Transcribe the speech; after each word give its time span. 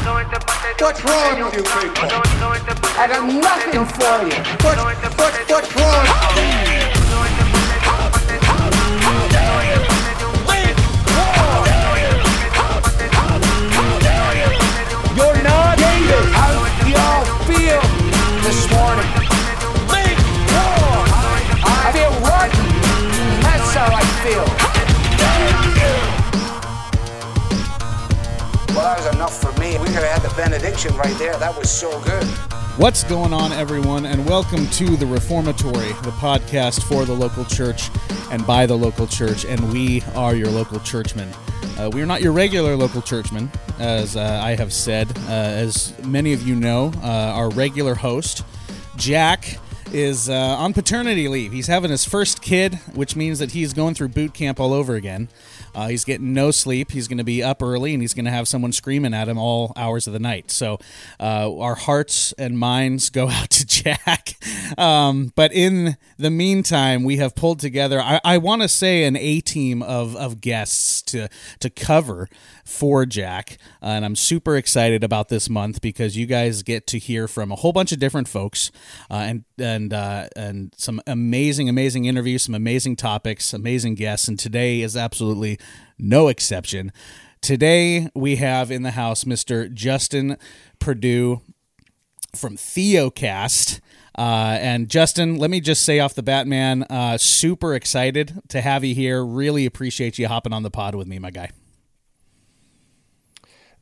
What's 0.00 1.04
wrong 1.04 1.42
with 1.42 1.54
you 1.54 1.62
people? 1.62 2.08
I 2.96 3.06
got 3.06 3.26
nothing 3.26 3.84
for 3.84 4.16
you. 4.24 4.32
What, 4.64 4.78
what, 4.78 5.50
what's 5.50 5.76
wrong? 5.76 6.69
There. 31.30 31.38
That 31.38 31.56
was 31.56 31.70
so 31.70 31.90
good. 32.02 32.24
What's 32.78 33.04
going 33.04 33.32
on, 33.32 33.52
everyone, 33.52 34.06
and 34.06 34.26
welcome 34.26 34.66
to 34.68 34.96
the 34.96 35.06
Reformatory, 35.06 35.88
the 36.02 36.14
podcast 36.18 36.82
for 36.84 37.04
the 37.04 37.12
local 37.12 37.44
church 37.44 37.90
and 38.30 38.46
by 38.46 38.66
the 38.66 38.76
local 38.76 39.06
church, 39.06 39.44
and 39.44 39.72
we 39.72 40.02
are 40.14 40.34
your 40.34 40.48
local 40.48 40.80
churchmen. 40.80 41.28
Uh, 41.78 41.90
we 41.92 42.02
are 42.02 42.06
not 42.06 42.22
your 42.22 42.32
regular 42.32 42.76
local 42.76 43.02
churchmen, 43.02 43.50
as 43.78 44.16
uh, 44.16 44.40
I 44.42 44.54
have 44.56 44.72
said. 44.72 45.08
Uh, 45.26 45.30
as 45.30 45.96
many 46.04 46.32
of 46.32 46.46
you 46.46 46.54
know, 46.54 46.92
uh, 47.02 47.06
our 47.06 47.50
regular 47.50 47.94
host, 47.94 48.44
Jack, 48.96 49.58
is 49.92 50.28
uh, 50.28 50.34
on 50.34 50.72
paternity 50.72 51.28
leave. 51.28 51.52
He's 51.52 51.66
having 51.66 51.90
his 51.90 52.04
first 52.04 52.42
kid, 52.42 52.74
which 52.94 53.14
means 53.16 53.38
that 53.40 53.52
he's 53.52 53.72
going 53.72 53.94
through 53.94 54.08
boot 54.08 54.34
camp 54.34 54.58
all 54.58 54.72
over 54.72 54.94
again. 54.94 55.28
Uh, 55.74 55.88
he's 55.88 56.04
getting 56.04 56.32
no 56.32 56.50
sleep. 56.50 56.90
He's 56.90 57.08
going 57.08 57.18
to 57.18 57.24
be 57.24 57.42
up 57.42 57.62
early, 57.62 57.92
and 57.94 58.02
he's 58.02 58.14
going 58.14 58.24
to 58.24 58.30
have 58.30 58.48
someone 58.48 58.72
screaming 58.72 59.14
at 59.14 59.28
him 59.28 59.38
all 59.38 59.72
hours 59.76 60.06
of 60.06 60.12
the 60.12 60.18
night. 60.18 60.50
So, 60.50 60.78
uh, 61.18 61.56
our 61.58 61.74
hearts 61.74 62.32
and 62.32 62.58
minds 62.58 63.10
go 63.10 63.28
out 63.30 63.50
to 63.50 63.66
Jack. 63.66 64.34
Um, 64.78 65.32
but 65.34 65.52
in 65.52 65.96
the 66.18 66.30
meantime, 66.30 67.04
we 67.04 67.16
have 67.16 67.34
pulled 67.34 67.60
together. 67.60 68.00
I, 68.00 68.20
I 68.24 68.38
want 68.38 68.62
to 68.62 68.68
say 68.68 69.04
an 69.04 69.16
A 69.16 69.40
team 69.40 69.82
of 69.82 70.16
of 70.16 70.40
guests 70.40 71.02
to 71.02 71.28
to 71.60 71.70
cover 71.70 72.28
for 72.70 73.04
Jack, 73.04 73.58
uh, 73.82 73.86
and 73.86 74.04
I'm 74.04 74.16
super 74.16 74.56
excited 74.56 75.02
about 75.02 75.28
this 75.28 75.50
month 75.50 75.80
because 75.80 76.16
you 76.16 76.24
guys 76.24 76.62
get 76.62 76.86
to 76.88 76.98
hear 76.98 77.26
from 77.26 77.50
a 77.50 77.56
whole 77.56 77.72
bunch 77.72 77.90
of 77.92 77.98
different 77.98 78.28
folks, 78.28 78.70
uh, 79.10 79.14
and 79.14 79.44
and 79.58 79.92
uh, 79.92 80.28
and 80.36 80.72
some 80.76 81.02
amazing, 81.06 81.68
amazing 81.68 82.04
interviews, 82.04 82.44
some 82.44 82.54
amazing 82.54 82.96
topics, 82.96 83.52
amazing 83.52 83.96
guests, 83.96 84.28
and 84.28 84.38
today 84.38 84.80
is 84.80 84.96
absolutely 84.96 85.58
no 85.98 86.28
exception. 86.28 86.92
Today 87.40 88.08
we 88.14 88.36
have 88.36 88.70
in 88.70 88.82
the 88.82 88.92
house 88.92 89.24
Mr. 89.24 89.72
Justin 89.72 90.36
Perdue 90.78 91.40
from 92.34 92.56
Theocast. 92.56 93.80
Uh, 94.16 94.58
and 94.60 94.88
Justin, 94.88 95.38
let 95.38 95.50
me 95.50 95.60
just 95.60 95.84
say 95.84 95.98
off 95.98 96.14
the 96.14 96.22
bat, 96.22 96.46
man, 96.46 96.82
uh, 96.84 97.16
super 97.16 97.74
excited 97.74 98.40
to 98.48 98.60
have 98.60 98.84
you 98.84 98.94
here. 98.94 99.24
Really 99.24 99.66
appreciate 99.66 100.18
you 100.18 100.28
hopping 100.28 100.52
on 100.52 100.62
the 100.62 100.70
pod 100.70 100.94
with 100.94 101.06
me, 101.06 101.18
my 101.18 101.30
guy. 101.30 101.50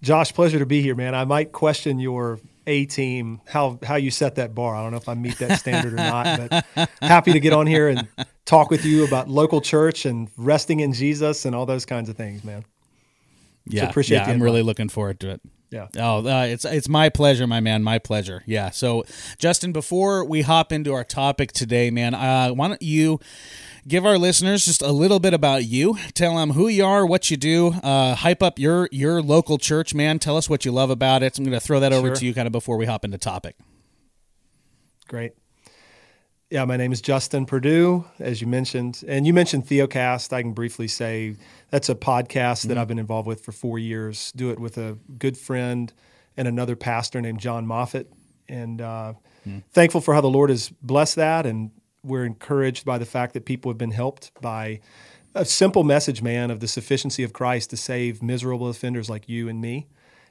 Josh, 0.03 0.33
pleasure 0.33 0.59
to 0.59 0.67
be 0.67 0.81
here, 0.83 0.95
man. 0.95 1.15
I 1.15 1.25
might 1.25 1.53
question 1.53 1.99
your 1.99 2.39
A 2.67 2.87
team, 2.87 3.41
how 3.47 3.79
how 3.83 3.97
you 3.97 4.11
set 4.11 4.37
that 4.37 4.55
bar. 4.55 4.75
I 4.77 4.83
don't 4.83 4.93
know 4.93 4.99
if 4.99 5.09
I 5.09 5.15
meet 5.15 5.39
that 5.39 5.59
standard 5.59 5.93
or 5.93 5.97
not, 5.97 6.65
but 6.75 6.89
happy 7.03 7.33
to 7.33 7.41
get 7.41 7.53
on 7.53 7.67
here 7.67 7.89
and 7.89 8.07
talk 8.45 8.71
with 8.71 8.85
you 8.85 9.05
about 9.05 9.29
local 9.29 9.61
church 9.61 10.07
and 10.07 10.31
resting 10.37 10.81
in 10.81 10.93
Jesus 10.93 11.45
and 11.45 11.55
all 11.55 11.67
those 11.67 11.85
kinds 11.85 12.09
of 12.09 12.17
things, 12.17 12.45
man. 12.45 12.65
Yeah, 13.67 13.89
appreciate 13.89 14.19
yeah, 14.19 14.25
I'm 14.25 14.35
invite. 14.35 14.45
really 14.45 14.63
looking 14.63 14.89
forward 14.89 15.21
to 15.21 15.31
it. 15.31 15.41
Yeah. 15.71 15.89
Oh, 15.99 16.27
uh, 16.27 16.45
it's 16.45 16.65
it's 16.65 16.89
my 16.89 17.11
pleasure, 17.11 17.47
my 17.47 17.61
man, 17.61 17.83
my 17.83 17.99
pleasure. 17.99 18.43
Yeah. 18.47 18.71
So, 18.71 19.05
Justin, 19.39 19.73
before 19.73 20.25
we 20.25 20.41
hop 20.41 20.73
into 20.73 20.95
our 20.95 21.05
topic 21.05 21.53
today, 21.53 21.91
man, 21.91 22.15
uh, 22.15 22.51
why 22.51 22.69
don't 22.69 22.81
you 22.81 23.21
give 23.87 24.05
our 24.07 24.19
listeners 24.19 24.65
just 24.65 24.83
a 24.83 24.93
little 24.93 25.21
bit 25.21 25.35
about 25.35 25.65
you? 25.65 25.97
Tell 26.15 26.37
them 26.37 26.51
who 26.51 26.69
you 26.69 26.85
are, 26.85 27.07
what 27.07 27.31
you 27.31 27.37
do, 27.37 27.69
uh, 27.83 28.15
hype 28.15 28.43
up 28.43 28.59
your 28.59 28.89
your 28.91 29.23
local 29.23 29.59
church, 29.59 29.95
man. 29.95 30.19
Tell 30.19 30.37
us 30.37 30.49
what 30.51 30.65
you 30.65 30.73
love 30.73 30.91
about 30.91 31.23
it. 31.23 31.39
I'm 31.39 31.45
going 31.45 31.53
to 31.53 31.61
throw 31.61 31.81
that 31.81 31.93
over 31.93 32.09
Sure. 32.09 32.17
to 32.17 32.27
you, 32.27 32.35
kind 32.35 32.47
of 32.47 32.53
before 32.53 32.77
we 32.77 32.87
hop 32.87 33.05
into 33.05 33.19
topic. 33.19 33.57
Great. 35.09 35.33
Yeah, 36.51 36.65
my 36.65 36.79
name 36.79 36.93
is 36.93 37.03
Justin 37.03 37.45
Perdue, 37.45 38.07
as 38.19 38.41
you 38.41 38.47
mentioned. 38.47 39.05
And 39.07 39.27
you 39.27 39.35
mentioned 39.35 39.67
Theocast. 39.67 40.33
I 40.33 40.41
can 40.41 40.53
briefly 40.55 40.89
say 40.89 41.37
that's 41.71 41.91
a 41.91 41.95
podcast 41.95 42.69
that 42.69 42.79
I've 42.79 42.89
been 42.89 42.99
involved 42.99 43.29
with 43.29 43.45
for 43.45 43.53
four 43.53 43.79
years. 43.79 44.33
Do 44.35 44.51
it 44.51 44.59
with 44.59 44.79
a 44.79 44.97
good 45.19 45.37
friend 45.37 45.93
and 46.39 46.49
another 46.49 46.75
pastor 46.75 47.21
named 47.21 47.41
Jon 47.41 47.67
Moffitt. 47.67 48.11
And 48.49 48.81
uh, 48.81 49.13
thankful 49.73 50.01
for 50.01 50.15
how 50.15 50.23
the 50.23 50.31
Lord 50.31 50.49
has 50.49 50.71
blessed 50.81 51.17
that. 51.17 51.45
And 51.45 51.71
we're 52.05 52.25
encouraged 52.25 52.85
by 52.85 52.99
the 52.99 53.07
fact 53.07 53.35
that 53.35 53.45
people 53.45 53.71
have 53.71 53.79
been 53.79 53.91
helped 53.91 54.31
by 54.41 54.81
a 55.35 55.45
simple 55.45 55.85
message, 55.85 56.23
man, 56.23 56.51
of 56.51 56.61
the 56.61 56.69
sufficiency 56.69 57.23
of 57.23 57.33
Christ 57.33 57.71
to 57.71 57.77
save 57.77 58.23
miserable 58.23 58.69
offenders 58.69 59.11
like 59.11 59.29
you 59.29 59.49
and 59.49 59.61
me 59.61 59.87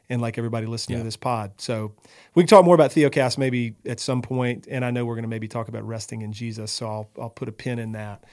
and 0.09 0.21
like 0.21 0.37
everybody 0.37 0.65
listening 0.65 0.97
Yeah. 0.97 1.03
to 1.03 1.07
this 1.07 1.17
pod. 1.17 1.51
So 1.57 1.93
we 2.33 2.43
can 2.43 2.47
talk 2.47 2.65
more 2.65 2.75
about 2.75 2.91
Theocast 2.91 3.37
maybe 3.37 3.75
at 3.85 3.99
some 3.99 4.21
point, 4.21 4.67
and 4.69 4.83
I 4.85 4.91
know 4.91 5.05
we're 5.05 5.15
going 5.15 5.23
to 5.23 5.29
maybe 5.29 5.47
talk 5.47 5.67
about 5.67 5.85
resting 5.85 6.21
in 6.21 6.31
Jesus. 6.33 6.71
So 6.71 6.87
I'll 6.87 7.09
I'll 7.21 7.29
put 7.29 7.47
a 7.49 7.51
pin 7.51 7.77
in 7.79 7.91
that. 7.91 8.23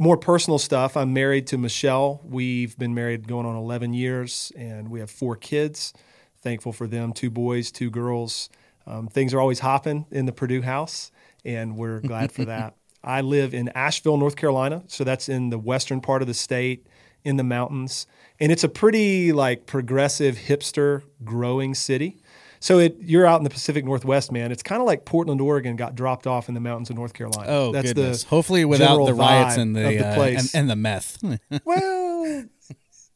More 0.00 0.16
personal 0.16 0.58
stuff. 0.60 0.96
I'm 0.96 1.12
married 1.12 1.48
to 1.48 1.58
Michelle. 1.58 2.20
We've 2.24 2.78
been 2.78 2.94
married 2.94 3.26
going 3.26 3.46
on 3.46 3.56
11 3.56 3.94
years, 3.94 4.52
and 4.56 4.90
we 4.92 5.00
have 5.00 5.10
four 5.10 5.34
kids. 5.34 5.92
Thankful 6.40 6.72
for 6.72 6.86
them, 6.86 7.12
two 7.12 7.30
boys, 7.30 7.72
two 7.72 7.90
girls. 7.90 8.48
Um, 8.86 9.08
things 9.08 9.34
are 9.34 9.40
always 9.40 9.58
hopping 9.58 10.06
in 10.12 10.24
the 10.26 10.32
Perdue 10.32 10.62
house, 10.62 11.10
and 11.44 11.76
we're 11.76 12.00
glad 12.12 12.32
for 12.32 12.44
that. 12.46 12.74
I 13.02 13.20
live 13.20 13.54
in 13.54 13.68
Asheville, 13.70 14.16
North 14.16 14.36
Carolina, 14.36 14.82
so 14.88 15.04
that's 15.04 15.28
in 15.28 15.50
the 15.50 15.58
western 15.58 16.00
part 16.00 16.20
of 16.20 16.28
the 16.28 16.34
state, 16.34 16.86
in 17.24 17.36
the 17.36 17.44
mountains, 17.44 18.06
and 18.40 18.50
it's 18.52 18.64
a 18.64 18.68
pretty 18.68 19.32
like 19.32 19.66
progressive 19.66 20.36
hipster 20.36 21.02
growing 21.24 21.74
city. 21.74 22.18
So 22.60 22.78
it, 22.80 22.96
you're 23.00 23.24
out 23.24 23.38
in 23.38 23.44
the 23.44 23.50
Pacific 23.50 23.84
Northwest, 23.84 24.32
man. 24.32 24.50
It's 24.50 24.64
kind 24.64 24.80
of 24.80 24.86
like 24.86 25.04
Portland, 25.04 25.40
Oregon, 25.40 25.76
got 25.76 25.94
dropped 25.94 26.26
off 26.26 26.48
in 26.48 26.54
the 26.54 26.60
mountains 26.60 26.90
of 26.90 26.96
North 26.96 27.14
Carolina. 27.14 27.48
Oh 27.48 27.72
that's 27.72 27.92
goodness! 27.92 28.24
The 28.24 28.28
Hopefully, 28.30 28.64
without 28.64 29.04
the 29.06 29.14
riots 29.14 29.56
and 29.56 29.76
the, 29.76 29.82
the 29.82 30.06
uh, 30.08 30.14
place. 30.14 30.54
and, 30.54 30.62
and 30.62 30.70
the 30.70 30.76
meth. 30.76 31.18
Well, 31.64 32.44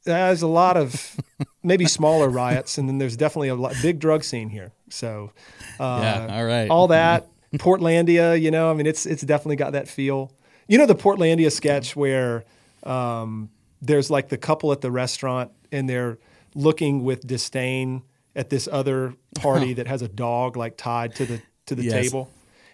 there's 0.05 0.43
a 0.43 0.47
lot 0.49 0.77
of 0.77 1.17
maybe 1.63 1.87
smaller 1.87 2.29
riots, 2.29 2.79
and 2.79 2.89
then 2.89 2.99
there's 2.99 3.17
definitely 3.17 3.49
a 3.49 3.55
lot, 3.55 3.75
big 3.83 3.99
drug 3.99 4.25
scene 4.25 4.49
here. 4.49 4.73
So, 4.91 5.33
uh, 5.79 6.01
Yeah, 6.03 6.37
all 6.37 6.45
right. 6.45 6.71
all 6.71 6.89
that 6.89 7.29
Portlandia, 7.55 8.41
you 8.41 8.51
know, 8.51 8.71
I 8.71 8.75
mean, 8.75 8.87
it's 8.87 9.07
it's 9.07 9.23
definitely 9.23 9.57
got 9.57 9.73
that 9.73 9.89
feel. 9.89 10.33
You 10.69 10.79
know, 10.79 10.87
the 10.87 10.95
Portlandia 10.95 11.51
sketch 11.53 11.95
where 11.97 12.45
um, 12.85 13.51
there's 13.81 14.11
like 14.11 14.29
the 14.29 14.39
couple 14.39 14.73
at 14.73 14.81
the 14.81 14.91
restaurant, 14.91 15.51
and 15.71 15.89
they're 15.89 16.19
looking 16.55 17.05
with 17.05 17.27
disdain 17.27 18.03
at 18.35 18.49
this 18.51 18.69
other 18.71 19.15
party 19.35 19.73
that 19.79 19.87
has 19.87 20.03
a 20.03 20.09
dog 20.09 20.57
like 20.57 20.77
tied 20.77 21.15
to 21.17 21.27
the 21.27 21.43
to 21.67 21.75
the 21.75 21.85
Yes. 21.85 21.93
table. 21.93 22.31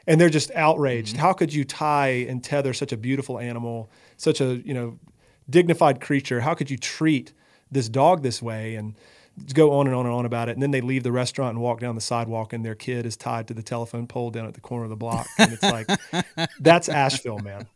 And 0.06 0.18
they're 0.18 0.30
just 0.30 0.50
outraged. 0.54 1.18
How 1.18 1.34
could 1.34 1.52
you 1.52 1.64
tie 1.64 2.24
and 2.28 2.42
tether 2.42 2.72
such 2.72 2.92
a 2.92 2.96
beautiful 2.96 3.38
animal, 3.38 3.90
such 4.16 4.40
a 4.40 4.56
you 4.64 4.72
know 4.74 4.98
dignified 5.50 6.00
creature? 6.00 6.40
How 6.40 6.54
could 6.54 6.70
you 6.70 6.78
treat 6.78 7.32
this 7.70 7.88
dog 7.88 8.22
this 8.22 8.40
way? 8.40 8.74
And 8.76 8.94
go 9.54 9.72
on 9.72 9.86
and 9.86 9.94
on 9.94 10.06
and 10.06 10.14
on 10.14 10.24
about 10.26 10.48
it. 10.48 10.52
And 10.52 10.62
then 10.62 10.70
they 10.70 10.80
leave 10.80 11.02
the 11.02 11.12
restaurant 11.12 11.54
and 11.54 11.60
walk 11.60 11.80
down 11.80 11.94
the 11.94 12.00
sidewalk, 12.00 12.52
and 12.52 12.64
their 12.64 12.74
kid 12.74 13.06
is 13.06 13.16
tied 13.16 13.48
to 13.48 13.54
the 13.54 13.62
telephone 13.62 14.06
pole 14.06 14.30
down 14.30 14.46
at 14.46 14.54
the 14.54 14.60
corner 14.60 14.84
of 14.84 14.90
the 14.90 14.96
block. 14.96 15.26
And 15.38 15.52
it's 15.52 15.62
like, 15.62 15.88
that's 16.60 16.88
Asheville, 16.88 17.38
man. 17.38 17.66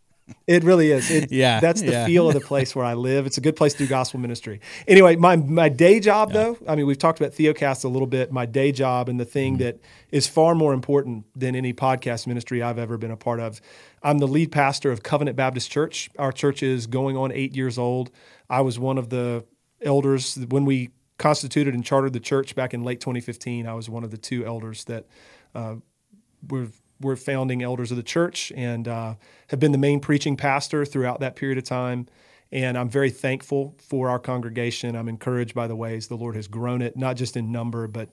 It 0.47 0.63
really 0.63 0.93
is. 0.93 1.11
It, 1.11 1.33
Yeah, 1.33 1.59
that's 1.61 1.83
the 1.83 1.91
yeah. 1.91 2.07
feel 2.07 2.29
of 2.29 2.35
the 2.35 2.41
place 2.41 2.77
where 2.77 2.85
I 2.85 2.95
live. 2.95 3.27
It's 3.27 3.39
a 3.39 3.41
good 3.41 3.57
place 3.57 3.73
to 3.73 3.79
do 3.81 3.87
gospel 3.89 4.21
ministry. 4.21 4.61
Anyway, 4.87 5.17
my 5.17 5.35
my 5.37 5.69
day 5.69 5.99
job 5.99 6.33
though, 6.33 6.57
I 6.67 6.77
mean, 6.77 6.87
we've 6.87 6.97
talked 6.97 7.21
about 7.21 7.33
Theocast 7.33 7.85
a 7.85 7.89
little 7.89 8.07
bit. 8.07 8.31
My 8.33 8.47
day 8.47 8.71
job 8.73 9.09
and 9.09 9.19
the 9.19 9.25
thing 9.25 9.55
Mm-hmm. 9.55 9.65
that 9.65 9.81
is 10.13 10.29
far 10.29 10.55
more 10.55 10.73
important 10.75 11.27
than 11.35 11.57
any 11.57 11.73
podcast 11.75 12.29
ministry 12.29 12.63
I've 12.63 12.79
ever 12.79 12.97
been 12.97 13.11
a 13.11 13.17
part 13.17 13.41
of. 13.41 13.61
I'm 14.03 14.19
the 14.19 14.29
lead 14.29 14.53
pastor 14.53 14.93
of 14.93 15.03
Covenant 15.03 15.37
Baptist 15.37 15.71
Church. 15.71 16.09
Our 16.19 16.31
church 16.33 16.63
is 16.63 16.87
going 16.87 17.17
on 17.17 17.33
eight 17.33 17.57
years 17.57 17.77
old. 17.77 18.11
I 18.49 18.61
was 18.61 18.79
one 18.79 18.99
of 18.99 19.11
the 19.11 19.45
elders 19.83 20.37
when 20.49 20.65
we 20.65 20.91
constituted 21.23 21.73
and 21.73 21.85
chartered 21.85 22.13
the 22.13 22.21
church 22.21 22.55
back 22.57 22.75
in 22.75 22.83
late 22.83 23.01
2015. 23.01 23.67
I 23.67 23.75
was 23.75 23.89
one 23.89 24.03
of 24.03 24.11
the 24.11 24.19
two 24.19 24.45
elders 24.45 24.85
that 24.85 25.07
uh, 25.55 25.77
were 26.51 26.69
were 27.01 27.17
founding 27.17 27.63
elders 27.63 27.91
of 27.91 27.97
the 27.97 28.03
church 28.03 28.53
and 28.55 28.87
uh, 28.87 29.15
have 29.49 29.59
been 29.59 29.73
the 29.73 29.79
main 29.79 30.01
preaching 30.01 30.37
pastor 30.37 30.85
throughout 30.85 31.21
that 31.21 31.35
period 31.37 31.59
of 31.59 31.65
time. 31.65 32.07
And 32.53 32.77
I'm 32.77 32.89
very 32.89 33.11
thankful 33.11 33.75
for 33.79 34.09
our 34.09 34.19
congregation. 34.19 34.95
I'm 34.95 35.09
encouraged 35.09 35.55
by 35.55 35.67
the 35.67 35.75
ways 35.77 36.09
the 36.09 36.17
Lord 36.17 36.37
has 36.37 36.49
grown 36.49 36.83
it, 36.83 36.97
not 36.97 37.17
just 37.17 37.37
in 37.37 37.51
number, 37.51 37.89
but 37.89 38.11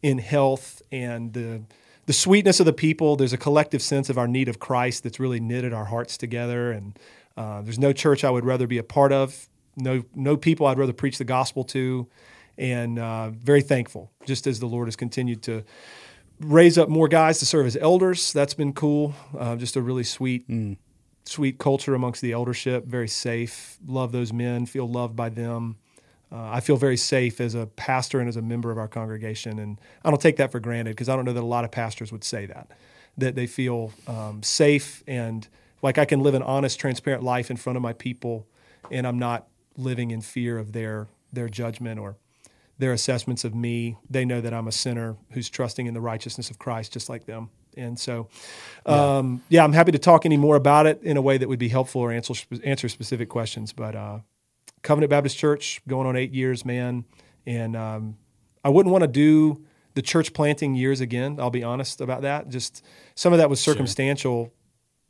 in 0.00 0.18
health 0.18 0.82
and 0.90 1.32
the 1.32 1.62
the 2.06 2.12
sweetness 2.12 2.58
of 2.58 2.66
the 2.66 2.72
people. 2.72 3.16
There's 3.16 3.32
a 3.32 3.38
collective 3.38 3.80
sense 3.82 4.10
of 4.10 4.18
our 4.18 4.26
need 4.26 4.48
of 4.48 4.58
Christ 4.58 5.04
that's 5.04 5.20
really 5.20 5.38
knitted 5.40 5.72
our 5.72 5.84
hearts 5.84 6.16
together. 6.16 6.72
And 6.72 6.98
uh, 7.36 7.62
there's 7.62 7.78
no 7.78 7.92
church 7.92 8.24
I 8.24 8.30
would 8.30 8.44
rather 8.44 8.66
be 8.66 8.78
a 8.78 8.82
part 8.82 9.12
of. 9.12 9.48
No 9.76 10.04
no 10.14 10.36
people 10.36 10.66
I'd 10.66 10.78
rather 10.78 10.92
preach 10.92 11.18
the 11.18 11.24
gospel 11.24 11.64
to. 11.64 12.08
And 12.62 12.96
uh, 13.00 13.30
very 13.30 13.60
thankful, 13.60 14.12
just 14.24 14.46
as 14.46 14.60
the 14.60 14.66
Lord 14.66 14.86
has 14.86 14.94
continued 14.94 15.42
to 15.42 15.64
raise 16.38 16.78
up 16.78 16.88
more 16.88 17.08
guys 17.08 17.40
to 17.40 17.46
serve 17.46 17.66
as 17.66 17.76
elders. 17.76 18.32
That's 18.32 18.54
been 18.54 18.72
cool. 18.72 19.16
Uh, 19.36 19.56
just 19.56 19.74
a 19.74 19.82
really 19.82 20.04
sweet, 20.04 20.48
sweet 21.24 21.58
culture 21.58 21.92
amongst 21.96 22.22
the 22.22 22.30
eldership. 22.30 22.86
Very 22.86 23.08
safe. 23.08 23.78
Love 23.84 24.12
those 24.12 24.32
men. 24.32 24.66
Feel 24.66 24.88
loved 24.88 25.16
by 25.16 25.28
them. 25.28 25.74
Uh, 26.30 26.50
I 26.52 26.60
feel 26.60 26.76
very 26.76 26.96
safe 26.96 27.40
as 27.40 27.56
a 27.56 27.66
pastor 27.66 28.20
and 28.20 28.28
as 28.28 28.36
a 28.36 28.42
member 28.42 28.70
of 28.70 28.78
our 28.78 28.86
congregation, 28.86 29.58
and 29.58 29.80
I 30.04 30.10
don't 30.10 30.22
take 30.22 30.36
that 30.36 30.52
for 30.52 30.60
granted 30.60 30.90
because 30.90 31.08
I 31.08 31.16
don't 31.16 31.24
know 31.24 31.32
that 31.32 31.42
a 31.42 31.44
lot 31.44 31.64
of 31.64 31.72
pastors 31.72 32.12
would 32.12 32.22
say 32.22 32.46
that. 32.46 32.70
That 33.18 33.34
they 33.34 33.48
feel 33.48 33.92
um, 34.06 34.40
safe 34.44 35.02
and 35.08 35.48
like 35.82 35.98
I 35.98 36.04
can 36.04 36.20
live 36.20 36.34
an 36.34 36.42
honest, 36.42 36.78
transparent 36.78 37.24
life 37.24 37.50
in 37.50 37.56
front 37.56 37.76
of 37.76 37.82
my 37.82 37.92
people, 37.92 38.46
and 38.88 39.04
I'm 39.04 39.18
not 39.18 39.48
living 39.76 40.12
in 40.12 40.20
fear 40.20 40.58
of 40.58 40.70
their 40.70 41.08
their 41.32 41.48
judgment 41.48 41.98
or 41.98 42.16
their 42.82 42.92
assessments 42.92 43.44
of 43.44 43.54
me. 43.54 43.96
They 44.10 44.24
know 44.24 44.40
that 44.40 44.52
I'm 44.52 44.66
a 44.66 44.72
sinner 44.72 45.16
who's 45.30 45.48
trusting 45.48 45.86
in 45.86 45.94
the 45.94 46.00
righteousness 46.00 46.50
of 46.50 46.58
Christ, 46.58 46.92
just 46.92 47.08
like 47.08 47.26
them. 47.26 47.48
And 47.76 47.96
so, 47.96 48.28
um, 48.84 49.40
yeah. 49.48 49.62
I'm 49.62 49.72
happy 49.72 49.92
to 49.92 50.00
talk 50.00 50.26
any 50.26 50.36
more 50.36 50.56
about 50.56 50.86
it 50.86 51.00
in 51.04 51.16
a 51.16 51.22
way 51.22 51.38
that 51.38 51.48
would 51.48 51.60
be 51.60 51.68
helpful 51.68 52.00
or 52.00 52.10
answer 52.10 52.34
answer 52.64 52.88
specific 52.88 53.28
questions. 53.28 53.72
But 53.72 53.94
uh, 53.94 54.18
Covenant 54.82 55.10
Baptist 55.10 55.38
Church 55.38 55.80
going 55.86 56.08
on 56.08 56.16
eight 56.16 56.32
years, 56.32 56.64
man, 56.64 57.04
and 57.46 57.76
um, 57.76 58.16
I 58.64 58.68
wouldn't 58.68 58.92
want 58.92 59.02
to 59.02 59.08
do 59.08 59.64
the 59.94 60.02
church 60.02 60.32
planting 60.32 60.74
years 60.74 61.00
again. 61.00 61.38
I'll 61.38 61.50
be 61.50 61.62
honest 61.62 62.00
about 62.00 62.22
that. 62.22 62.48
Just 62.48 62.84
some 63.14 63.32
of 63.32 63.38
that 63.38 63.48
was 63.48 63.60
circumstantial. 63.60 64.52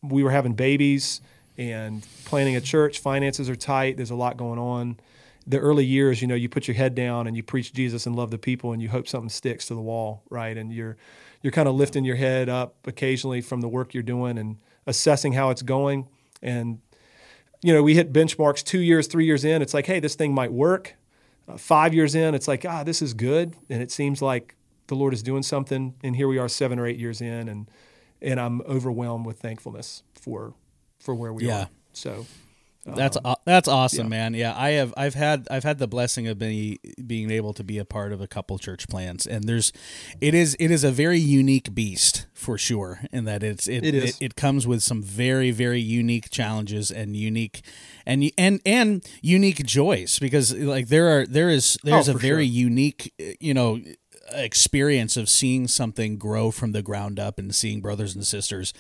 We 0.03 0.23
were 0.23 0.31
having 0.31 0.53
babies 0.53 1.23
and 1.57 2.07
planning 2.27 2.55
a 2.55 2.61
church. 2.61 2.99
Finances 2.99 3.49
are 3.49 3.57
tight. 3.57 3.97
There's 3.97 4.11
a 4.11 4.15
lot 4.15 4.37
going 4.37 4.59
on 4.59 4.99
the 5.47 5.59
early 5.59 5.85
years, 5.85 6.21
you 6.23 6.29
know, 6.29 6.35
you 6.35 6.49
put 6.49 6.69
your 6.69 6.75
head 6.77 6.95
down 6.95 7.27
and 7.27 7.37
you 7.37 7.43
preach 7.43 7.73
Jesus 7.73 8.07
and 8.07 8.15
love 8.15 8.31
the 8.31 8.39
people, 8.39 8.73
and 8.73 8.81
you 8.81 8.89
hope 8.89 9.09
something 9.09 9.29
sticks 9.29 9.67
to 9.67 9.75
the 9.75 9.81
wall, 9.81 10.23
right? 10.31 10.57
And 10.57 10.73
you're 10.73 10.97
you're 11.43 11.51
kind 11.53 11.69
of 11.69 11.75
lifting 11.75 12.05
your 12.05 12.17
head 12.17 12.49
up 12.49 12.87
occasionally 12.87 13.41
from 13.41 13.61
the 13.61 13.69
work 13.69 13.95
you're 13.95 14.03
doing 14.05 14.39
and 14.39 14.59
assessing 14.87 15.33
how 15.33 15.51
it's 15.51 15.63
going. 15.63 16.09
And 16.41 16.81
you 17.63 17.73
know, 17.73 17.83
we 17.83 17.95
hit 17.95 18.13
benchmarks 18.13 18.63
two 18.65 18.81
years, 18.81 19.07
three 19.07 19.25
years 19.25 19.45
in. 19.45 19.63
It's 19.63 19.75
like, 19.75 19.87
hey, 19.87 20.01
this 20.01 20.15
thing 20.15 20.35
might 20.35 20.53
work. 20.53 20.95
Uh, 21.49 21.57
five 21.57 21.93
years 21.93 22.15
in, 22.15 22.35
it's 22.35 22.47
like, 22.47 22.65
ah, 22.65 22.85
this 22.85 23.03
is 23.03 23.15
good, 23.15 23.57
and 23.69 23.83
it 23.83 23.91
seems 23.91 24.23
like 24.23 24.55
the 24.87 24.95
Lord 24.95 25.13
is 25.13 25.23
doing 25.23 25.43
something. 25.43 25.95
And 26.05 26.15
here 26.17 26.29
we 26.29 26.39
are, 26.39 26.49
seven 26.49 26.79
or 26.79 26.87
eight 26.87 26.99
years 26.99 27.21
in, 27.21 27.49
and 27.49 27.69
and 28.21 28.39
I'm 28.41 28.61
overwhelmed 28.63 29.27
with 29.27 29.41
thankfulness 29.41 30.05
for 30.15 30.55
for 31.01 31.15
where 31.17 31.33
we 31.33 31.47
Yeah. 31.47 31.63
are. 31.63 31.69
So. 31.93 32.27
That's 32.85 33.17
um, 33.17 33.23
aw 33.25 33.35
that's 33.45 33.69
awesome, 33.69 34.09
man. 34.09 34.35
Yeah, 34.35 34.55
I 34.57 34.71
have 34.71 34.93
I've 34.97 35.15
had 35.15 35.47
I've 35.51 35.63
had 35.63 35.79
the 35.79 35.87
blessing 35.87 36.27
of 36.27 36.39
being 36.39 36.79
being 37.07 37.31
able 37.31 37.53
to 37.55 37.63
be 37.63 37.79
a 37.79 37.85
part 37.85 38.13
of 38.13 38.21
a 38.21 38.27
couple 38.27 38.59
church 38.59 38.89
plants, 38.89 39.25
and 39.25 39.45
there's 39.45 39.73
it 40.21 40.35
is 40.35 40.57
it 40.59 40.71
is 40.73 40.83
a 40.83 40.91
very 40.91 41.19
unique 41.19 41.75
beast 41.75 42.27
for 42.35 42.59
sure, 42.59 43.01
in 43.13 43.25
that 43.25 43.45
it's 43.45 43.69
it 43.69 43.85
It. 43.85 43.95
It, 43.95 44.17
it 44.21 44.37
comes 44.37 44.67
with 44.67 44.83
some 44.83 45.01
very 45.01 45.53
very 45.53 45.81
unique 45.81 46.31
challenges 46.31 46.91
and 46.91 47.17
unique 47.17 47.63
and 48.05 48.31
and 48.37 48.61
and 48.67 49.09
unique 49.21 49.65
joys 49.65 50.19
because 50.19 50.53
like 50.53 50.89
there 50.89 51.09
are 51.09 51.25
there 51.25 51.51
is 51.51 51.79
there's 51.85 52.09
oh, 52.09 52.15
a 52.15 52.19
very 52.19 52.47
sure. 52.47 52.55
unique 52.55 53.15
you 53.39 53.55
know 53.55 53.81
experience 54.31 55.17
of 55.17 55.29
seeing 55.29 55.67
something 55.69 56.17
grow 56.17 56.51
from 56.51 56.73
the 56.73 56.83
ground 56.83 57.19
up 57.19 57.39
and 57.39 57.55
seeing 57.55 57.81
brothers 57.81 58.15
and 58.15 58.27
sisters 58.27 58.73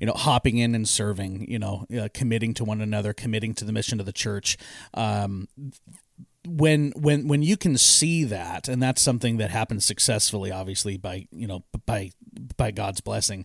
you 0.00 0.06
know 0.06 0.12
hopping 0.12 0.58
in 0.58 0.74
and 0.74 0.88
serving 0.88 1.50
you 1.50 1.58
know 1.58 1.86
uh, 2.00 2.08
committing 2.14 2.54
to 2.54 2.64
one 2.64 2.80
another 2.80 3.12
committing 3.12 3.54
to 3.54 3.64
the 3.64 3.72
mission 3.72 4.00
of 4.00 4.06
the 4.06 4.12
church. 4.12 4.56
Um, 4.94 5.48
when 6.46 6.92
when 6.96 7.26
when 7.26 7.42
you 7.42 7.56
can 7.56 7.76
see 7.76 8.24
that 8.24 8.68
and 8.68 8.80
that's 8.82 9.02
something 9.02 9.36
that 9.38 9.50
happens 9.50 9.84
successfully 9.84 10.52
obviously 10.52 10.96
by 10.96 11.26
you 11.32 11.46
know 11.46 11.64
by 11.86 12.10
by 12.56 12.70
God's 12.70 13.00
blessing 13.00 13.44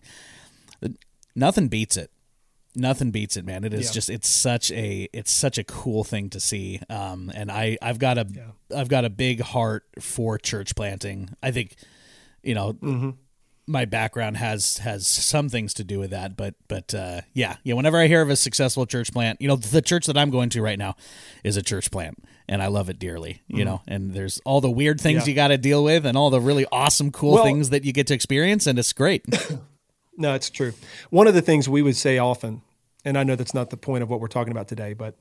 nothing 1.34 1.68
beats 1.68 1.96
it 1.96 2.10
nothing 2.74 3.10
beats 3.10 3.36
it 3.36 3.44
man 3.44 3.64
it 3.64 3.74
is 3.74 3.86
Yeah. 3.86 3.92
just 3.92 4.10
it's 4.10 4.28
such 4.28 4.70
a 4.72 5.08
it's 5.12 5.30
such 5.30 5.58
a 5.58 5.64
cool 5.64 6.04
thing 6.04 6.30
to 6.30 6.40
see 6.40 6.80
um 6.88 7.30
and 7.34 7.50
i 7.52 7.76
i've 7.82 7.98
got 7.98 8.16
a 8.18 8.26
have 8.74 8.88
got 8.88 9.04
a 9.04 9.10
big 9.10 9.40
heart 9.42 9.84
for 10.00 10.38
church 10.38 10.74
planting 10.74 11.28
i 11.42 11.50
think 11.50 11.76
you 12.42 12.54
know 12.54 12.72
Mm-hmm. 12.72 13.10
my 13.66 13.84
background 13.84 14.38
has 14.38 14.78
has 14.78 15.06
some 15.06 15.48
things 15.50 15.74
to 15.74 15.84
do 15.84 15.98
with 15.98 16.10
that 16.10 16.34
but 16.36 16.54
but 16.66 16.94
uh 16.94 17.20
yeah 17.34 17.56
yeah 17.62 17.74
whenever 17.74 17.98
i 17.98 18.06
hear 18.06 18.22
of 18.22 18.30
a 18.30 18.36
successful 18.36 18.86
church 18.86 19.12
plant 19.12 19.40
you 19.40 19.48
know 19.48 19.56
the 19.56 19.82
church 19.82 20.06
that 20.06 20.16
i'm 20.16 20.30
going 20.30 20.48
to 20.50 20.62
right 20.62 20.78
now 20.78 20.96
is 21.44 21.56
a 21.58 21.62
church 21.62 21.90
plant 21.90 22.16
and 22.48 22.62
i 22.62 22.66
love 22.68 22.88
it 22.88 22.98
dearly 22.98 23.42
you 23.48 23.64
know 23.66 23.82
and 23.86 24.14
there's 24.14 24.40
all 24.46 24.60
the 24.62 24.70
weird 24.70 24.98
things 25.00 25.20
Mm-hmm. 25.22 25.28
Yeah. 25.28 25.30
you 25.32 25.36
got 25.36 25.48
to 25.48 25.58
deal 25.58 25.84
with 25.84 26.06
and 26.06 26.16
all 26.16 26.30
the 26.30 26.40
really 26.40 26.64
awesome 26.72 27.12
cool 27.12 27.34
Well- 27.34 27.44
things 27.44 27.68
that 27.70 27.84
you 27.84 27.92
get 27.92 28.06
to 28.08 28.14
experience 28.14 28.66
and 28.66 28.78
it's 28.78 28.92
great 28.94 29.24
No, 30.16 30.34
it's 30.34 30.50
true. 30.50 30.72
One 31.10 31.26
of 31.26 31.34
the 31.34 31.42
things 31.42 31.68
we 31.68 31.82
would 31.82 31.96
say 31.96 32.18
often, 32.18 32.62
and 33.04 33.16
I 33.16 33.24
know 33.24 33.36
that's 33.36 33.54
not 33.54 33.70
the 33.70 33.76
point 33.76 34.02
of 34.02 34.10
what 34.10 34.20
we're 34.20 34.28
talking 34.28 34.52
about 34.52 34.68
today, 34.68 34.92
but 34.92 35.16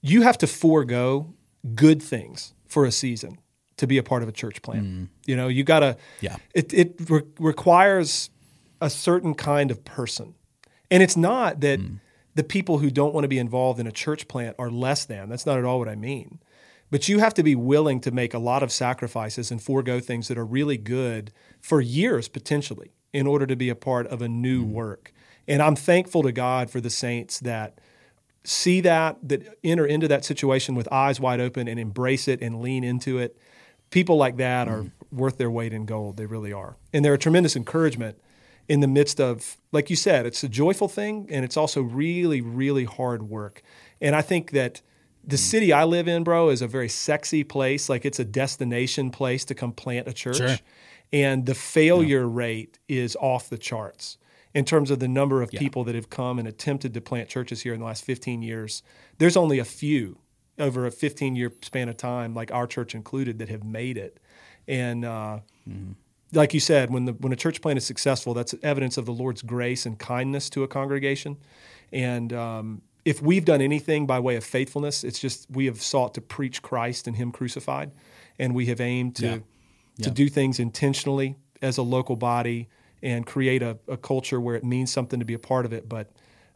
you 0.00 0.22
have 0.22 0.38
to 0.38 0.46
forego 0.46 1.34
good 1.74 2.02
things 2.02 2.52
for 2.66 2.84
a 2.84 2.92
season 2.92 3.38
to 3.78 3.86
be 3.86 3.98
a 3.98 4.02
part 4.02 4.22
of 4.22 4.28
a 4.28 4.32
church 4.32 4.60
plant. 4.62 4.84
Mm. 4.84 5.08
You 5.26 5.36
know, 5.36 5.48
you 5.48 5.64
got 5.64 5.80
to, 5.80 5.96
Yeah. 6.20 6.36
it, 6.54 6.72
it 6.74 7.00
re- 7.08 7.22
requires 7.38 8.30
a 8.80 8.90
certain 8.90 9.34
kind 9.34 9.70
of 9.70 9.84
person. 9.84 10.34
And 10.90 11.02
it's 11.02 11.16
not 11.16 11.60
that 11.60 11.80
mm. 11.80 12.00
the 12.34 12.44
people 12.44 12.78
who 12.78 12.90
don't 12.90 13.14
want 13.14 13.24
to 13.24 13.28
be 13.28 13.38
involved 13.38 13.80
in 13.80 13.86
a 13.86 13.92
church 13.92 14.28
plant 14.28 14.56
are 14.58 14.70
less 14.70 15.04
than. 15.04 15.28
That's 15.28 15.46
not 15.46 15.58
at 15.58 15.64
all 15.64 15.78
what 15.78 15.88
I 15.88 15.94
mean. 15.94 16.40
But 16.90 17.08
you 17.08 17.18
have 17.18 17.34
to 17.34 17.42
be 17.42 17.54
willing 17.54 18.00
to 18.00 18.10
make 18.10 18.34
a 18.34 18.38
lot 18.38 18.62
of 18.62 18.72
sacrifices 18.72 19.50
and 19.50 19.62
forego 19.62 20.00
things 20.00 20.28
that 20.28 20.38
are 20.38 20.46
really 20.46 20.78
good 20.78 21.32
for 21.60 21.80
years 21.80 22.28
potentially 22.28 22.92
in 23.12 23.26
order 23.26 23.46
to 23.46 23.56
be 23.56 23.68
a 23.68 23.74
part 23.74 24.06
of 24.08 24.22
a 24.22 24.28
new 24.28 24.62
mm-hmm. 24.62 24.72
work. 24.72 25.12
And 25.46 25.62
I'm 25.62 25.76
thankful 25.76 26.22
to 26.22 26.32
God 26.32 26.70
for 26.70 26.80
the 26.80 26.90
saints 26.90 27.40
that 27.40 27.80
see 28.44 28.80
that, 28.82 29.16
that 29.22 29.58
enter 29.64 29.86
into 29.86 30.08
that 30.08 30.24
situation 30.24 30.74
with 30.74 30.90
eyes 30.92 31.20
wide 31.20 31.40
open 31.40 31.68
and 31.68 31.78
embrace 31.78 32.28
it 32.28 32.42
and 32.42 32.60
lean 32.60 32.84
into 32.84 33.18
it. 33.18 33.36
People 33.90 34.16
like 34.16 34.36
that 34.36 34.68
are 34.68 34.82
mm-hmm. 34.82 35.16
worth 35.16 35.38
their 35.38 35.50
weight 35.50 35.72
in 35.72 35.86
gold. 35.86 36.16
They 36.16 36.26
really 36.26 36.52
are. 36.52 36.76
And 36.92 37.04
they're 37.04 37.14
a 37.14 37.18
tremendous 37.18 37.56
encouragement 37.56 38.18
in 38.68 38.80
the 38.80 38.86
midst 38.86 39.20
of, 39.20 39.56
like 39.72 39.88
you 39.88 39.96
said, 39.96 40.26
it's 40.26 40.44
a 40.44 40.48
joyful 40.48 40.88
thing 40.88 41.26
and 41.30 41.44
it's 41.44 41.56
also 41.56 41.80
really, 41.80 42.40
really 42.42 42.84
hard 42.84 43.22
work. 43.22 43.62
And 44.00 44.14
I 44.14 44.20
think 44.20 44.50
that 44.50 44.82
the 45.24 45.36
mm. 45.36 45.40
city 45.40 45.72
I 45.72 45.84
live 45.84 46.06
in, 46.06 46.22
bro, 46.22 46.50
is 46.50 46.60
a 46.60 46.66
very 46.66 46.88
sexy 46.88 47.44
place. 47.44 47.88
Like 47.88 48.04
it's 48.04 48.18
a 48.18 48.24
destination 48.24 49.10
place 49.10 49.44
to 49.46 49.54
come 49.54 49.72
plant 49.72 50.06
a 50.06 50.12
church. 50.12 50.36
Sure. 50.36 50.56
And 51.12 51.46
the 51.46 51.54
failure 51.54 52.26
rate 52.28 52.78
is 52.88 53.16
off 53.16 53.48
the 53.48 53.58
charts 53.58 54.18
in 54.54 54.64
terms 54.64 54.90
of 54.90 54.98
the 54.98 55.08
number 55.08 55.40
of 55.42 55.50
people 55.60 55.84
that 55.84 55.94
have 55.94 56.10
come 56.10 56.38
and 56.38 56.46
attempted 56.48 56.92
to 56.94 57.00
plant 57.00 57.28
churches 57.28 57.62
here 57.62 57.72
in 57.74 57.80
the 57.80 57.86
last 57.86 58.04
15 58.04 58.42
years. 58.42 58.82
There's 59.18 59.36
only 59.36 59.58
a 59.58 59.64
few 59.64 60.18
over 60.58 60.86
a 60.86 60.90
15 60.90 61.36
year 61.36 61.52
span 61.62 61.88
of 61.88 61.96
time, 61.96 62.34
like 62.34 62.52
our 62.52 62.66
church 62.66 62.94
included, 62.94 63.38
that 63.38 63.48
have 63.48 63.64
made 63.64 63.96
it. 63.96 64.18
And 64.66 65.04
uh, 65.04 65.40
like 66.32 66.52
you 66.52 66.60
said, 66.60 66.90
when 66.90 67.04
the 67.06 67.12
when 67.12 67.32
a 67.32 67.36
church 67.36 67.62
plant 67.62 67.78
is 67.78 67.86
successful, 67.86 68.34
that's 68.34 68.54
evidence 68.62 68.98
of 68.98 69.06
the 69.06 69.12
Lord's 69.12 69.40
grace 69.42 69.86
and 69.86 69.98
kindness 69.98 70.50
to 70.50 70.62
a 70.62 70.68
congregation. 70.68 71.36
And 71.92 72.32
um, 72.34 72.82
if 73.04 73.22
we've 73.22 73.44
done 73.46 73.62
anything 73.62 74.06
by 74.06 74.18
way 74.20 74.36
of 74.36 74.44
faithfulness, 74.44 75.04
it's 75.04 75.18
just 75.18 75.46
we 75.50 75.66
have 75.66 75.80
sought 75.80 76.12
to 76.14 76.20
preach 76.20 76.60
Christ 76.60 77.06
and 77.06 77.16
Him 77.16 77.32
crucified. 77.32 77.92
and 78.38 78.54
we 78.54 78.66
have 78.66 78.80
aimed 78.80 79.16
to 79.16 79.26
Yeah. 79.26 79.38
To 80.02 80.10
do 80.10 80.28
things 80.28 80.58
intentionally 80.58 81.36
as 81.60 81.78
a 81.78 81.82
local 81.82 82.16
body 82.16 82.68
and 83.02 83.26
create 83.26 83.62
a, 83.62 83.78
a 83.86 83.96
culture 83.96 84.40
where 84.40 84.56
it 84.56 84.64
means 84.64 84.92
something 84.92 85.18
to 85.18 85.24
be 85.24 85.34
a 85.34 85.38
part 85.38 85.64
of 85.64 85.72
it. 85.72 85.88
But 85.88 86.10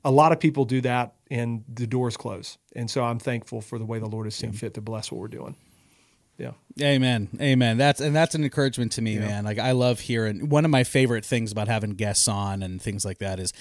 a 0.04 0.10
lot 0.10 0.32
of 0.32 0.40
people 0.40 0.64
do 0.64 0.80
that 0.82 1.14
and 1.30 1.64
the 1.72 1.86
doors 1.86 2.16
close. 2.16 2.58
And 2.74 2.90
so 2.90 3.04
I'm 3.04 3.18
thankful 3.18 3.60
for 3.60 3.78
the 3.78 3.84
way 3.84 3.98
the 3.98 4.08
Lord 4.08 4.26
has 4.26 4.34
seen 4.34 4.52
fit 4.52 4.74
to 4.74 4.80
bless 4.80 5.12
what 5.12 5.20
we're 5.20 5.28
doing. 5.28 5.56
Yeah. 6.38 6.52
Amen. 6.80 7.28
Amen. 7.40 7.76
That's 7.76 8.00
and 8.00 8.16
that's 8.16 8.34
an 8.34 8.42
encouragement 8.42 8.92
to 8.92 9.02
me, 9.02 9.18
man. 9.18 9.44
Like 9.44 9.58
I 9.58 9.72
love 9.72 10.00
hearing 10.00 10.48
one 10.48 10.64
of 10.64 10.70
my 10.70 10.82
favorite 10.82 11.24
things 11.24 11.52
about 11.52 11.68
having 11.68 11.90
guests 11.90 12.26
on 12.26 12.62
and 12.62 12.80
things 12.80 13.04
like 13.04 13.18
that 13.18 13.38
is 13.38 13.52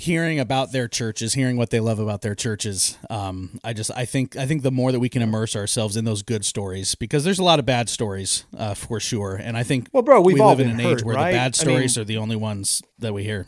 hearing 0.00 0.40
about 0.40 0.72
their 0.72 0.88
churches, 0.88 1.34
hearing 1.34 1.56
what 1.58 1.68
they 1.70 1.78
love 1.80 1.98
about 1.98 2.22
their 2.22 2.34
churches. 2.34 2.96
Um, 3.10 3.60
I 3.62 3.72
just 3.74 3.90
I 3.94 4.06
think 4.06 4.34
I 4.36 4.46
think 4.46 4.62
the 4.62 4.70
more 4.70 4.92
that 4.92 5.00
we 5.00 5.08
can 5.10 5.20
immerse 5.20 5.54
ourselves 5.54 5.96
in 5.96 6.04
those 6.06 6.22
good 6.22 6.44
stories, 6.44 6.94
because 6.94 7.22
there's 7.24 7.38
a 7.38 7.44
lot 7.44 7.58
of 7.58 7.66
bad 7.66 7.88
stories 7.88 8.44
uh, 8.56 8.74
for 8.74 8.98
sure. 9.00 9.34
And 9.36 9.56
I 9.56 9.62
think 9.62 9.88
Well, 9.92 10.02
bro, 10.02 10.20
we 10.22 10.34
live 10.34 10.58
in 10.60 10.70
an 10.70 10.80
age 10.80 11.02
where 11.04 11.16
right? 11.16 11.32
the 11.32 11.36
bad 11.36 11.54
stories 11.54 11.96
mean- 11.96 12.02
are 12.02 12.06
the 12.06 12.16
only 12.16 12.36
ones 12.36 12.82
that 12.98 13.12
we 13.12 13.24
hear. 13.24 13.46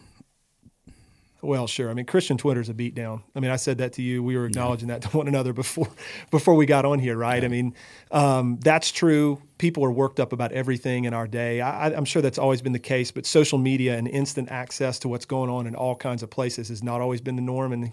Well, 1.44 1.66
sure. 1.66 1.90
I 1.90 1.94
mean, 1.94 2.06
Christian 2.06 2.38
Twitter's 2.38 2.68
a 2.68 2.75
beatdown. 2.75 3.22
I 3.34 3.40
mean, 3.40 3.50
I 3.50 3.56
said 3.56 3.78
that 3.78 3.94
to 3.94 4.02
you. 4.02 4.22
We 4.22 4.37
were 4.37 4.46
acknowledging 4.46 4.88
that 4.88 5.02
to 5.02 5.08
one 5.08 5.26
another 5.26 5.52
before 5.52 5.88
before 6.30 6.54
we 6.54 6.66
got 6.66 6.84
on 6.84 7.00
here, 7.00 7.16
right? 7.16 7.42
I 7.44 7.49
mean, 7.49 7.75
um, 8.12 8.58
that's 8.61 8.92
true. 8.92 9.42
People 9.58 9.84
are 9.84 9.90
worked 9.90 10.20
up 10.20 10.32
about 10.32 10.52
everything 10.52 11.04
in 11.04 11.12
our 11.14 11.26
day. 11.26 11.61
I, 11.61 11.88
I'm 11.88 12.04
sure 12.04 12.22
that's 12.22 12.38
always 12.38 12.62
been 12.62 12.72
the 12.72 12.78
case, 12.78 13.11
but 13.11 13.26
social 13.26 13.58
media 13.58 13.99
and 13.99 14.06
instant 14.06 14.50
access 14.50 15.00
to 15.00 15.08
what's 15.08 15.25
going 15.25 15.50
on 15.50 15.66
in 15.66 15.75
all 15.75 15.96
kinds 15.96 16.22
of 16.22 16.30
places 16.30 16.68
has 16.68 16.82
not 16.82 17.00
always 17.00 17.20
been 17.20 17.34
the 17.34 17.42
norm 17.42 17.72
in 17.72 17.92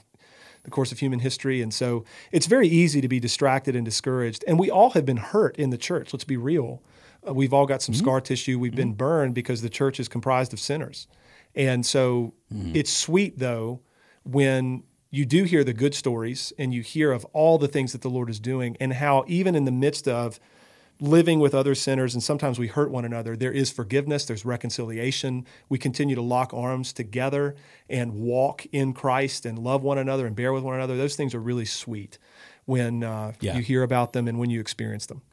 the 0.64 0.70
course 0.70 0.92
of 0.92 1.00
human 1.00 1.20
history. 1.20 1.62
And 1.64 1.74
so 1.74 2.06
it's 2.32 2.46
very 2.46 2.68
easy 2.68 3.02
to 3.02 3.08
be 3.08 3.20
distracted 3.20 3.76
and 3.76 3.84
discouraged. 3.84 4.44
And 4.48 4.60
we 4.60 4.70
all 4.70 4.92
have 4.92 5.06
been 5.06 5.18
hurt 5.18 5.56
in 5.58 5.72
the 5.72 5.78
church. 5.78 6.14
Let's 6.14 6.24
be 6.24 6.38
real. 6.38 6.84
Uh, 7.28 7.34
we've 7.34 7.54
all 7.54 7.66
got 7.66 7.82
some 7.82 7.96
scar 7.96 8.22
tissue. 8.22 8.60
We've 8.60 8.76
been 8.76 8.94
burned 8.94 9.34
because 9.34 9.62
the 9.62 9.70
church 9.70 10.00
is 10.00 10.08
comprised 10.08 10.54
of 10.54 10.60
sinners. 10.60 11.08
And 11.60 11.86
so 11.86 12.34
it's 12.74 12.92
sweet, 12.92 13.38
though, 13.38 13.82
when 14.24 14.84
you 15.12 15.26
do 15.26 15.44
hear 15.44 15.64
the 15.66 15.74
good 15.74 15.94
stories 15.94 16.54
and 16.58 16.74
you 16.74 16.82
hear 16.82 17.12
of 17.12 17.26
all 17.34 17.58
the 17.58 17.68
things 17.68 17.92
that 17.92 18.02
the 18.02 18.10
Lord 18.10 18.30
is 18.30 18.40
doing 18.40 18.78
and 18.80 18.94
how, 18.94 19.26
even 19.28 19.56
in 19.56 19.66
the 19.66 19.72
midst 19.72 20.08
of 20.08 20.40
living 21.02 21.40
with 21.42 21.54
other 21.54 21.76
sinners 21.76 22.14
and 22.14 22.24
sometimes 22.24 22.60
we 22.60 22.68
hurt 22.68 22.92
one 22.92 23.04
another, 23.04 23.36
there 23.36 23.52
is 23.52 23.72
forgiveness, 23.72 24.24
there's 24.26 24.46
reconciliation. 24.46 25.46
We 25.68 25.78
continue 25.78 26.16
to 26.16 26.22
lock 26.22 26.54
arms 26.54 26.94
together 26.94 27.56
and 27.90 28.14
walk 28.14 28.66
in 28.72 28.94
Christ 28.94 29.46
and 29.46 29.60
love 29.60 29.84
one 29.84 29.98
another 29.98 30.26
and 30.26 30.36
bear 30.38 30.54
with 30.54 30.64
one 30.64 30.76
another. 30.76 30.96
Those 30.96 31.18
things 31.18 31.36
are 31.36 31.42
really 31.42 31.66
sweet 31.66 32.18
when 32.66 33.04
uh, 33.04 33.34
Yeah. 33.42 33.58
you 33.58 33.64
hear 33.64 33.84
about 33.84 34.14
them 34.14 34.30
and 34.30 34.40
when 34.40 34.50
you 34.50 34.62
experience 34.62 35.08
them. 35.08 35.24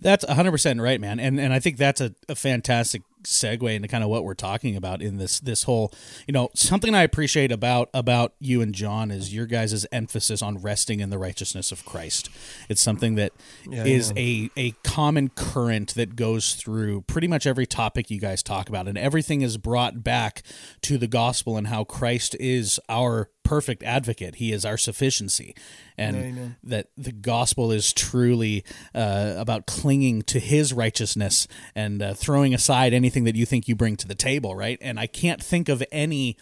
That's 0.00 0.24
100% 0.24 0.82
right, 0.82 1.00
man. 1.00 1.18
And 1.20 1.40
and 1.40 1.52
I 1.52 1.58
think 1.60 1.76
that's 1.78 2.00
a, 2.00 2.14
a 2.28 2.34
fantastic 2.34 3.02
segue 3.24 3.74
into 3.74 3.88
kind 3.88 4.04
of 4.04 4.10
what 4.10 4.24
we're 4.24 4.34
talking 4.34 4.76
about 4.76 5.02
in 5.02 5.18
this 5.18 5.40
this 5.40 5.64
whole, 5.64 5.92
you 6.26 6.32
know, 6.32 6.50
something 6.54 6.94
I 6.94 7.02
appreciate 7.02 7.52
about 7.52 7.88
about 7.94 8.34
you 8.38 8.60
and 8.60 8.74
John 8.74 9.10
is 9.10 9.34
your 9.34 9.46
guys' 9.46 9.86
emphasis 9.92 10.42
on 10.42 10.58
resting 10.58 11.00
in 11.00 11.10
the 11.10 11.18
righteousness 11.18 11.72
of 11.72 11.84
Christ. 11.84 12.28
It's 12.68 12.82
something 12.82 13.14
that 13.16 13.32
is 13.70 14.12
a 14.16 14.50
a 14.56 14.72
common 14.84 15.28
current 15.30 15.94
that 15.94 16.16
goes 16.16 16.54
through 16.54 17.02
pretty 17.02 17.28
much 17.28 17.46
every 17.46 17.66
topic 17.66 18.10
you 18.10 18.20
guys 18.20 18.42
talk 18.42 18.68
about 18.68 18.88
and 18.88 18.98
everything 18.98 19.42
is 19.42 19.56
brought 19.56 20.02
back 20.02 20.42
to 20.82 20.98
the 20.98 21.06
gospel 21.06 21.56
and 21.56 21.66
how 21.68 21.84
Christ 21.84 22.36
is 22.38 22.80
our 22.88 23.28
perfect 23.42 23.82
advocate. 23.82 24.36
He 24.36 24.52
is 24.52 24.64
our 24.64 24.78
sufficiency. 24.78 25.54
And 25.98 26.56
that 26.64 26.88
the 26.96 27.12
gospel 27.12 27.70
is 27.70 27.92
truly 27.92 28.64
uh, 28.94 29.34
about 29.36 29.66
clinging 29.66 30.22
to 30.22 30.40
his 30.40 30.72
righteousness 30.72 31.46
and 31.74 32.00
uh, 32.02 32.14
throwing 32.14 32.54
aside 32.54 32.94
anything 32.94 33.11
that 33.24 33.36
you 33.36 33.46
think 33.46 33.68
you 33.68 33.76
bring 33.76 33.96
to 33.96 34.08
the 34.08 34.14
table, 34.14 34.54
right? 34.56 34.78
And 34.80 34.98
I 34.98 35.06
can't 35.06 35.42
think 35.42 35.68
of 35.68 35.82
any 35.92 36.36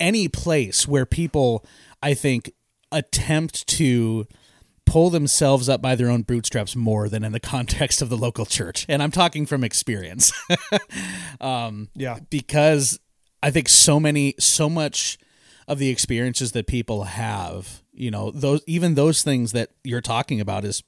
any 0.00 0.28
place 0.28 0.86
where 0.88 1.06
people 1.06 1.64
I 2.02 2.14
think 2.14 2.52
attempt 2.90 3.66
to 3.68 4.26
pull 4.84 5.10
themselves 5.10 5.68
up 5.68 5.80
by 5.80 5.94
their 5.94 6.10
own 6.10 6.22
bootstraps 6.22 6.74
more 6.76 7.08
than 7.08 7.24
in 7.24 7.32
the 7.32 7.40
context 7.54 8.02
of 8.02 8.08
the 8.08 8.16
local 8.16 8.44
church. 8.44 8.84
And 8.88 9.02
I'm 9.02 9.12
talking 9.12 9.46
from 9.46 9.62
experience. 9.64 10.32
um, 11.40 11.88
Yeah. 11.94 12.18
because 12.30 12.98
I 13.42 13.50
think 13.50 13.68
so 13.68 13.98
many, 14.00 14.34
so 14.38 14.68
much 14.68 15.18
of 15.68 15.78
the 15.78 15.88
experiences 15.88 16.52
that 16.52 16.66
people 16.66 17.04
have, 17.04 17.82
you 17.92 18.10
know, 18.10 18.30
those 18.32 18.62
even 18.66 18.94
those 18.94 19.22
things 19.22 19.52
that 19.52 19.70
you're 19.84 20.00
talking 20.00 20.40
about 20.40 20.64
is 20.64 20.82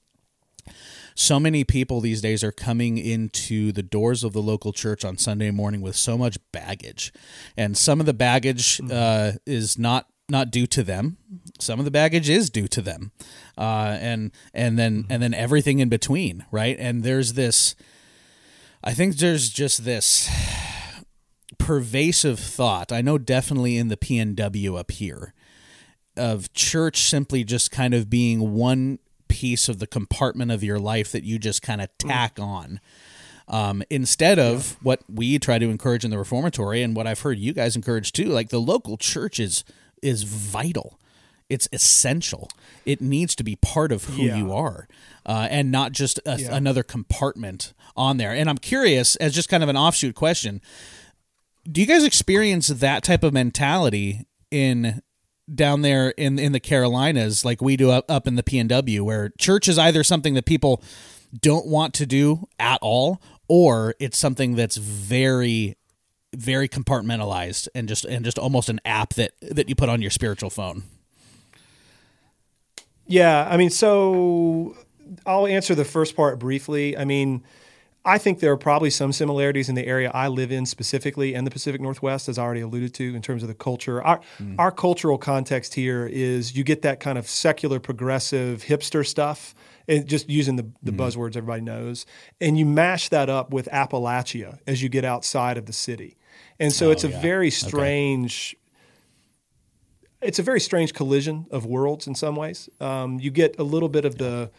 so 1.14 1.38
many 1.38 1.64
people 1.64 2.00
these 2.00 2.20
days 2.20 2.42
are 2.42 2.52
coming 2.52 2.98
into 2.98 3.72
the 3.72 3.82
doors 3.82 4.24
of 4.24 4.32
the 4.32 4.42
local 4.42 4.72
church 4.72 5.04
on 5.04 5.16
Sunday 5.16 5.50
morning 5.50 5.80
with 5.80 5.96
so 5.96 6.18
much 6.18 6.38
baggage, 6.52 7.12
and 7.56 7.76
some 7.76 8.00
of 8.00 8.06
the 8.06 8.14
baggage 8.14 8.80
uh, 8.90 9.32
is 9.46 9.78
not 9.78 10.08
not 10.28 10.50
due 10.50 10.66
to 10.66 10.82
them. 10.82 11.18
Some 11.60 11.78
of 11.78 11.84
the 11.84 11.90
baggage 11.90 12.28
is 12.28 12.50
due 12.50 12.68
to 12.68 12.80
them, 12.80 13.12
uh, 13.56 13.96
and 14.00 14.32
and 14.52 14.78
then 14.78 15.06
and 15.08 15.22
then 15.22 15.34
everything 15.34 15.78
in 15.78 15.88
between, 15.88 16.46
right? 16.50 16.76
And 16.78 17.02
there's 17.04 17.34
this. 17.34 17.74
I 18.82 18.92
think 18.92 19.16
there's 19.16 19.48
just 19.50 19.84
this 19.84 20.28
pervasive 21.58 22.38
thought. 22.38 22.92
I 22.92 23.00
know 23.00 23.18
definitely 23.18 23.78
in 23.78 23.88
the 23.88 23.96
PNW 23.96 24.78
up 24.78 24.90
here 24.90 25.32
of 26.16 26.52
church 26.52 26.98
simply 27.08 27.44
just 27.44 27.70
kind 27.70 27.94
of 27.94 28.08
being 28.08 28.52
one 28.52 28.98
piece 29.34 29.68
of 29.68 29.80
the 29.80 29.86
compartment 29.88 30.52
of 30.52 30.62
your 30.62 30.78
life 30.78 31.10
that 31.12 31.24
you 31.24 31.38
just 31.40 31.60
kind 31.60 31.80
of 31.80 31.88
tack 31.98 32.38
on. 32.40 32.78
Um, 33.48 33.82
instead 33.90 34.38
of 34.38 34.76
what 34.80 35.00
we 35.12 35.38
try 35.40 35.58
to 35.58 35.68
encourage 35.68 36.04
in 36.04 36.10
the 36.10 36.18
reformatory 36.18 36.82
and 36.82 36.94
what 36.96 37.06
I've 37.06 37.20
heard 37.20 37.38
you 37.38 37.52
guys 37.52 37.74
encourage 37.76 38.12
too, 38.12 38.26
like 38.26 38.48
the 38.50 38.60
local 38.60 38.96
church 38.96 39.40
is 39.40 39.64
is 40.02 40.22
vital. 40.22 40.98
It's 41.50 41.68
essential. 41.72 42.48
It 42.86 43.00
needs 43.00 43.34
to 43.36 43.44
be 43.44 43.56
part 43.56 43.90
of 43.92 44.04
who 44.04 44.22
Yeah. 44.22 44.36
you 44.36 44.52
are, 44.52 44.86
uh, 45.26 45.48
and 45.50 45.70
not 45.72 45.92
just 45.92 46.20
a, 46.24 46.38
Yeah. 46.38 46.54
another 46.56 46.82
compartment 46.82 47.72
on 47.96 48.16
there. 48.18 48.32
And 48.34 48.48
I'm 48.48 48.58
curious, 48.58 49.16
as 49.16 49.34
just 49.34 49.48
kind 49.48 49.62
of 49.62 49.68
an 49.68 49.76
offshoot 49.76 50.14
question, 50.14 50.60
do 51.70 51.80
you 51.80 51.86
guys 51.86 52.04
experience 52.04 52.68
that 52.68 53.02
type 53.02 53.22
of 53.24 53.32
mentality 53.34 54.26
in 54.50 55.02
down 55.52 55.82
there 55.82 56.10
in 56.10 56.38
in 56.38 56.52
the 56.52 56.60
Carolinas 56.60 57.44
like 57.44 57.60
we 57.60 57.76
do 57.76 57.90
up, 57.90 58.10
up 58.10 58.26
in 58.26 58.36
the 58.36 58.42
PNW 58.42 59.00
where 59.02 59.30
church 59.38 59.68
is 59.68 59.78
either 59.78 60.02
something 60.02 60.34
that 60.34 60.46
people 60.46 60.82
don't 61.40 61.66
want 61.66 61.94
to 61.94 62.06
do 62.06 62.48
at 62.58 62.78
all 62.80 63.20
or 63.48 63.94
it's 63.98 64.16
something 64.16 64.54
that's 64.54 64.76
very 64.76 65.76
very 66.34 66.68
compartmentalized 66.68 67.68
and 67.74 67.88
just 67.88 68.04
and 68.04 68.24
just 68.24 68.38
almost 68.38 68.68
an 68.68 68.80
app 68.84 69.14
that 69.14 69.32
that 69.42 69.68
you 69.68 69.74
put 69.74 69.88
on 69.88 70.00
your 70.00 70.10
spiritual 70.10 70.50
phone. 70.50 70.82
Yeah, 73.06 73.46
I 73.50 73.56
mean, 73.58 73.70
so 73.70 74.76
I'll 75.26 75.46
answer 75.46 75.74
the 75.74 75.84
first 75.84 76.16
part 76.16 76.38
briefly. 76.38 76.96
I 76.96 77.04
mean, 77.04 77.44
I 78.04 78.18
think 78.18 78.40
there 78.40 78.52
are 78.52 78.56
probably 78.58 78.90
some 78.90 79.12
similarities 79.12 79.68
in 79.68 79.74
the 79.74 79.86
area 79.86 80.10
I 80.12 80.28
live 80.28 80.52
in 80.52 80.66
specifically 80.66 81.34
and 81.34 81.46
the 81.46 81.50
Pacific 81.50 81.80
Northwest, 81.80 82.28
as 82.28 82.38
I 82.38 82.42
already 82.42 82.60
alluded 82.60 82.92
to, 82.94 83.14
in 83.14 83.22
terms 83.22 83.42
of 83.42 83.48
the 83.48 83.54
culture. 83.54 84.02
Our, 84.02 84.20
our 84.58 84.70
cultural 84.70 85.16
context 85.16 85.74
here 85.74 86.06
is 86.06 86.54
you 86.54 86.64
get 86.64 86.82
that 86.82 87.00
kind 87.00 87.16
of 87.16 87.26
secular, 87.26 87.80
progressive, 87.80 88.62
hipster 88.62 89.06
stuff, 89.06 89.54
and 89.88 90.06
just 90.06 90.28
using 90.28 90.56
the, 90.56 90.70
the 90.82 90.92
buzzwords 90.92 91.36
everybody 91.36 91.62
knows, 91.62 92.04
and 92.40 92.58
you 92.58 92.66
mash 92.66 93.08
that 93.08 93.30
up 93.30 93.52
with 93.52 93.68
Appalachia 93.72 94.58
as 94.66 94.82
you 94.82 94.88
get 94.88 95.04
outside 95.04 95.56
of 95.56 95.66
the 95.66 95.72
city. 95.72 96.16
And 96.60 96.72
so 96.72 96.90
it's 96.90 97.04
a 97.04 97.08
yeah. 97.08 97.20
very 97.20 97.48
Okay. 97.48 97.68
strange 97.68 98.56
it's 100.24 100.38
a 100.38 100.42
very 100.42 100.60
strange 100.60 100.94
collision 100.94 101.46
of 101.50 101.66
worlds 101.66 102.06
in 102.06 102.14
some 102.14 102.34
ways. 102.34 102.70
Um, 102.80 103.20
you 103.20 103.30
get 103.30 103.58
a 103.58 103.62
little 103.62 103.90
bit 103.90 104.06
of 104.06 104.16
the 104.16 104.50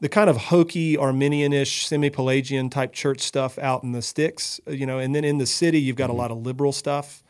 the 0.00 0.08
kind 0.08 0.30
of 0.30 0.36
hokey 0.36 0.96
Arminianish, 0.96 1.84
semi-Pelagian 1.84 2.70
type 2.70 2.92
church 2.92 3.20
stuff 3.20 3.58
out 3.58 3.84
in 3.84 3.92
the 3.92 4.02
sticks, 4.02 4.60
uh, 4.66 4.72
you 4.72 4.86
know, 4.86 4.98
and 4.98 5.14
then 5.14 5.24
in 5.24 5.38
the 5.38 5.46
city 5.46 5.80
you've 5.80 5.96
got 5.96 6.08
a 6.08 6.12
mm-hmm. 6.12 6.20
lot 6.20 6.30
of 6.30 6.38
liberal 6.38 6.72
stuff 6.72 7.22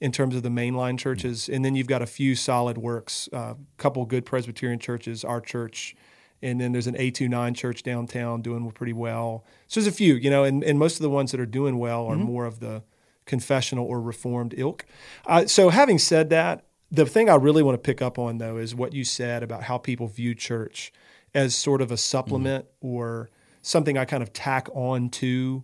in 0.00 0.12
terms 0.12 0.34
of 0.36 0.42
the 0.42 0.50
mainline 0.50 0.98
churches, 0.98 1.44
mm-hmm. 1.44 1.54
and 1.54 1.64
then 1.64 1.74
you've 1.74 1.86
got 1.86 2.02
a 2.02 2.06
few 2.06 2.34
solid 2.34 2.76
works, 2.76 3.28
a 3.32 3.56
couple 3.78 4.04
good 4.04 4.26
Presbyterian 4.26 4.78
churches, 4.78 5.24
our 5.24 5.40
church, 5.40 5.96
and 6.42 6.60
then 6.60 6.72
there's 6.72 6.86
an 6.86 6.96
A29 6.96 7.54
church 7.54 7.82
downtown 7.82 8.42
doing 8.42 8.70
pretty 8.72 8.92
well. 8.92 9.44
So 9.68 9.80
there's 9.80 9.92
a 9.92 9.96
few, 9.96 10.14
you 10.14 10.28
know, 10.28 10.44
and, 10.44 10.62
and 10.62 10.78
most 10.78 10.96
of 10.96 11.02
the 11.02 11.10
ones 11.10 11.30
that 11.30 11.40
are 11.40 11.46
doing 11.46 11.78
well 11.78 12.06
are 12.06 12.14
mm-hmm. 12.14 12.24
more 12.24 12.44
of 12.44 12.60
the 12.60 12.82
confessional 13.24 13.86
or 13.86 14.00
reformed 14.00 14.54
ilk. 14.56 14.84
Uh, 15.26 15.46
so 15.46 15.70
having 15.70 15.98
said 15.98 16.28
that, 16.30 16.64
the 16.90 17.06
thing 17.06 17.28
I 17.28 17.34
really 17.34 17.62
want 17.62 17.74
to 17.74 17.84
pick 17.84 18.00
up 18.00 18.18
on 18.18 18.38
though 18.38 18.58
is 18.58 18.74
what 18.74 18.92
you 18.92 19.02
said 19.02 19.42
about 19.42 19.64
how 19.64 19.78
people 19.78 20.06
view 20.06 20.34
church 20.34 20.92
as 21.36 21.54
sort 21.54 21.82
of 21.82 21.90
a 21.90 21.94
mm-hmm. 21.94 21.98
supplement 21.98 22.66
or 22.80 23.30
something 23.60 23.98
I 23.98 24.06
kind 24.06 24.22
of 24.22 24.32
tack 24.32 24.68
on 24.74 25.10
to 25.10 25.62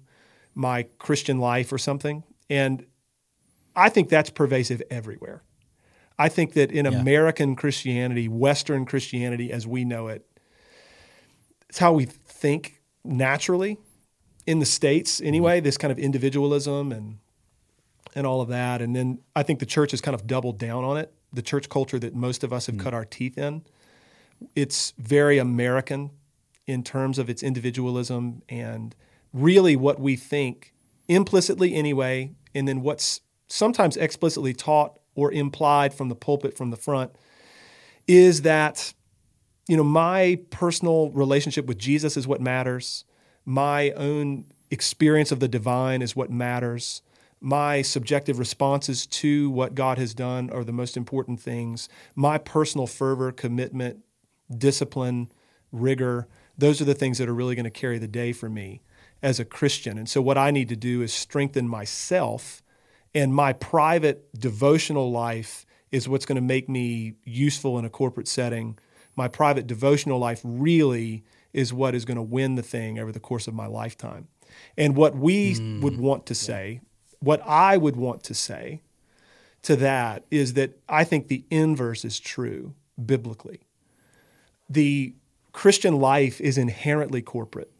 my 0.55 0.85
Christian 0.99 1.38
life 1.38 1.73
or 1.73 1.79
something. 1.79 2.23
And 2.50 2.85
I 3.75 3.88
think 3.88 4.11
that's 4.11 4.29
pervasive 4.29 4.83
everywhere. 4.91 5.43
I 6.19 6.29
think 6.29 6.52
that 6.52 6.71
in 6.71 6.85
Yeah. 6.85 7.00
American 7.00 7.57
Christianity, 7.57 8.29
Western 8.29 8.85
Christianity 8.85 9.50
as 9.50 9.67
we 9.67 9.85
know 9.85 10.09
it, 10.09 10.26
it's 11.71 11.79
how 11.79 11.95
we 11.95 12.05
think 12.05 12.83
naturally 13.02 13.79
in 14.47 14.59
the 14.59 14.67
states 14.67 15.17
mm-hmm. 15.17 15.29
anyway. 15.29 15.61
This 15.61 15.79
kind 15.79 15.91
of 15.91 15.99
individualism 15.99 16.93
and 16.93 17.19
and 18.14 18.26
all 18.26 18.43
of 18.43 18.49
that, 18.49 18.83
and 18.83 18.95
then 18.95 19.21
I 19.35 19.43
think 19.43 19.59
the 19.59 19.64
church 19.64 19.93
has 19.93 20.02
kind 20.02 20.14
of 20.14 20.26
doubled 20.26 20.59
down 20.59 20.85
on 20.85 20.99
it. 20.99 21.14
The 21.33 21.41
church 21.41 21.71
culture 21.71 21.99
that 21.99 22.14
most 22.14 22.45
of 22.45 22.52
us 22.52 22.67
have 22.67 22.75
mm. 22.75 22.81
cut 22.81 22.93
our 22.93 23.07
teeth 23.07 23.38
in. 23.38 23.64
It's 24.55 24.93
very 24.99 25.39
American 25.39 26.11
in 26.67 26.83
terms 26.83 27.19
of 27.19 27.29
its 27.29 27.43
individualism 27.43 28.43
and 28.49 28.95
really 29.33 29.77
what 29.77 30.01
we 30.01 30.17
think 30.17 30.73
implicitly 31.09 31.75
anyway, 31.75 32.33
and 32.55 32.67
then 32.69 32.83
what's 32.83 33.21
sometimes 33.49 33.97
explicitly 33.97 34.55
taught 34.55 34.99
or 35.15 35.33
implied 35.33 35.93
from 35.93 36.09
the 36.09 36.15
pulpit 36.15 36.57
from 36.57 36.71
the 36.71 36.77
front 36.77 37.13
is 38.07 38.43
that 38.43 38.95
you 39.69 39.77
know 39.77 39.85
my 39.85 40.39
personal 40.51 41.11
relationship 41.11 41.67
with 41.67 41.79
Jesus 41.79 42.17
is 42.17 42.27
what 42.27 42.41
matters. 42.41 43.05
My 43.45 43.91
own 43.93 44.47
experience 44.71 45.33
of 45.33 45.41
the 45.41 45.49
divine 45.49 46.03
is 46.03 46.17
what 46.17 46.31
matters. 46.31 47.03
My 47.41 47.83
subjective 47.83 48.39
responses 48.39 49.07
to 49.07 49.51
what 49.51 49.75
God 49.75 49.99
has 49.99 50.15
done 50.15 50.49
are 50.51 50.65
the 50.65 50.73
most 50.73 50.97
important 50.97 51.41
things. 51.41 51.89
My 52.15 52.39
personal 52.39 52.87
fervor, 52.87 53.33
commitment, 53.33 53.99
discipline, 54.59 55.31
rigor, 55.71 56.29
those 56.57 56.81
are 56.81 56.85
the 56.85 56.95
things 56.95 57.19
that 57.19 57.29
are 57.29 57.35
really 57.35 57.55
going 57.55 57.65
to 57.65 57.71
carry 57.71 57.99
the 57.99 58.09
day 58.09 58.33
for 58.33 58.49
me 58.49 58.83
as 59.23 59.41
a 59.41 59.45
Christian. 59.45 59.99
And 59.99 60.09
so, 60.09 60.21
what 60.21 60.39
I 60.39 60.51
need 60.51 60.69
to 60.69 60.77
do 60.77 61.03
is 61.03 61.13
strengthen 61.13 61.69
myself, 61.69 62.63
and 63.15 63.35
my 63.35 63.53
private 63.53 64.29
devotional 64.39 65.11
life 65.11 65.65
is 65.91 66.09
what's 66.09 66.27
going 66.27 66.37
to 66.37 66.43
make 66.43 66.69
me 66.69 67.15
useful 67.25 67.79
in 67.79 67.85
a 67.85 67.91
corporate 67.91 68.29
setting. 68.29 68.79
My 69.15 69.29
private 69.29 69.67
devotional 69.67 70.19
life 70.19 70.41
really 70.43 71.23
is 71.53 71.73
what 71.73 71.95
is 71.95 72.05
going 72.05 72.17
to 72.17 72.23
win 72.23 72.55
the 72.55 72.63
thing 72.63 72.99
over 72.99 73.13
the 73.13 73.21
course 73.21 73.47
of 73.47 73.55
my 73.55 73.67
lifetime. 73.67 74.29
And 74.77 74.97
what 74.97 75.15
we 75.17 75.55
mm. 75.55 75.83
would 75.83 75.99
want 75.99 76.27
to 76.27 76.35
say, 76.35 76.81
what 77.21 77.43
I 77.47 77.77
would 77.77 77.97
want 77.97 78.23
to 78.25 78.35
say 78.35 78.83
to 79.63 79.77
that 79.77 80.25
is 80.31 80.55
that 80.55 80.79
I 80.89 81.05
think 81.05 81.29
the 81.29 81.45
inverse 81.51 82.05
is 82.05 82.19
true 82.19 82.75
biblically. 83.05 83.61
The 84.73 85.14
Christian 85.52 85.99
life 85.99 86.41
is 86.41 86.57
inherently 86.57 87.21
corporate, 87.21 87.71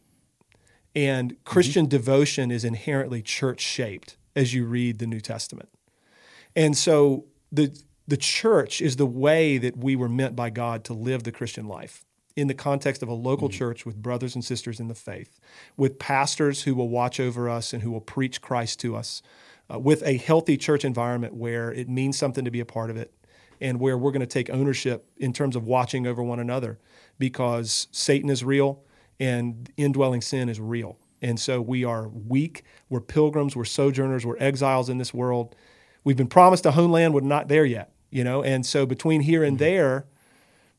and 0.95 1.35
Christian 1.43 1.87
devotion 1.87 2.51
is 2.51 2.63
inherently 2.63 3.23
church 3.23 3.61
shaped 3.61 4.15
as 4.35 4.53
you 4.53 4.65
read 4.65 4.99
the 4.99 5.07
New 5.07 5.19
Testament. 5.19 5.69
And 6.55 6.77
so 6.77 7.25
the 7.51 7.75
the 8.07 8.17
church 8.17 8.79
is 8.79 8.97
the 8.97 9.07
way 9.07 9.57
that 9.57 9.77
we 9.77 9.95
were 9.95 10.09
meant 10.09 10.35
by 10.35 10.51
God 10.51 10.83
to 10.83 10.93
live 10.93 11.23
the 11.23 11.31
Christian 11.31 11.67
life 11.67 12.05
in 12.35 12.47
the 12.47 12.53
context 12.53 13.01
of 13.01 13.09
a 13.09 13.13
local 13.13 13.49
church 13.49 13.85
with 13.85 14.01
brothers 14.01 14.35
and 14.35 14.45
sisters 14.45 14.79
in 14.79 14.87
the 14.87 14.95
faith, 14.95 15.39
with 15.77 15.97
pastors 15.97 16.63
who 16.63 16.75
will 16.75 16.89
watch 16.89 17.19
over 17.19 17.49
us 17.49 17.73
and 17.73 17.81
who 17.81 17.91
will 17.91 18.01
preach 18.01 18.41
Christ 18.41 18.79
to 18.81 18.95
us, 18.95 19.23
uh, 19.73 19.79
with 19.79 20.03
a 20.03 20.17
healthy 20.17 20.57
church 20.57 20.83
environment 20.85 21.33
where 21.33 21.71
it 21.71 21.89
means 21.89 22.17
something 22.17 22.45
to 22.45 22.51
be 22.51 22.59
a 22.59 22.65
part 22.65 22.89
of 22.91 22.97
it 22.97 23.13
and 23.63 23.79
where 23.79 23.97
we're 23.97 24.11
going 24.11 24.19
to 24.19 24.27
take 24.27 24.49
ownership 24.49 25.09
in 25.17 25.31
terms 25.31 25.55
of 25.55 25.65
watching 25.65 26.05
over 26.05 26.21
one 26.21 26.39
another 26.39 26.77
because 27.17 27.87
Satan 27.91 28.29
is 28.29 28.43
real 28.43 28.83
and 29.21 29.71
indwelling 29.77 30.21
sin 30.21 30.49
is 30.49 30.59
real. 30.59 30.99
And 31.21 31.39
so 31.39 31.61
we 31.61 31.85
are 31.85 32.09
weak, 32.09 32.65
we're 32.89 32.99
pilgrims, 32.99 33.55
we're 33.55 33.63
sojourners, 33.63 34.25
we're 34.25 34.37
exiles 34.37 34.89
in 34.89 34.97
this 34.97 35.13
world. 35.13 35.55
We've 36.03 36.17
been 36.17 36.27
promised 36.27 36.65
a 36.65 36.71
homeland, 36.71 37.13
we're 37.13 37.21
not 37.21 37.47
there 37.47 37.63
yet, 37.63 37.93
you 38.11 38.25
know. 38.25 38.43
And 38.43 38.65
so 38.65 38.85
between 38.85 39.21
here 39.21 39.45
and 39.45 39.57
mm-hmm. 39.57 39.63
there, 39.63 40.05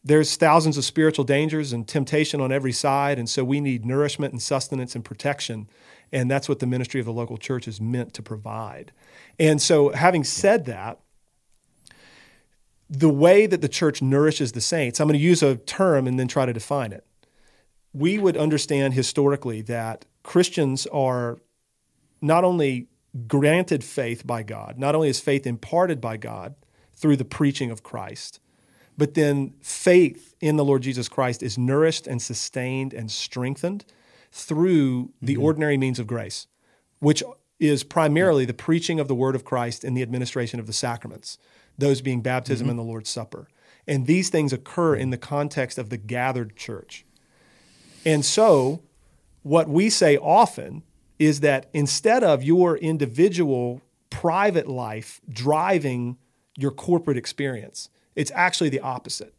there's 0.04 0.36
thousands 0.36 0.76
of 0.76 0.84
spiritual 0.84 1.24
dangers 1.24 1.72
and 1.72 1.88
temptation 1.88 2.38
on 2.42 2.52
every 2.52 2.72
side. 2.72 3.18
And 3.18 3.30
so 3.30 3.42
we 3.42 3.62
need 3.62 3.86
nourishment 3.86 4.34
and 4.34 4.42
sustenance 4.42 4.94
and 4.94 5.02
protection. 5.02 5.70
And 6.12 6.30
that's 6.30 6.50
what 6.50 6.58
the 6.58 6.66
ministry 6.66 7.00
of 7.00 7.06
the 7.06 7.12
local 7.12 7.38
church 7.38 7.66
is 7.66 7.80
meant 7.80 8.12
to 8.12 8.22
provide. 8.22 8.92
And 9.40 9.62
so, 9.62 9.88
having 9.88 10.22
said 10.22 10.66
that, 10.66 11.00
the 12.94 13.08
way 13.08 13.46
that 13.46 13.60
the 13.60 13.68
church 13.68 14.00
nourishes 14.00 14.52
the 14.52 14.60
saints, 14.60 15.00
I'm 15.00 15.08
going 15.08 15.18
to 15.18 15.24
use 15.24 15.42
a 15.42 15.56
term 15.56 16.06
and 16.06 16.18
then 16.18 16.28
try 16.28 16.46
to 16.46 16.52
define 16.52 16.92
it. 16.92 17.04
We 17.92 18.18
would 18.18 18.36
understand 18.36 18.94
historically 18.94 19.62
that 19.62 20.04
Christians 20.22 20.86
are 20.86 21.38
not 22.20 22.44
only 22.44 22.88
granted 23.26 23.84
faith 23.84 24.26
by 24.26 24.42
God, 24.42 24.78
not 24.78 24.94
only 24.94 25.08
is 25.08 25.20
faith 25.20 25.46
imparted 25.46 26.00
by 26.00 26.16
God 26.16 26.54
through 26.94 27.16
the 27.16 27.24
preaching 27.24 27.70
of 27.70 27.82
Christ, 27.82 28.40
but 28.96 29.14
then 29.14 29.54
faith 29.60 30.34
in 30.40 30.56
the 30.56 30.64
Lord 30.64 30.82
Jesus 30.82 31.08
Christ 31.08 31.42
is 31.42 31.58
nourished 31.58 32.06
and 32.06 32.22
sustained 32.22 32.94
and 32.94 33.10
strengthened 33.10 33.84
through 34.30 35.12
the 35.20 35.34
mm-hmm. 35.34 35.42
ordinary 35.42 35.76
means 35.76 35.98
of 35.98 36.06
grace, 36.06 36.46
which 37.00 37.22
is 37.60 37.84
primarily 37.84 38.44
the 38.44 38.54
preaching 38.54 38.98
of 38.98 39.08
the 39.08 39.14
word 39.14 39.34
of 39.34 39.44
Christ 39.44 39.84
and 39.84 39.96
the 39.96 40.02
administration 40.02 40.58
of 40.58 40.66
the 40.66 40.72
sacraments, 40.72 41.38
those 41.78 42.00
being 42.00 42.20
baptism 42.20 42.64
mm-hmm. 42.64 42.70
and 42.70 42.78
the 42.78 42.84
Lord's 42.84 43.10
Supper. 43.10 43.48
And 43.86 44.06
these 44.06 44.30
things 44.30 44.52
occur 44.52 44.94
in 44.94 45.10
the 45.10 45.18
context 45.18 45.78
of 45.78 45.90
the 45.90 45.96
gathered 45.96 46.56
church. 46.56 47.04
And 48.04 48.24
so, 48.24 48.82
what 49.42 49.68
we 49.68 49.90
say 49.90 50.16
often 50.16 50.82
is 51.18 51.40
that 51.40 51.68
instead 51.72 52.24
of 52.24 52.42
your 52.42 52.76
individual 52.78 53.82
private 54.10 54.68
life 54.68 55.20
driving 55.28 56.16
your 56.56 56.70
corporate 56.70 57.16
experience, 57.16 57.90
it's 58.14 58.30
actually 58.34 58.70
the 58.70 58.80
opposite. 58.80 59.34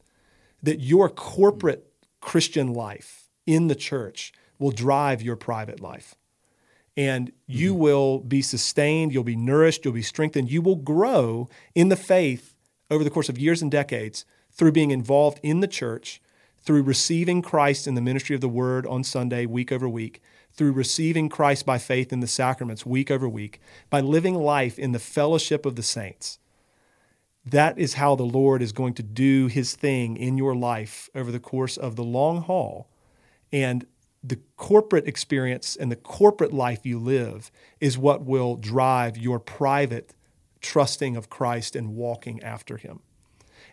That 0.62 0.80
your 0.80 1.10
corporate 1.10 1.91
Christian 2.21 2.74
life 2.74 3.30
in 3.45 3.67
the 3.67 3.76
church 3.76 4.34
will 4.60 4.71
drive 4.71 5.21
your 5.21 5.36
private 5.36 5.80
life. 5.80 6.15
And 6.97 7.31
you 7.45 7.73
mm-hmm. 7.73 7.81
will 7.81 8.19
be 8.19 8.41
sustained, 8.41 9.13
you'll 9.13 9.23
be 9.23 9.36
nourished, 9.36 9.84
you'll 9.84 9.93
be 9.93 10.01
strengthened, 10.01 10.49
you 10.49 10.62
will 10.62 10.77
grow 10.77 11.49
in 11.73 11.89
the 11.89 11.95
faith 11.95 12.55
over 12.89 13.03
the 13.03 13.10
course 13.10 13.29
of 13.29 13.38
years 13.38 13.62
and 13.62 13.71
decades 13.71 14.25
through 14.51 14.71
being 14.71 14.91
involved 14.91 15.39
in 15.43 15.60
the 15.60 15.67
church, 15.67 16.21
through 16.60 16.84
receiving 16.84 17.41
Christ 17.41 17.88
in 17.88 17.95
the 17.95 18.01
ministry 18.01 18.36
of 18.36 18.41
the 18.41 18.47
word 18.47 18.86
on 18.86 19.03
Sunday, 19.03 19.45
week 19.45 19.71
over 19.71 19.89
week, 19.89 20.21
through 20.53 20.71
receiving 20.71 21.27
Christ 21.27 21.65
by 21.65 21.77
faith 21.77 22.13
in 22.13 22.21
the 22.21 22.27
sacraments, 22.27 22.86
week 22.86 23.12
over 23.12 23.27
week, 23.27 23.60
by 23.89 23.99
living 23.99 24.36
life 24.36 24.79
in 24.79 24.93
the 24.93 24.99
fellowship 24.99 25.65
of 25.65 25.75
the 25.75 25.84
saints. 25.84 26.39
That 27.45 27.77
is 27.77 27.95
how 27.95 28.15
the 28.15 28.23
Lord 28.23 28.62
is 28.62 28.71
going 28.71 28.95
to 28.95 29.03
do 29.03 29.47
his 29.47 29.75
thing 29.75 30.17
in 30.17 30.38
your 30.38 30.55
life 30.55 31.10
over 31.13 31.31
the 31.31 31.39
course 31.39 31.77
of 31.77 31.95
the 31.95 32.03
long 32.03 32.41
haul. 32.41 32.88
And 33.51 33.86
the 34.28 34.40
corporate 34.58 35.08
experience 35.08 35.76
and 35.76 35.92
the 35.92 35.96
corporate 35.96 36.54
life 36.54 36.86
you 36.86 37.00
live 37.00 37.52
is 37.80 37.98
what 37.98 38.24
will 38.24 38.56
drive 38.56 39.18
your 39.18 39.40
private 39.40 40.14
trusting 40.62 41.16
of 41.16 41.30
Christ 41.30 41.76
and 41.76 41.96
walking 41.96 42.42
after 42.42 42.78
him. 42.78 43.02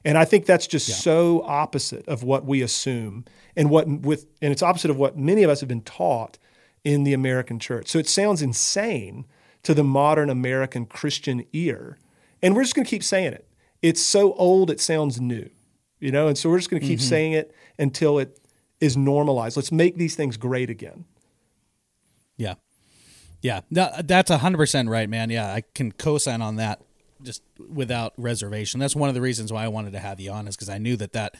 And 0.04 0.18
I 0.18 0.24
think 0.24 0.46
that's 0.46 0.66
just 0.66 1.02
so 1.02 1.42
opposite 1.46 2.06
of 2.08 2.22
what 2.22 2.44
we 2.44 2.60
assume 2.60 3.24
and 3.56 3.70
what 3.70 3.86
with 3.86 4.26
and 4.42 4.52
it's 4.52 4.62
opposite 4.62 4.90
of 4.90 4.96
what 4.96 5.16
many 5.16 5.44
of 5.44 5.50
us 5.50 5.60
have 5.60 5.68
been 5.68 5.82
taught 5.82 6.38
in 6.84 7.04
the 7.04 7.12
American 7.12 7.58
church. 7.60 7.88
So 7.88 7.98
it 7.98 8.08
sounds 8.08 8.42
insane 8.42 9.26
to 9.62 9.74
the 9.74 9.84
modern 9.84 10.28
American 10.28 10.86
Christian 10.86 11.44
ear. 11.52 11.98
And 12.42 12.56
we're 12.56 12.64
just 12.64 12.74
going 12.74 12.84
to 12.84 12.90
keep 12.90 13.04
saying 13.04 13.32
it. 13.32 13.46
It's 13.80 14.02
so 14.02 14.32
old 14.34 14.70
it 14.70 14.80
sounds 14.80 15.20
new. 15.20 15.48
You 16.00 16.10
know, 16.10 16.26
and 16.26 16.36
so 16.36 16.50
we're 16.50 16.58
just 16.58 16.68
going 16.68 16.82
to 16.82 16.86
keep 16.86 16.98
mm-hmm. 16.98 17.08
saying 17.08 17.32
it 17.34 17.54
until 17.78 18.18
it 18.18 18.41
is 18.82 18.96
normalized. 18.96 19.56
Let's 19.56 19.72
make 19.72 19.96
these 19.96 20.16
things 20.16 20.36
great 20.36 20.68
again. 20.68 21.04
Yeah. 22.36 22.54
Yeah. 23.40 23.60
No, 23.70 23.90
that's 24.04 24.30
100% 24.30 24.88
right, 24.90 25.08
man. 25.08 25.30
Yeah, 25.30 25.52
I 25.52 25.62
can 25.74 25.92
co 25.92 26.18
sign 26.18 26.42
on 26.42 26.56
that 26.56 26.82
just 27.22 27.42
without 27.72 28.12
reservation. 28.16 28.80
That's 28.80 28.96
one 28.96 29.08
of 29.08 29.14
the 29.14 29.20
reasons 29.20 29.52
why 29.52 29.64
I 29.64 29.68
wanted 29.68 29.92
to 29.92 30.00
have 30.00 30.18
you 30.18 30.32
on 30.32 30.48
is 30.48 30.56
because 30.56 30.68
I 30.68 30.78
knew 30.78 30.96
that 30.96 31.12
that 31.12 31.36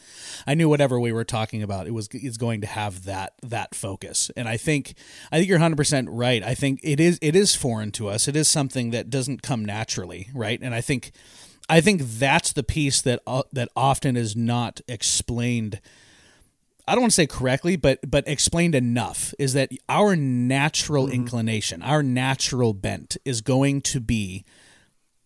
I 0.47 0.53
knew 0.53 0.69
whatever 0.69 0.97
we 0.97 1.11
were 1.11 1.25
talking 1.25 1.61
about 1.61 1.85
it 1.85 1.91
was 1.91 2.07
is 2.13 2.37
going 2.37 2.61
to 2.61 2.67
have 2.67 3.03
that 3.03 3.33
that 3.41 3.75
focus. 3.75 4.31
And 4.37 4.47
I 4.47 4.55
think 4.55 4.93
I 5.29 5.37
think 5.37 5.49
you're 5.49 5.59
100% 5.59 6.07
right. 6.09 6.41
I 6.41 6.55
think 6.55 6.79
it 6.81 7.01
is 7.01 7.19
it 7.21 7.35
is 7.35 7.55
foreign 7.55 7.91
to 7.93 8.07
us. 8.07 8.29
It 8.29 8.37
is 8.37 8.47
something 8.47 8.91
that 8.91 9.09
doesn't 9.09 9.41
come 9.41 9.65
naturally, 9.65 10.29
right? 10.33 10.59
And 10.61 10.73
I 10.73 10.79
think 10.79 11.11
I 11.67 11.81
think 11.81 12.01
that's 12.01 12.53
the 12.53 12.63
piece 12.63 13.01
that 13.01 13.21
uh, 13.27 13.43
that 13.51 13.67
often 13.75 14.15
is 14.15 14.35
not 14.35 14.79
explained 14.87 15.81
I 16.87 16.95
don't 16.95 17.01
want 17.01 17.11
to 17.11 17.15
say 17.15 17.27
correctly, 17.27 17.75
but 17.75 17.99
but 18.09 18.27
explained 18.27 18.75
enough 18.75 19.33
is 19.39 19.53
that 19.53 19.71
our 19.87 20.15
natural 20.15 21.05
mm-hmm. 21.05 21.15
inclination, 21.15 21.81
our 21.81 22.03
natural 22.03 22.73
bent 22.73 23.17
is 23.23 23.41
going 23.41 23.81
to 23.81 23.99
be 23.99 24.43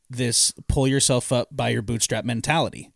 this 0.09 0.53
pull 0.67 0.87
yourself 0.87 1.31
up 1.31 1.49
by 1.51 1.69
your 1.69 1.81
bootstrap 1.81 2.25
mentality. 2.25 2.91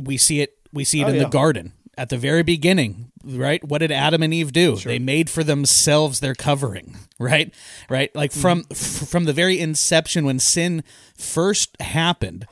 We 0.00 0.16
see 0.16 0.40
it 0.40 0.56
we 0.72 0.84
see 0.84 1.00
it 1.00 1.04
Oh, 1.04 1.08
in 1.08 1.16
yeah. 1.16 1.24
the 1.24 1.28
garden 1.28 1.72
at 1.96 2.08
the 2.08 2.16
very 2.16 2.42
beginning, 2.42 3.12
right? 3.24 3.62
What 3.62 3.78
did 3.78 3.92
Adam 3.92 4.22
and 4.22 4.32
Eve 4.32 4.52
do? 4.52 4.76
They 4.76 4.98
made 4.98 5.28
for 5.28 5.44
themselves 5.44 6.20
their 6.20 6.34
covering, 6.34 6.96
right? 7.18 7.52
Right? 7.90 8.14
Like 8.16 8.30
mm-hmm. 8.30 8.40
from 8.40 8.64
f- 8.70 9.08
from 9.08 9.24
the 9.24 9.32
very 9.34 9.60
inception 9.60 10.24
when 10.24 10.38
sin 10.38 10.84
first 11.16 11.80
happened, 11.82 12.46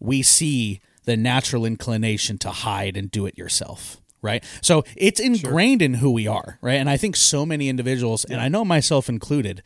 we 0.00 0.22
see 0.22 0.80
the 1.04 1.16
natural 1.16 1.64
inclination 1.64 2.38
to 2.38 2.50
hide 2.50 2.96
and 2.96 3.10
do 3.10 3.26
it 3.26 3.38
yourself 3.38 4.01
right? 4.22 4.44
So 4.62 4.84
it's 4.96 5.20
ingrained 5.20 5.82
in 5.82 5.94
who 5.94 6.12
we 6.12 6.26
are, 6.26 6.58
right? 6.62 6.76
And 6.76 6.88
I 6.88 6.96
think 6.96 7.16
so 7.16 7.44
many 7.44 7.68
individuals, 7.68 8.24
and 8.24 8.40
I 8.40 8.48
know 8.48 8.64
myself 8.64 9.08
included, 9.08 9.62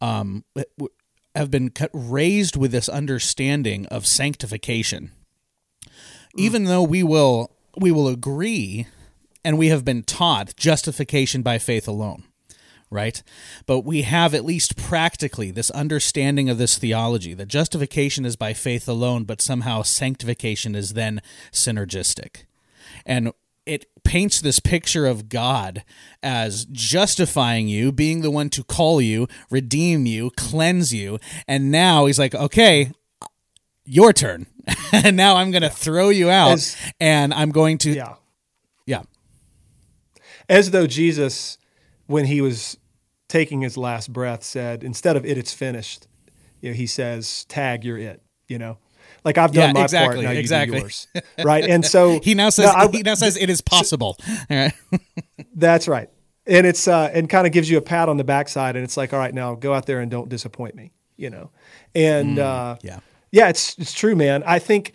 um, 0.00 0.44
have 1.34 1.50
been 1.50 1.70
cut, 1.70 1.90
raised 1.92 2.56
with 2.56 2.72
this 2.72 2.88
understanding 2.88 3.86
of 3.86 4.06
sanctification. 4.06 5.12
Even 6.36 6.64
though 6.64 6.82
we 6.82 7.02
will 7.02 7.52
we 7.76 7.92
will 7.92 8.08
agree, 8.08 8.86
and 9.44 9.56
we 9.56 9.68
have 9.68 9.84
been 9.84 10.02
taught 10.02 10.56
justification 10.56 11.42
by 11.42 11.58
faith 11.58 11.86
alone, 11.86 12.24
right? 12.90 13.22
But 13.66 13.80
we 13.80 14.02
have 14.02 14.34
at 14.34 14.44
least 14.44 14.76
practically 14.76 15.50
this 15.50 15.70
understanding 15.70 16.48
of 16.48 16.58
this 16.58 16.76
theology 16.76 17.34
that 17.34 17.46
justification 17.46 18.24
is 18.24 18.36
by 18.36 18.52
faith 18.52 18.88
alone, 18.88 19.24
but 19.24 19.40
somehow 19.40 19.82
sanctification 19.82 20.74
is 20.74 20.94
then 20.94 21.20
synergistic. 21.52 22.44
And 23.06 23.32
it 23.68 23.86
paints 24.04 24.40
this 24.40 24.58
picture 24.60 25.06
of 25.06 25.28
God 25.28 25.84
as 26.22 26.64
justifying 26.66 27.68
you, 27.68 27.92
being 27.92 28.22
the 28.22 28.30
one 28.30 28.48
to 28.50 28.64
call 28.64 29.00
you, 29.00 29.28
redeem 29.50 30.06
you, 30.06 30.30
cleanse 30.36 30.94
you, 30.94 31.18
and 31.46 31.70
now 31.70 32.06
he's 32.06 32.18
like, 32.18 32.34
okay, 32.34 32.90
your 33.84 34.12
turn. 34.12 34.46
and 34.92 35.16
now 35.16 35.36
I'm 35.36 35.50
going 35.50 35.62
to 35.62 35.70
throw 35.70 36.08
you 36.08 36.30
out, 36.30 36.52
As- 36.52 36.76
and 37.00 37.32
I'm 37.34 37.50
going 37.50 37.78
to, 37.78 37.90
Yeah. 37.90 38.14
yeah, 38.86 39.02
As 40.48 40.70
though 40.70 40.86
Jesus, 40.86 41.58
when 42.06 42.24
he 42.26 42.40
was 42.40 42.76
taking 43.28 43.60
his 43.60 43.76
last 43.76 44.12
breath, 44.12 44.42
said, 44.42 44.82
instead 44.82 45.16
of 45.16 45.24
it, 45.24 45.36
it's 45.38 45.52
finished, 45.52 46.06
you 46.60 46.70
know, 46.70 46.74
he 46.74 46.86
says, 46.86 47.44
tag, 47.44 47.84
you're 47.84 47.98
it, 47.98 48.22
you 48.46 48.58
know? 48.58 48.78
Like 49.24 49.36
I've 49.38 49.52
done 49.52 49.68
Yeah, 49.68 49.72
my 49.72 49.82
exactly, 49.84 50.24
part, 50.24 50.34
now 50.34 50.38
exactly. 50.40 50.76
you 50.76 50.80
do 50.82 50.84
yours. 50.86 51.06
Right. 51.44 51.64
And 51.64 51.84
so 51.84 52.20
he 52.22 52.34
now 52.34 52.50
says 52.50 52.66
No, 52.66 52.72
I- 52.72 52.88
he 52.90 53.02
now 53.02 53.14
says 53.14 53.36
it 53.36 53.50
is 53.50 53.60
possible. 53.60 54.16
Right. 54.50 54.72
That's 55.54 55.88
right. 55.88 56.08
And 56.46 56.66
it's 56.66 56.88
uh, 56.88 57.10
and 57.12 57.28
kind 57.28 57.46
of 57.46 57.52
gives 57.52 57.68
you 57.68 57.76
a 57.78 57.82
pat 57.82 58.08
on 58.08 58.16
the 58.16 58.24
backside, 58.24 58.74
and 58.76 58.82
it's 58.84 58.96
like, 58.96 59.12
all 59.12 59.18
right, 59.18 59.34
now 59.34 59.54
go 59.54 59.74
out 59.74 59.84
there 59.86 60.00
and 60.00 60.10
don't 60.10 60.28
disappoint 60.30 60.74
me, 60.74 60.92
you 61.16 61.28
know. 61.30 61.50
And 61.94 62.38
uh, 62.38 62.76
Mm, 62.78 62.84
yeah. 62.84 63.00
yeah, 63.32 63.48
it's 63.48 63.76
it's 63.78 63.92
true, 63.92 64.16
man. 64.16 64.42
I 64.46 64.58
think. 64.58 64.92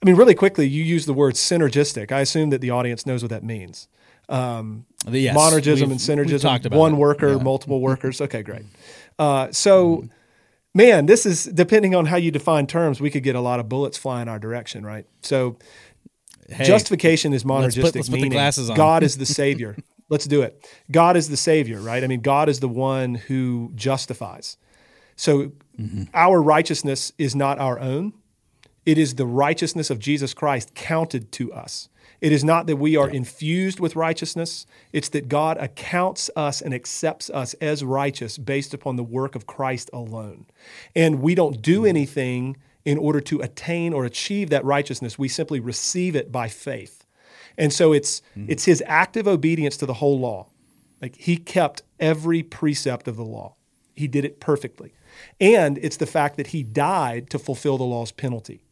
I 0.00 0.06
mean, 0.06 0.16
really 0.16 0.34
quickly, 0.34 0.66
you 0.68 0.82
use 0.82 1.06
the 1.06 1.12
word 1.14 1.34
synergistic. 1.34 2.10
I 2.12 2.20
assume 2.20 2.50
that 2.50 2.60
the 2.60 2.70
audience 2.70 3.06
knows 3.06 3.22
what 3.22 3.30
that 3.30 3.42
means. 3.44 3.88
Yes, 4.28 5.36
Monergism 5.36 5.90
and 5.90 5.94
synergism. 6.00 6.40
talked 6.42 6.66
about 6.66 6.78
one 6.78 6.96
worker, 6.96 7.32
Yeah. 7.32 7.42
Multiple 7.42 7.80
workers. 7.88 8.20
Okay, 8.20 8.42
great. 8.42 8.64
Uh, 9.18 9.50
so, 9.52 10.04
man, 10.74 11.06
this 11.06 11.26
is 11.26 11.44
depending 11.44 11.94
on 11.94 12.06
how 12.06 12.16
you 12.16 12.30
define 12.30 12.66
terms. 12.66 13.00
We 13.00 13.10
could 13.10 13.22
get 13.22 13.34
a 13.36 13.40
lot 13.40 13.60
of 13.60 13.68
bullets 13.68 13.98
flying 13.98 14.28
our 14.28 14.38
direction, 14.38 14.84
right? 14.84 15.06
So, 15.22 15.58
Hey, 16.48 16.64
Justification 16.64 17.32
is 17.32 17.44
let's 17.46 17.76
monergistic, 17.76 17.82
put- 17.82 17.94
let's 17.94 18.08
put 18.08 18.12
the 18.12 18.16
meaning 18.16 18.32
glasses 18.32 18.68
on. 18.68 18.76
God 18.76 19.02
is 19.02 19.16
the 19.16 19.24
Savior. 19.42 19.76
let's 20.10 20.26
do 20.26 20.42
it. 20.42 20.68
God 20.90 21.16
is 21.16 21.28
the 21.30 21.36
Savior, 21.36 21.80
right? 21.80 22.04
I 22.04 22.06
mean, 22.06 22.20
God 22.20 22.48
is 22.50 22.60
the 22.60 22.68
one 22.68 23.14
who 23.14 23.70
justifies. 23.74 24.56
So 25.16 25.52
Mm-hmm. 25.80 26.02
our 26.12 26.42
righteousness 26.42 27.12
is 27.16 27.34
not 27.34 27.58
our 27.58 27.78
own. 27.80 28.12
It 28.84 28.98
is 28.98 29.14
the 29.14 29.24
righteousness 29.26 29.88
of 29.88 29.98
Jesus 29.98 30.34
Christ 30.34 30.74
counted 30.74 31.32
to 31.32 31.50
us. 31.54 31.88
It 32.22 32.30
is 32.30 32.44
not 32.44 32.68
that 32.68 32.76
we 32.76 32.96
are 32.96 33.10
infused 33.10 33.80
with 33.80 33.96
righteousness. 33.96 34.64
It's 34.92 35.08
that 35.08 35.28
God 35.28 35.58
accounts 35.58 36.30
us 36.36 36.62
and 36.62 36.72
accepts 36.72 37.28
us 37.28 37.54
as 37.54 37.82
righteous 37.82 38.38
based 38.38 38.72
upon 38.72 38.94
the 38.94 39.02
work 39.02 39.34
of 39.34 39.48
Christ 39.48 39.90
alone. 39.92 40.46
And 40.94 41.20
we 41.20 41.34
don't 41.34 41.60
do 41.60 41.78
mm-hmm. 41.78 41.88
anything 41.88 42.56
in 42.84 42.96
order 42.96 43.20
to 43.22 43.40
attain 43.40 43.92
or 43.92 44.04
achieve 44.04 44.50
that 44.50 44.64
righteousness. 44.64 45.18
We 45.18 45.26
simply 45.26 45.58
receive 45.58 46.14
it 46.14 46.30
by 46.30 46.48
faith. 46.48 47.04
And 47.58 47.72
so 47.72 47.92
it's 47.92 48.20
mm-hmm. 48.36 48.46
it's 48.48 48.66
his 48.66 48.84
active 48.86 49.26
obedience 49.26 49.76
to 49.78 49.86
the 49.86 49.94
whole 49.94 50.20
law. 50.20 50.46
Like 51.02 51.16
he 51.16 51.36
kept 51.36 51.82
every 51.98 52.44
precept 52.44 53.08
of 53.08 53.16
the 53.16 53.24
law. 53.24 53.56
He 53.96 54.06
did 54.06 54.24
it 54.24 54.38
perfectly. 54.38 54.94
And 55.40 55.76
it's 55.78 55.96
the 55.96 56.06
fact 56.06 56.36
that 56.36 56.48
he 56.48 56.62
died 56.62 57.30
to 57.30 57.38
fulfill 57.40 57.78
the 57.78 57.84
law's 57.84 58.12
penalty. 58.12 58.62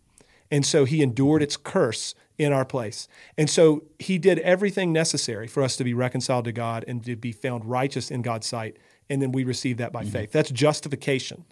And 0.50 0.66
so 0.66 0.84
he 0.84 1.02
endured 1.02 1.42
its 1.42 1.56
curse 1.56 2.14
in 2.38 2.52
our 2.52 2.64
place. 2.64 3.06
And 3.36 3.48
so 3.48 3.84
he 3.98 4.18
did 4.18 4.38
everything 4.40 4.92
necessary 4.92 5.46
for 5.46 5.62
us 5.62 5.76
to 5.76 5.84
be 5.84 5.94
reconciled 5.94 6.46
to 6.46 6.52
God 6.52 6.84
and 6.88 7.04
to 7.04 7.16
be 7.16 7.32
found 7.32 7.64
righteous 7.64 8.10
in 8.10 8.22
God's 8.22 8.46
sight. 8.46 8.78
And 9.08 9.20
then 9.20 9.32
we 9.32 9.44
receive 9.44 9.76
that 9.76 9.92
by 9.92 10.02
mm-hmm. 10.02 10.12
faith. 10.12 10.32
That's 10.32 10.50
justification. 10.50 11.44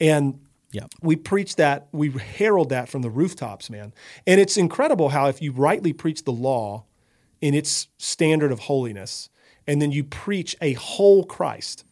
And 0.00 0.40
Yeah. 0.72 0.86
we 1.02 1.16
preach 1.16 1.56
that, 1.56 1.88
we 1.92 2.10
herald 2.10 2.70
that 2.70 2.88
from 2.88 3.02
the 3.02 3.10
rooftops, 3.10 3.68
man. 3.68 3.92
And 4.26 4.40
it's 4.40 4.56
incredible 4.56 5.10
how 5.10 5.26
if 5.28 5.42
you 5.42 5.52
rightly 5.52 5.92
preach 5.92 6.24
the 6.24 6.32
law 6.32 6.84
in 7.40 7.54
its 7.54 7.88
standard 7.98 8.52
of 8.52 8.60
holiness, 8.60 9.28
and 9.66 9.82
then 9.82 9.92
you 9.92 10.04
preach 10.04 10.56
a 10.60 10.72
whole 10.74 11.24
Christ, 11.24 11.84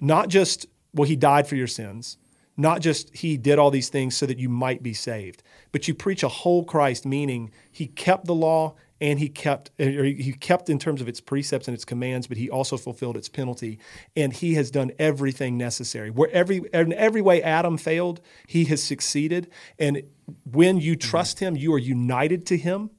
not 0.00 0.28
just, 0.28 0.66
well, 0.94 1.08
he 1.08 1.16
died 1.16 1.46
for 1.46 1.56
your 1.56 1.66
sins, 1.66 2.18
not 2.58 2.80
just 2.80 3.16
he 3.16 3.36
did 3.36 3.58
all 3.58 3.70
these 3.70 3.88
things 3.88 4.16
so 4.16 4.26
that 4.26 4.38
you 4.38 4.48
might 4.48 4.82
be 4.82 4.92
saved, 4.92 5.42
but 5.72 5.88
you 5.88 5.94
preach 5.94 6.22
a 6.22 6.28
whole 6.28 6.64
Christ, 6.64 7.06
meaning 7.06 7.52
he 7.70 7.86
kept 7.86 8.26
the 8.26 8.34
law 8.34 8.74
and 9.00 9.20
he 9.20 9.28
kept, 9.28 9.70
or 9.78 10.02
he 10.02 10.32
kept 10.32 10.68
in 10.68 10.78
terms 10.78 11.00
of 11.00 11.08
its 11.08 11.20
precepts 11.20 11.68
and 11.68 11.74
its 11.74 11.84
commands, 11.84 12.26
but 12.26 12.36
he 12.36 12.50
also 12.50 12.76
fulfilled 12.76 13.16
its 13.16 13.28
penalty. 13.28 13.78
And 14.16 14.32
he 14.32 14.54
has 14.54 14.72
done 14.72 14.90
everything 14.98 15.56
necessary. 15.56 16.10
Where 16.10 16.28
every, 16.32 16.62
in 16.72 16.92
every 16.92 17.22
way 17.22 17.40
Adam 17.40 17.78
failed, 17.78 18.20
he 18.48 18.64
has 18.64 18.82
succeeded. 18.82 19.48
And 19.78 20.02
when 20.50 20.78
you 20.80 20.96
trust 20.96 21.38
him, 21.38 21.56
you 21.56 21.72
are 21.74 21.78
united 21.78 22.44
to 22.46 22.56
him 22.56 22.90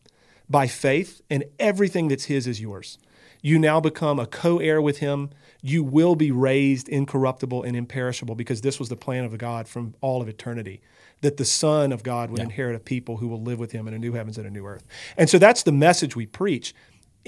by 0.49 0.67
faith, 0.67 1.21
and 1.29 1.43
everything 1.59 2.07
that's 2.07 2.25
his 2.25 2.47
is 2.47 2.61
yours. 2.61 2.97
You 3.41 3.59
now 3.59 3.79
become 3.79 4.19
a 4.19 4.25
co 4.25 4.59
heir 4.59 4.81
with 4.81 4.99
him. 4.99 5.31
You 5.61 5.83
will 5.83 6.15
be 6.15 6.31
raised 6.31 6.87
incorruptible 6.87 7.63
and 7.63 7.75
imperishable 7.75 8.35
because 8.35 8.61
this 8.61 8.79
was 8.79 8.89
the 8.89 8.95
plan 8.95 9.25
of 9.25 9.37
God 9.37 9.67
from 9.67 9.93
all 10.01 10.21
of 10.21 10.29
eternity 10.29 10.81
that 11.21 11.37
the 11.37 11.45
Son 11.45 11.91
of 11.91 12.01
God 12.01 12.31
would 12.31 12.39
inherit 12.39 12.75
a 12.75 12.79
people 12.79 13.17
who 13.17 13.27
will 13.27 13.41
live 13.41 13.59
with 13.59 13.73
him 13.73 13.87
in 13.87 13.93
a 13.93 13.99
new 13.99 14.13
heavens 14.13 14.37
and 14.37 14.47
a 14.47 14.49
new 14.49 14.65
earth. 14.65 14.85
And 15.17 15.29
so 15.29 15.37
that's 15.37 15.63
the 15.63 15.71
message 15.71 16.15
we 16.15 16.25
preach. 16.25 16.73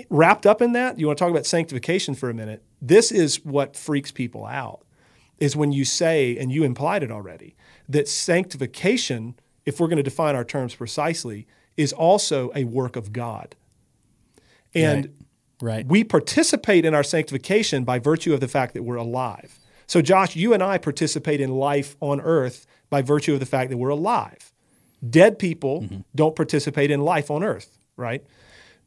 Wrapped 0.09 0.45
up 0.45 0.61
in 0.61 0.71
that, 0.73 0.97
you 0.97 1.07
want 1.07 1.17
to 1.17 1.23
talk 1.23 1.31
about 1.31 1.45
sanctification 1.45 2.15
for 2.15 2.29
a 2.29 2.33
minute. 2.33 2.63
This 2.81 3.11
is 3.11 3.43
what 3.43 3.75
freaks 3.75 4.11
people 4.11 4.45
out 4.45 4.85
is 5.39 5.55
when 5.55 5.71
you 5.71 5.83
say, 5.83 6.37
and 6.37 6.51
you 6.51 6.63
implied 6.63 7.03
it 7.03 7.11
already, 7.11 7.55
that 7.89 8.07
sanctification, 8.07 9.35
if 9.65 9.79
we're 9.79 9.87
going 9.87 9.97
to 9.97 10.03
define 10.03 10.35
our 10.35 10.45
terms 10.45 10.75
precisely, 10.75 11.47
is 11.75 11.91
also 11.91 12.51
a 12.55 12.63
work 12.63 12.95
of 12.95 13.11
God. 13.11 13.55
And 14.73 15.05
Right. 15.05 15.15
We 15.87 16.03
participate 16.03 16.85
in 16.85 16.93
our 16.93 17.03
sanctification 17.03 17.83
by 17.83 17.99
virtue 17.99 18.33
of 18.33 18.39
the 18.39 18.47
fact 18.47 18.73
that 18.73 18.83
we're 18.83 18.95
alive. 18.95 19.59
So, 19.87 20.01
Josh, 20.01 20.35
you 20.35 20.53
and 20.53 20.63
I 20.63 20.77
participate 20.77 21.41
in 21.41 21.51
life 21.51 21.97
on 21.99 22.21
earth 22.21 22.65
by 22.89 23.01
virtue 23.01 23.33
of 23.33 23.39
the 23.39 23.45
fact 23.45 23.69
that 23.71 23.77
we're 23.77 23.89
alive. 23.89 24.51
Dead 25.07 25.37
people 25.39 25.81
mm-hmm. 25.81 25.99
don't 26.15 26.35
participate 26.35 26.91
in 26.91 27.01
life 27.01 27.29
on 27.29 27.43
earth, 27.43 27.77
right? 27.97 28.23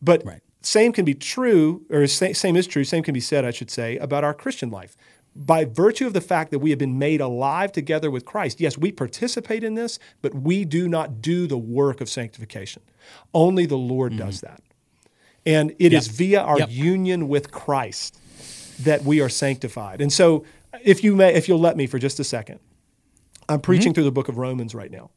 But 0.01 0.25
Right. 0.25 0.41
same 0.63 0.93
can 0.93 1.05
be 1.05 1.15
true, 1.15 1.83
or 1.91 2.07
sa- 2.07 2.33
same 2.33 2.57
is 2.57 2.67
true, 2.67 2.85
same 2.85 3.03
can 3.03 3.13
be 3.13 3.21
said, 3.21 3.45
I 3.45 3.51
should 3.51 3.71
say, 3.71 3.97
about 3.99 4.25
our 4.25 4.33
Christian 4.33 4.71
life. 4.71 4.97
By 5.37 5.65
virtue 5.65 6.07
of 6.07 6.13
the 6.13 6.21
fact 6.21 6.53
that 6.53 6.61
we 6.61 6.71
have 6.71 6.79
been 6.79 6.99
made 6.99 7.21
alive 7.21 7.73
together 7.73 8.11
with 8.11 8.25
Christ, 8.25 8.61
yes, 8.61 8.79
we 8.79 8.93
participate 8.93 9.65
in 9.65 9.75
this, 9.75 9.99
but 10.23 10.35
we 10.35 10.65
do 10.65 10.89
not 10.89 11.21
do 11.21 11.47
the 11.47 11.59
work 11.59 12.01
of 12.01 12.09
sanctification. 12.09 12.83
Only 13.35 13.67
the 13.67 13.77
Lord 13.77 14.13
mm-hmm. 14.13 14.25
does 14.25 14.41
that. 14.43 14.61
And 15.47 15.75
it 15.79 15.93
is 15.93 16.07
Yep. 16.07 16.17
via 16.17 16.41
our 16.41 16.59
Yep. 16.61 16.71
union 16.71 17.29
with 17.29 17.51
Christ 17.51 18.19
that 18.81 19.05
we 19.05 19.21
are 19.21 19.29
sanctified. 19.29 20.01
And 20.01 20.13
so, 20.13 20.45
if 20.83 21.05
you 21.05 21.15
may, 21.15 21.35
if 21.35 21.49
you'll 21.49 21.61
let 21.61 21.77
me 21.77 21.87
for 21.87 21.99
just 21.99 22.19
a 22.19 22.25
second, 22.25 22.61
I'm 23.49 23.57
mm-hmm. 23.57 23.63
preaching 23.63 23.95
through 23.95 24.05
the 24.05 24.13
book 24.13 24.29
of 24.29 24.39
Romans 24.39 24.75
right 24.75 24.91
now. 24.91 25.11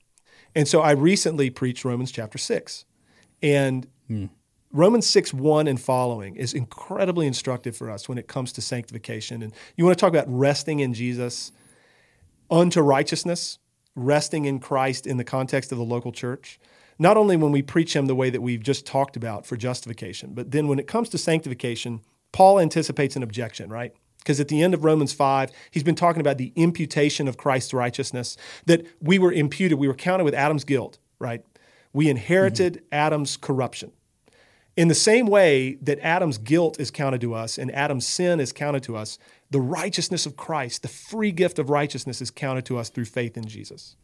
And 0.55 0.67
so 0.67 0.81
I 0.81 0.91
recently 0.91 1.49
preached 1.49 1.85
Romans 1.85 2.11
chapter 2.11 2.37
6. 2.37 2.85
And 3.43 3.87
hmm. 4.07 4.25
Romans 4.71 5.05
6 5.07 5.33
1 5.33 5.67
and 5.67 5.79
following 5.79 6.35
is 6.35 6.53
incredibly 6.53 7.27
instructive 7.27 7.75
for 7.75 7.89
us 7.89 8.09
when 8.09 8.17
it 8.17 8.27
comes 8.27 8.51
to 8.53 8.61
sanctification. 8.61 9.43
And 9.43 9.53
you 9.75 9.85
want 9.85 9.97
to 9.97 10.01
talk 10.01 10.09
about 10.11 10.25
resting 10.27 10.79
in 10.79 10.93
Jesus 10.93 11.51
unto 12.49 12.81
righteousness, 12.81 13.59
resting 13.95 14.45
in 14.45 14.59
Christ 14.59 15.07
in 15.07 15.17
the 15.17 15.23
context 15.23 15.71
of 15.71 15.77
the 15.77 15.83
local 15.83 16.11
church. 16.11 16.59
Not 16.99 17.17
only 17.17 17.37
when 17.37 17.51
we 17.51 17.61
preach 17.61 17.95
Him 17.95 18.07
the 18.07 18.15
way 18.15 18.29
that 18.29 18.41
we've 18.41 18.63
just 18.63 18.85
talked 18.85 19.15
about 19.15 19.45
for 19.45 19.55
justification, 19.55 20.33
but 20.33 20.51
then 20.51 20.67
when 20.67 20.79
it 20.79 20.87
comes 20.87 21.09
to 21.09 21.17
sanctification, 21.17 22.01
Paul 22.31 22.59
anticipates 22.59 23.15
an 23.15 23.23
objection, 23.23 23.69
right? 23.69 23.93
Because 24.19 24.39
at 24.39 24.47
the 24.47 24.61
end 24.61 24.73
of 24.73 24.83
Romans 24.83 25.13
5, 25.13 25.51
he's 25.71 25.83
been 25.83 25.95
talking 25.95 26.19
about 26.19 26.37
the 26.37 26.51
imputation 26.55 27.27
of 27.27 27.37
Christ's 27.37 27.73
righteousness, 27.73 28.35
that 28.65 28.85
we 29.01 29.19
were 29.19 29.31
imputed, 29.31 29.79
we 29.79 29.87
were 29.87 29.93
counted 29.93 30.23
with 30.23 30.33
Adam's 30.33 30.63
guilt, 30.63 30.97
right? 31.19 31.45
We 31.93 32.09
inherited 32.09 32.73
mm-hmm. 32.73 32.85
Adam's 32.91 33.37
corruption. 33.37 33.91
In 34.75 34.89
the 34.89 34.95
same 34.95 35.25
way 35.25 35.75
that 35.81 35.97
Adam's 36.01 36.37
guilt 36.37 36.79
is 36.79 36.91
counted 36.91 37.21
to 37.21 37.33
us 37.33 37.57
and 37.57 37.71
Adam's 37.71 38.05
sin 38.05 38.39
is 38.39 38.51
counted 38.51 38.83
to 38.83 38.95
us, 38.95 39.17
the 39.49 39.61
righteousness 39.61 40.25
of 40.25 40.37
Christ, 40.37 40.83
the 40.83 40.87
free 40.87 41.31
gift 41.31 41.57
of 41.57 41.69
righteousness, 41.69 42.21
is 42.21 42.29
counted 42.29 42.65
to 42.65 42.77
us 42.77 42.89
through 42.89 43.05
faith 43.05 43.37
in 43.37 43.45
Jesus. 43.45 43.95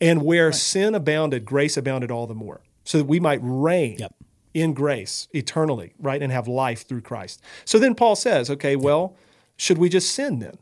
And 0.00 0.22
where 0.22 0.50
sin 0.52 0.94
abounded, 0.94 1.44
grace 1.44 1.76
abounded 1.76 2.10
all 2.10 2.26
the 2.26 2.34
more, 2.34 2.62
so 2.84 2.98
that 2.98 3.04
we 3.04 3.20
might 3.20 3.40
reign 3.42 3.96
Yep. 3.98 4.14
in 4.54 4.72
grace 4.72 5.28
eternally, 5.32 5.92
right? 5.98 6.22
And 6.22 6.32
have 6.32 6.48
life 6.48 6.86
through 6.88 7.02
Christ. 7.02 7.42
So 7.64 7.78
then 7.78 7.94
Paul 7.94 8.16
says, 8.16 8.48
okay, 8.50 8.76
well, 8.76 9.14
should 9.56 9.76
we 9.78 9.88
just 9.90 10.12
sin 10.12 10.38
then? 10.38 10.56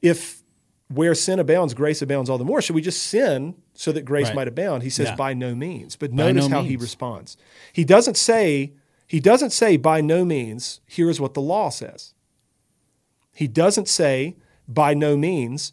If 0.00 0.42
where 0.88 1.14
sin 1.14 1.38
abounds, 1.38 1.74
grace 1.74 2.02
abounds 2.02 2.28
all 2.28 2.38
the 2.38 2.44
more. 2.44 2.60
Should 2.60 2.74
we 2.76 2.82
just 2.82 3.02
sin 3.02 3.54
so 3.74 3.92
that 3.92 4.02
grace 4.04 4.26
Right. 4.26 4.36
might 4.36 4.48
abound? 4.48 4.82
He 4.82 4.90
says, 4.90 5.08
Yeah. 5.08 5.14
by 5.16 5.32
no 5.32 5.54
means. 5.54 5.96
But 5.96 6.10
By 6.14 6.16
notice 6.32 6.48
no 6.48 6.56
how 6.56 6.62
he 6.62 6.76
responds. 6.76 7.36
He 7.72 7.82
doesn't 7.84 8.16
say, 8.16 8.72
he 9.06 9.18
doesn't 9.20 9.50
say, 9.50 9.76
by 9.76 10.00
no 10.00 10.24
means, 10.24 10.80
here 10.86 11.08
is 11.08 11.18
what 11.20 11.34
the 11.34 11.40
law 11.40 11.70
says. 11.70 12.14
He 13.34 13.46
doesn't 13.48 13.88
say, 13.88 14.36
by 14.68 14.92
no 14.94 15.16
means, 15.16 15.72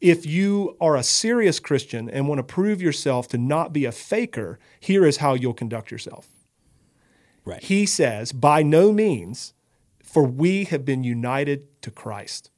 if 0.00 0.24
you 0.24 0.76
are 0.80 0.96
a 0.96 1.02
serious 1.02 1.60
Christian 1.60 2.08
and 2.08 2.26
want 2.26 2.38
to 2.38 2.42
prove 2.42 2.80
yourself 2.80 3.28
to 3.28 3.38
not 3.38 3.72
be 3.72 3.84
a 3.84 3.92
faker, 3.92 4.58
here 4.78 5.04
is 5.04 5.18
how 5.18 5.34
you'll 5.34 5.52
conduct 5.54 5.90
yourself. 5.90 6.28
Right. 7.44 7.62
He 7.62 7.86
says, 7.86 8.32
by 8.32 8.62
no 8.62 8.92
means, 8.92 9.54
for 10.02 10.24
we 10.24 10.64
have 10.64 10.84
been 10.84 11.04
united 11.04 11.82
to 11.82 11.90
Christ. 11.90 12.50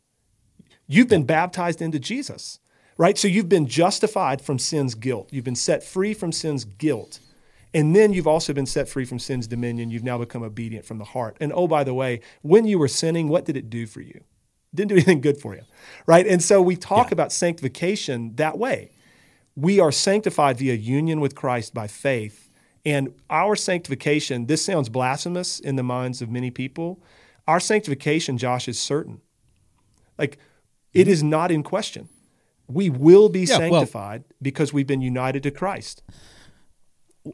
You've 0.87 1.09
been 1.09 1.25
baptized 1.25 1.81
into 1.81 1.99
Jesus, 1.99 2.59
right? 2.97 3.17
So 3.17 3.29
you've 3.29 3.49
been 3.49 3.67
justified 3.67 4.41
from 4.41 4.59
sin's 4.59 4.95
guilt. 4.95 5.29
You've 5.33 5.45
been 5.45 5.57
set 5.57 5.83
free 5.83 6.15
from 6.15 6.33
sin's 6.33 6.65
guilt. 6.65 7.21
And 7.75 7.97
then 7.97 8.13
you've 8.13 8.27
also 8.27 8.53
been 8.53 8.67
set 8.67 8.89
free 8.89 9.05
from 9.05 9.19
sin's 9.19 9.47
dominion. 9.47 9.91
You've 9.91 10.05
now 10.05 10.19
become 10.19 10.43
obedient 10.43 10.85
from 10.85 10.99
the 10.99 11.05
heart. 11.05 11.37
And 11.41 11.53
oh, 11.55 11.67
by 11.67 11.85
the 11.85 11.95
way, 11.95 12.21
when 12.43 12.67
you 12.67 12.79
were 12.79 12.89
sinning, 12.89 13.29
what 13.29 13.45
did 13.45 13.57
it 13.57 13.71
do 13.71 13.87
for 13.87 14.01
you? 14.01 14.23
Didn't 14.75 14.89
do 14.89 14.95
anything 14.95 15.21
good 15.21 15.39
for 15.39 15.55
you, 15.55 15.63
right? 16.07 16.27
And 16.27 16.43
so 16.43 16.63
we 16.63 16.77
talk 16.77 17.09
Yeah. 17.09 17.15
about 17.15 17.33
sanctification 17.33 18.35
that 18.37 18.59
way. 18.59 18.91
We 19.55 19.81
are 19.81 19.93
sanctified 19.93 20.57
via 20.57 20.75
union 20.75 21.21
with 21.21 21.35
Christ 21.35 21.75
by 21.75 21.87
faith. 21.87 22.49
And 22.85 23.15
our 23.31 23.55
sanctification, 23.55 24.47
this 24.47 24.65
sounds 24.65 24.89
blasphemous 24.89 25.61
in 25.61 25.77
the 25.77 25.83
minds 25.83 26.23
of 26.23 26.31
many 26.31 26.51
people. 26.51 27.01
Our 27.47 27.61
sanctification, 27.61 28.39
Josh, 28.39 28.67
is 28.67 28.79
certain. 28.79 29.21
Like, 30.19 30.39
it 30.93 31.03
mm-hmm. 31.03 31.11
is 31.11 31.23
not 31.23 31.51
in 31.51 31.63
question. 31.63 32.09
We 32.67 32.89
will 32.91 33.29
be 33.29 33.41
Yeah, 33.41 33.59
well- 33.59 33.81
sanctified 33.81 34.25
because 34.41 34.73
we've 34.73 34.87
been 34.87 35.03
united 35.03 35.43
to 35.45 35.51
Christ. 35.51 36.03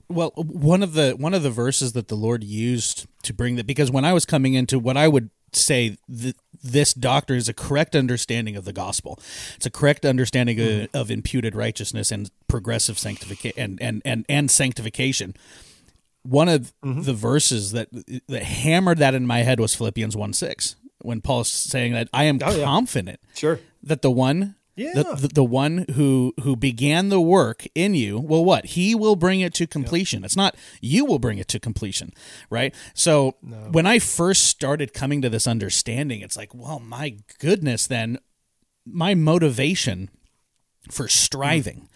Well, 0.08 0.32
one 0.36 0.82
of 0.82 0.92
the 0.92 1.12
one 1.12 1.32
of 1.32 1.42
the 1.42 1.50
verses 1.50 1.92
that 1.94 2.08
the 2.08 2.14
Lord 2.14 2.44
used 2.44 3.06
to 3.22 3.32
bring 3.32 3.56
that 3.56 3.66
because 3.66 3.90
when 3.90 4.04
I 4.04 4.12
was 4.12 4.26
coming 4.26 4.52
into 4.52 4.78
what 4.78 4.98
I 4.98 5.08
would 5.08 5.30
say 5.54 5.96
th- 6.14 6.36
this 6.62 6.92
doctrine 6.94 7.38
is 7.38 7.48
a 7.48 7.54
correct 7.54 7.94
understanding 7.96 8.56
of 8.56 8.64
the 8.64 8.72
gospel. 8.72 9.18
It's 9.56 9.66
a 9.66 9.70
correct 9.70 10.04
understanding 10.04 10.58
of, 10.60 10.66
mm-hmm. 10.66 10.96
of 10.96 11.10
imputed 11.10 11.54
righteousness 11.54 12.10
and 12.10 12.30
progressive 12.48 12.98
sanctification 12.98 13.58
and, 13.58 13.82
and 13.82 14.02
and 14.04 14.24
and 14.28 14.50
sanctification. 14.50 15.34
One 16.22 16.48
of 16.48 16.72
mm-hmm. 16.84 17.02
the 17.02 17.14
verses 17.14 17.72
that 17.72 17.88
that 18.28 18.42
hammered 18.42 18.98
that 18.98 19.14
in 19.14 19.26
my 19.26 19.40
head 19.40 19.60
was 19.60 19.74
Philippians 19.74 20.16
1 20.16 20.32
6, 20.32 20.76
when 20.98 21.20
Paul's 21.20 21.48
saying 21.48 21.92
that 21.92 22.08
I 22.12 22.24
am 22.24 22.38
Oh, 22.44 22.54
yeah. 22.54 22.64
confident 22.64 23.20
Sure. 23.34 23.60
that 23.82 24.02
the 24.02 24.10
one 24.10 24.56
Yeah. 24.78 24.92
the, 24.94 25.14
the, 25.14 25.28
the 25.28 25.44
one 25.44 25.86
who 25.94 26.34
who 26.42 26.54
began 26.54 27.08
the 27.08 27.20
work 27.20 27.66
in 27.74 27.94
you 27.94 28.18
well 28.18 28.44
what? 28.44 28.66
He 28.66 28.94
will 28.94 29.16
bring 29.16 29.40
it 29.40 29.52
to 29.54 29.66
completion. 29.66 30.24
It's 30.24 30.36
not 30.36 30.56
you 30.80 31.04
will 31.04 31.18
bring 31.18 31.38
it 31.38 31.48
to 31.48 31.60
completion 31.60 32.12
right? 32.50 32.74
So 32.94 33.34
when 33.70 33.86
i 33.86 33.98
first 33.98 34.44
started 34.44 34.92
coming 34.92 35.22
to 35.22 35.28
this 35.28 35.46
understanding 35.46 36.20
it's 36.20 36.36
like 36.36 36.54
well 36.54 36.78
my 36.78 37.16
goodness 37.38 37.86
then 37.86 38.18
my 38.86 39.14
motivation 39.14 40.10
for 40.90 41.08
striving 41.08 41.80
hmm. 41.80 41.86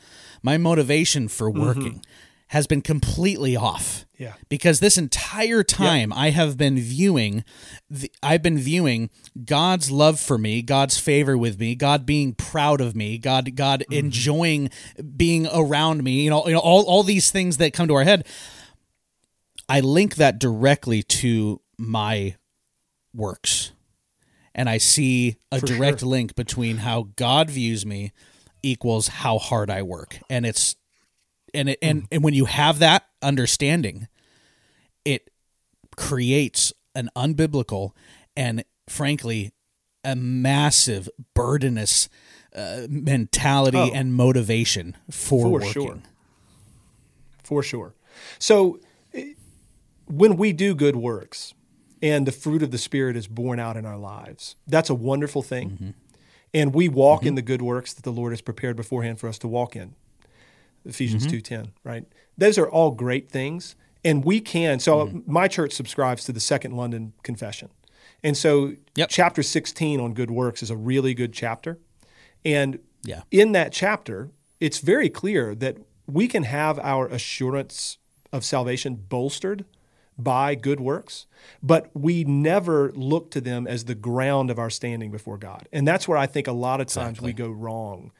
my 0.42 0.58
motivation 0.58 1.28
for 1.28 1.50
mm-hmm. 1.50 1.60
working 1.60 2.04
has 2.52 2.66
been 2.66 2.82
completely 2.82 3.56
off 3.56 4.04
Yeah. 4.18 4.34
because 4.50 4.80
this 4.80 4.98
entire 4.98 5.64
time 5.64 6.12
I 6.12 6.28
have 6.30 6.58
been 6.58 6.78
viewing 6.78 7.44
the, 7.88 8.12
I've 8.22 8.42
been 8.42 8.58
viewing 8.58 9.08
God's 9.42 9.90
love 9.90 10.20
for 10.20 10.36
me, 10.36 10.60
God's 10.60 10.98
favor 10.98 11.38
with 11.38 11.58
me, 11.58 11.74
God 11.74 12.04
being 12.04 12.34
proud 12.34 12.82
of 12.82 12.94
me, 12.94 13.16
God 13.16 13.56
God 13.56 13.80
mm-hmm. 13.80 13.94
enjoying 13.94 14.68
being 15.16 15.48
around 15.50 16.04
me, 16.04 16.24
you 16.24 16.28
know, 16.28 16.46
you 16.46 16.52
know 16.52 16.58
all 16.58 16.82
all 16.82 17.02
these 17.02 17.30
things 17.30 17.56
that 17.56 17.72
come 17.72 17.88
to 17.88 17.94
our 17.94 18.04
head. 18.04 18.26
I 19.66 19.80
link 19.80 20.16
that 20.16 20.38
directly 20.38 21.02
to 21.04 21.62
my 21.78 22.36
works. 23.14 23.72
And 24.54 24.68
I 24.68 24.76
see 24.76 25.36
a 25.50 25.58
direct 25.58 26.02
link 26.02 26.34
between 26.34 26.76
how 26.76 27.08
God 27.16 27.48
views 27.48 27.86
me 27.86 28.12
equals 28.62 29.08
how 29.08 29.38
hard 29.38 29.70
I 29.70 29.80
work. 29.80 30.18
And 30.28 30.44
it's 30.44 30.76
and 31.54 31.68
it, 31.70 31.78
and 31.82 32.06
and 32.10 32.22
when 32.24 32.34
you 32.34 32.44
have 32.46 32.78
that 32.80 33.06
understanding, 33.22 34.08
it 35.04 35.30
creates 35.96 36.72
an 36.94 37.10
unbiblical 37.16 37.92
and 38.36 38.64
frankly 38.88 39.52
a 40.04 40.16
massive 40.16 41.08
burdenous 41.34 42.08
uh, 42.56 42.86
mentality 42.88 43.78
Oh. 43.78 43.90
and 43.94 44.14
motivation 44.14 44.96
for, 45.10 45.44
For 45.44 45.48
working. 45.50 45.72
sure. 45.72 45.98
For 47.44 47.62
sure. 47.62 47.94
So 48.38 48.78
when 50.06 50.36
we 50.36 50.52
do 50.52 50.74
good 50.74 50.96
works 50.96 51.54
and 52.02 52.26
the 52.26 52.32
fruit 52.32 52.62
of 52.62 52.70
the 52.70 52.78
Spirit 52.78 53.16
is 53.16 53.26
born 53.28 53.58
out 53.60 53.76
in 53.76 53.86
our 53.86 53.96
lives, 53.98 54.56
that's 54.66 54.90
a 54.90 54.94
wonderful 54.94 55.42
thing. 55.42 55.70
Mm-hmm. 55.70 55.90
And 56.54 56.74
we 56.74 56.88
walk 56.88 57.24
in 57.24 57.34
the 57.34 57.42
good 57.42 57.62
works 57.62 57.94
that 57.94 58.02
the 58.02 58.12
Lord 58.12 58.32
has 58.32 58.42
prepared 58.42 58.76
beforehand 58.76 59.18
for 59.20 59.28
us 59.28 59.38
to 59.38 59.48
walk 59.48 59.74
in. 59.74 59.94
Ephesians 60.84 61.26
Mm-hmm. 61.26 61.54
2:10, 61.54 61.68
right? 61.84 62.04
Those 62.36 62.58
are 62.58 62.68
all 62.68 62.90
great 62.90 63.30
things 63.30 63.76
and 64.04 64.24
we 64.24 64.40
can 64.40 64.78
so 64.80 65.06
Mm-hmm. 65.06 65.32
my 65.32 65.48
church 65.48 65.72
subscribes 65.72 66.24
to 66.24 66.32
the 66.32 66.40
Second 66.40 66.72
London 66.76 67.12
Confession. 67.22 67.68
And 68.24 68.36
so 68.36 68.74
Yep. 68.96 69.08
chapter 69.10 69.42
16 69.42 70.00
on 70.00 70.14
good 70.14 70.30
works 70.30 70.62
is 70.62 70.70
a 70.70 70.76
really 70.76 71.14
good 71.14 71.32
chapter. 71.32 71.78
And 72.44 72.78
Yeah. 73.04 73.22
in 73.30 73.52
that 73.52 73.72
chapter, 73.72 74.30
it's 74.60 74.78
very 74.78 75.08
clear 75.08 75.54
that 75.56 75.76
we 76.06 76.26
can 76.28 76.42
have 76.44 76.78
our 76.80 77.06
assurance 77.06 77.98
of 78.32 78.44
salvation 78.44 78.94
bolstered 79.08 79.64
by 80.18 80.54
good 80.54 80.78
works, 80.78 81.26
but 81.62 81.90
we 81.94 82.22
never 82.22 82.92
look 82.92 83.30
to 83.30 83.40
them 83.40 83.66
as 83.66 83.84
the 83.86 83.94
ground 83.94 84.50
of 84.50 84.58
our 84.58 84.70
standing 84.70 85.10
before 85.10 85.38
God. 85.38 85.68
And 85.72 85.86
that's 85.88 86.06
where 86.06 86.18
I 86.18 86.26
think 86.26 86.46
a 86.46 86.52
lot 86.52 86.80
of 86.80 86.86
times 86.88 87.20
we 87.20 87.32
go 87.32 87.48
wrong 87.48 88.12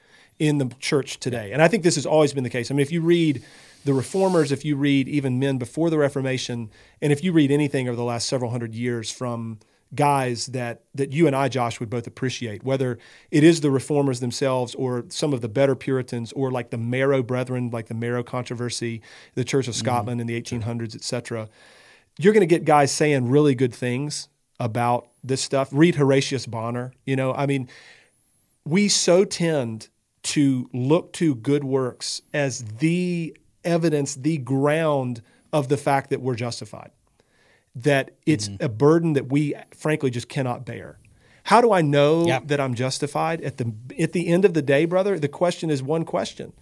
in 0.42 0.58
the 0.58 0.68
church 0.80 1.20
today. 1.20 1.52
And 1.52 1.62
I 1.62 1.68
think 1.68 1.84
this 1.84 1.94
has 1.94 2.04
always 2.04 2.32
been 2.32 2.42
the 2.42 2.50
case. 2.50 2.68
I 2.68 2.74
mean, 2.74 2.82
if 2.82 2.90
you 2.90 3.00
read 3.00 3.44
the 3.84 3.94
reformers, 3.94 4.50
if 4.50 4.64
you 4.64 4.74
read 4.74 5.08
even 5.08 5.38
men 5.38 5.56
before 5.56 5.88
the 5.88 5.98
Reformation, 5.98 6.68
and 7.00 7.12
if 7.12 7.22
you 7.22 7.32
read 7.32 7.52
anything 7.52 7.88
over 7.88 7.94
the 7.94 8.02
last 8.02 8.28
several 8.28 8.50
hundred 8.50 8.74
years 8.74 9.08
from 9.08 9.60
guys 9.94 10.46
that 10.46 10.82
that 10.96 11.12
you 11.12 11.28
and 11.28 11.36
I, 11.36 11.48
Josh, 11.48 11.78
would 11.78 11.88
both 11.88 12.08
appreciate, 12.08 12.64
whether 12.64 12.98
it 13.30 13.44
is 13.44 13.60
the 13.60 13.70
reformers 13.70 14.18
themselves 14.18 14.74
or 14.74 15.04
some 15.10 15.32
of 15.32 15.42
the 15.42 15.48
better 15.48 15.76
Puritans 15.76 16.32
or 16.32 16.50
like 16.50 16.70
the 16.70 16.76
Marrow 16.78 17.22
Brethren, 17.22 17.70
like 17.70 17.86
the 17.86 17.94
Marrow 17.94 18.24
controversy, 18.24 19.00
the 19.36 19.44
Church 19.44 19.68
of 19.68 19.74
mm-hmm. 19.74 19.84
Scotland 19.86 20.20
in 20.20 20.26
the 20.26 20.42
1800s, 20.42 20.96
et 20.96 21.04
cetera. 21.04 21.48
You're 22.18 22.32
going 22.32 22.40
to 22.40 22.52
get 22.52 22.64
guys 22.64 22.90
saying 22.90 23.30
really 23.30 23.54
good 23.54 23.72
things 23.72 24.28
about 24.58 25.06
this 25.22 25.40
stuff. 25.40 25.68
Read 25.70 25.94
Horatius 25.94 26.46
Bonar. 26.46 26.92
You 27.06 27.14
know, 27.14 27.32
I 27.32 27.46
mean, 27.46 27.68
we 28.64 28.88
so 28.88 29.24
tend 29.24 29.88
to 30.22 30.68
look 30.72 31.12
to 31.14 31.34
good 31.34 31.64
works 31.64 32.22
as 32.32 32.64
the 32.64 33.36
evidence, 33.64 34.14
the 34.14 34.38
ground 34.38 35.22
of 35.52 35.68
the 35.68 35.76
fact 35.76 36.10
that 36.10 36.20
we're 36.20 36.34
justified, 36.34 36.90
that 37.74 38.12
it's 38.26 38.48
mm-hmm. 38.48 38.64
a 38.64 38.68
burden 38.68 39.12
that 39.14 39.28
we 39.28 39.54
frankly 39.74 40.10
just 40.10 40.28
cannot 40.28 40.64
bear. 40.64 40.98
How 41.44 41.60
do 41.60 41.72
I 41.72 41.82
know 41.82 42.26
Yeah. 42.26 42.40
that 42.44 42.60
I'm 42.60 42.74
justified 42.74 43.40
at 43.40 43.58
the 43.58 43.72
at 43.98 44.12
the 44.12 44.28
end 44.28 44.44
of 44.44 44.54
the 44.54 44.62
day, 44.62 44.84
brother? 44.84 45.18
The 45.18 45.28
question 45.28 45.70
is 45.70 45.82
one 45.82 46.04
question: 46.04 46.52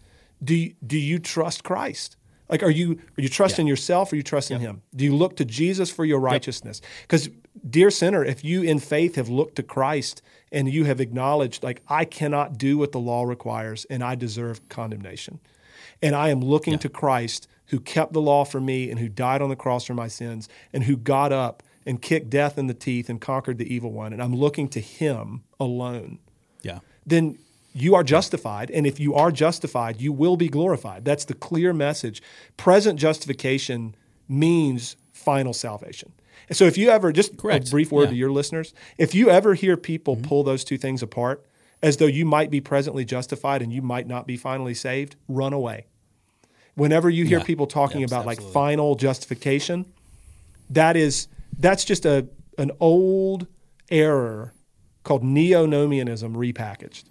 Do 0.43 0.55
you, 0.55 0.75
do 0.85 0.99
you 0.99 1.19
trust 1.19 1.65
Christ? 1.65 2.17
Like, 2.49 2.63
are 2.63 2.71
you 2.71 2.99
are 3.17 3.23
you 3.23 3.29
trusting 3.29 3.67
yourself 3.67 4.11
or 4.11 4.15
are 4.15 4.17
you 4.17 4.23
trusting 4.23 4.59
Him? 4.59 4.83
Do 4.95 5.05
you 5.05 5.15
look 5.15 5.37
to 5.37 5.45
Jesus 5.45 5.91
for 5.91 6.05
your 6.05 6.19
righteousness? 6.19 6.81
Because, 7.03 7.29
dear 7.69 7.91
sinner, 7.91 8.25
if 8.25 8.43
you 8.43 8.63
in 8.63 8.81
faith 8.81 9.15
have 9.17 9.29
looked 9.29 9.57
to 9.57 9.63
Christ 9.63 10.23
and 10.53 10.69
you 10.69 10.85
have 10.85 11.01
acknowledged, 11.01 11.63
like, 11.63 11.83
I 11.89 12.05
cannot 12.05 12.59
do 12.59 12.79
what 12.79 12.93
the 12.93 12.99
law 13.01 13.25
requires 13.25 13.85
and 13.87 14.03
I 14.03 14.15
deserve 14.15 14.69
condemnation, 14.69 15.41
and 16.03 16.15
I 16.15 16.29
am 16.31 16.41
looking 16.41 16.79
to 16.79 16.89
Christ 16.89 17.49
who 17.67 17.79
kept 17.81 18.13
the 18.13 18.21
law 18.21 18.45
for 18.45 18.61
me 18.61 18.91
and 18.91 18.99
who 18.99 19.09
died 19.09 19.41
on 19.41 19.49
the 19.49 19.57
cross 19.57 19.85
for 19.85 19.95
my 19.95 20.09
sins 20.09 20.49
and 20.73 20.85
who 20.85 20.97
got 20.97 21.33
up 21.33 21.63
and 21.87 22.03
kicked 22.03 22.29
death 22.29 22.59
in 22.59 22.67
the 22.67 22.75
teeth 22.75 23.09
and 23.09 23.21
conquered 23.21 23.59
the 23.59 23.73
evil 23.73 23.93
one, 23.93 24.13
and 24.13 24.23
I'm 24.23 24.35
looking 24.35 24.69
to 24.71 24.81
Him 24.81 25.43
alone 25.59 26.19
Yeah. 26.63 26.81
then 27.07 27.39
you 27.73 27.95
are 27.95 28.03
justified. 28.03 28.69
And 28.73 28.85
if 28.87 28.99
you 28.99 29.15
are 29.15 29.31
justified, 29.31 30.01
you 30.01 30.13
will 30.13 30.37
be 30.37 30.49
glorified. 30.49 31.05
That's 31.05 31.25
the 31.25 31.35
clear 31.35 31.73
message. 31.73 32.21
Present 32.57 32.99
justification 32.99 33.95
means 34.29 34.97
final 35.13 35.53
salvation. 35.53 36.13
And 36.49 36.57
so 36.57 36.65
if 36.65 36.77
you 36.77 36.91
ever, 36.91 37.13
just 37.13 37.37
Correct. 37.37 37.69
a 37.69 37.71
brief 37.71 37.93
word 37.93 38.03
Yeah. 38.03 38.07
Mm-hmm. 38.07 38.13
to 38.15 38.19
your 38.19 38.31
listeners, 38.33 38.75
if 38.99 39.15
you 39.15 39.31
ever 39.31 39.55
hear 39.55 39.77
people 39.77 40.17
pull 40.17 40.43
those 40.43 40.65
two 40.65 40.77
things 40.79 41.03
apart, 41.03 41.45
as 41.83 41.97
though 41.97 42.07
you 42.07 42.25
might 42.27 42.51
be 42.51 42.61
presently 42.61 43.05
justified 43.05 43.63
and 43.63 43.73
you 43.73 43.81
might 43.83 44.07
not 44.07 44.27
be 44.27 44.37
finally 44.37 44.75
saved, 44.75 45.17
run 45.29 45.53
away. 45.53 45.87
Whenever 46.75 47.09
you 47.11 47.25
hear 47.25 47.39
Yeah. 47.39 47.45
people 47.45 47.67
talking 47.67 48.01
Yes, 48.03 48.11
about 48.11 48.27
like 48.27 48.41
final 48.41 48.95
justification, 48.95 49.87
that 50.71 50.97
is 50.97 51.27
that's 51.59 51.85
just 51.85 52.05
a 52.07 52.27
an 52.59 52.71
old 52.81 53.47
error 53.91 54.53
called 55.03 55.23
neo-nomianism 55.25 56.35
repackaged 56.35 57.05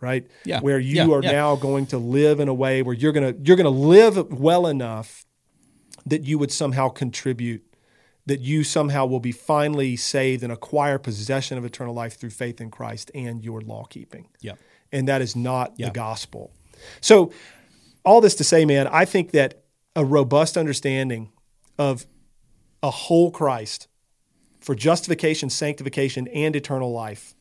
right 0.00 0.26
Yeah. 0.44 0.60
where 0.60 0.78
you 0.78 0.96
Yeah, 0.96 1.08
are 1.10 1.22
yeah. 1.22 1.32
now 1.32 1.56
going 1.56 1.86
to 1.86 1.98
live 1.98 2.40
in 2.40 2.48
a 2.48 2.54
way 2.54 2.82
where 2.82 2.94
you're 2.94 3.12
to 3.12 3.36
you're 3.44 3.56
going 3.56 3.64
to 3.64 3.70
live 3.70 4.32
well 4.32 4.66
enough 4.66 5.26
that 6.06 6.24
you 6.24 6.38
would 6.38 6.50
somehow 6.50 6.88
contribute 6.88 7.62
that 8.26 8.40
you 8.40 8.62
somehow 8.64 9.06
will 9.06 9.20
be 9.20 9.32
finally 9.32 9.96
saved 9.96 10.42
and 10.42 10.52
acquire 10.52 10.98
possession 10.98 11.58
of 11.58 11.64
eternal 11.64 11.94
life 11.94 12.18
through 12.18 12.30
faith 12.30 12.60
in 12.60 12.70
Christ 12.70 13.10
and 13.14 13.42
your 13.44 13.60
law 13.60 13.84
keeping 13.84 14.28
Yeah. 14.40 14.54
and 14.92 15.08
that 15.08 15.22
is 15.22 15.34
not 15.34 15.74
Yeah. 15.76 15.86
the 15.86 15.92
gospel. 15.92 16.52
So, 17.00 17.32
all 18.04 18.20
this 18.20 18.34
to 18.36 18.44
say, 18.44 18.64
man, 18.64 18.86
I 18.86 19.04
think 19.04 19.32
that 19.32 19.62
a 19.96 20.04
robust 20.04 20.56
understanding 20.56 21.30
of 21.78 22.06
a 22.82 22.90
whole 22.90 23.30
Christ 23.30 23.88
for 24.60 24.74
justification, 24.74 25.50
sanctification, 25.50 26.28
and 26.28 26.54
eternal 26.56 26.92
life, 26.92 27.34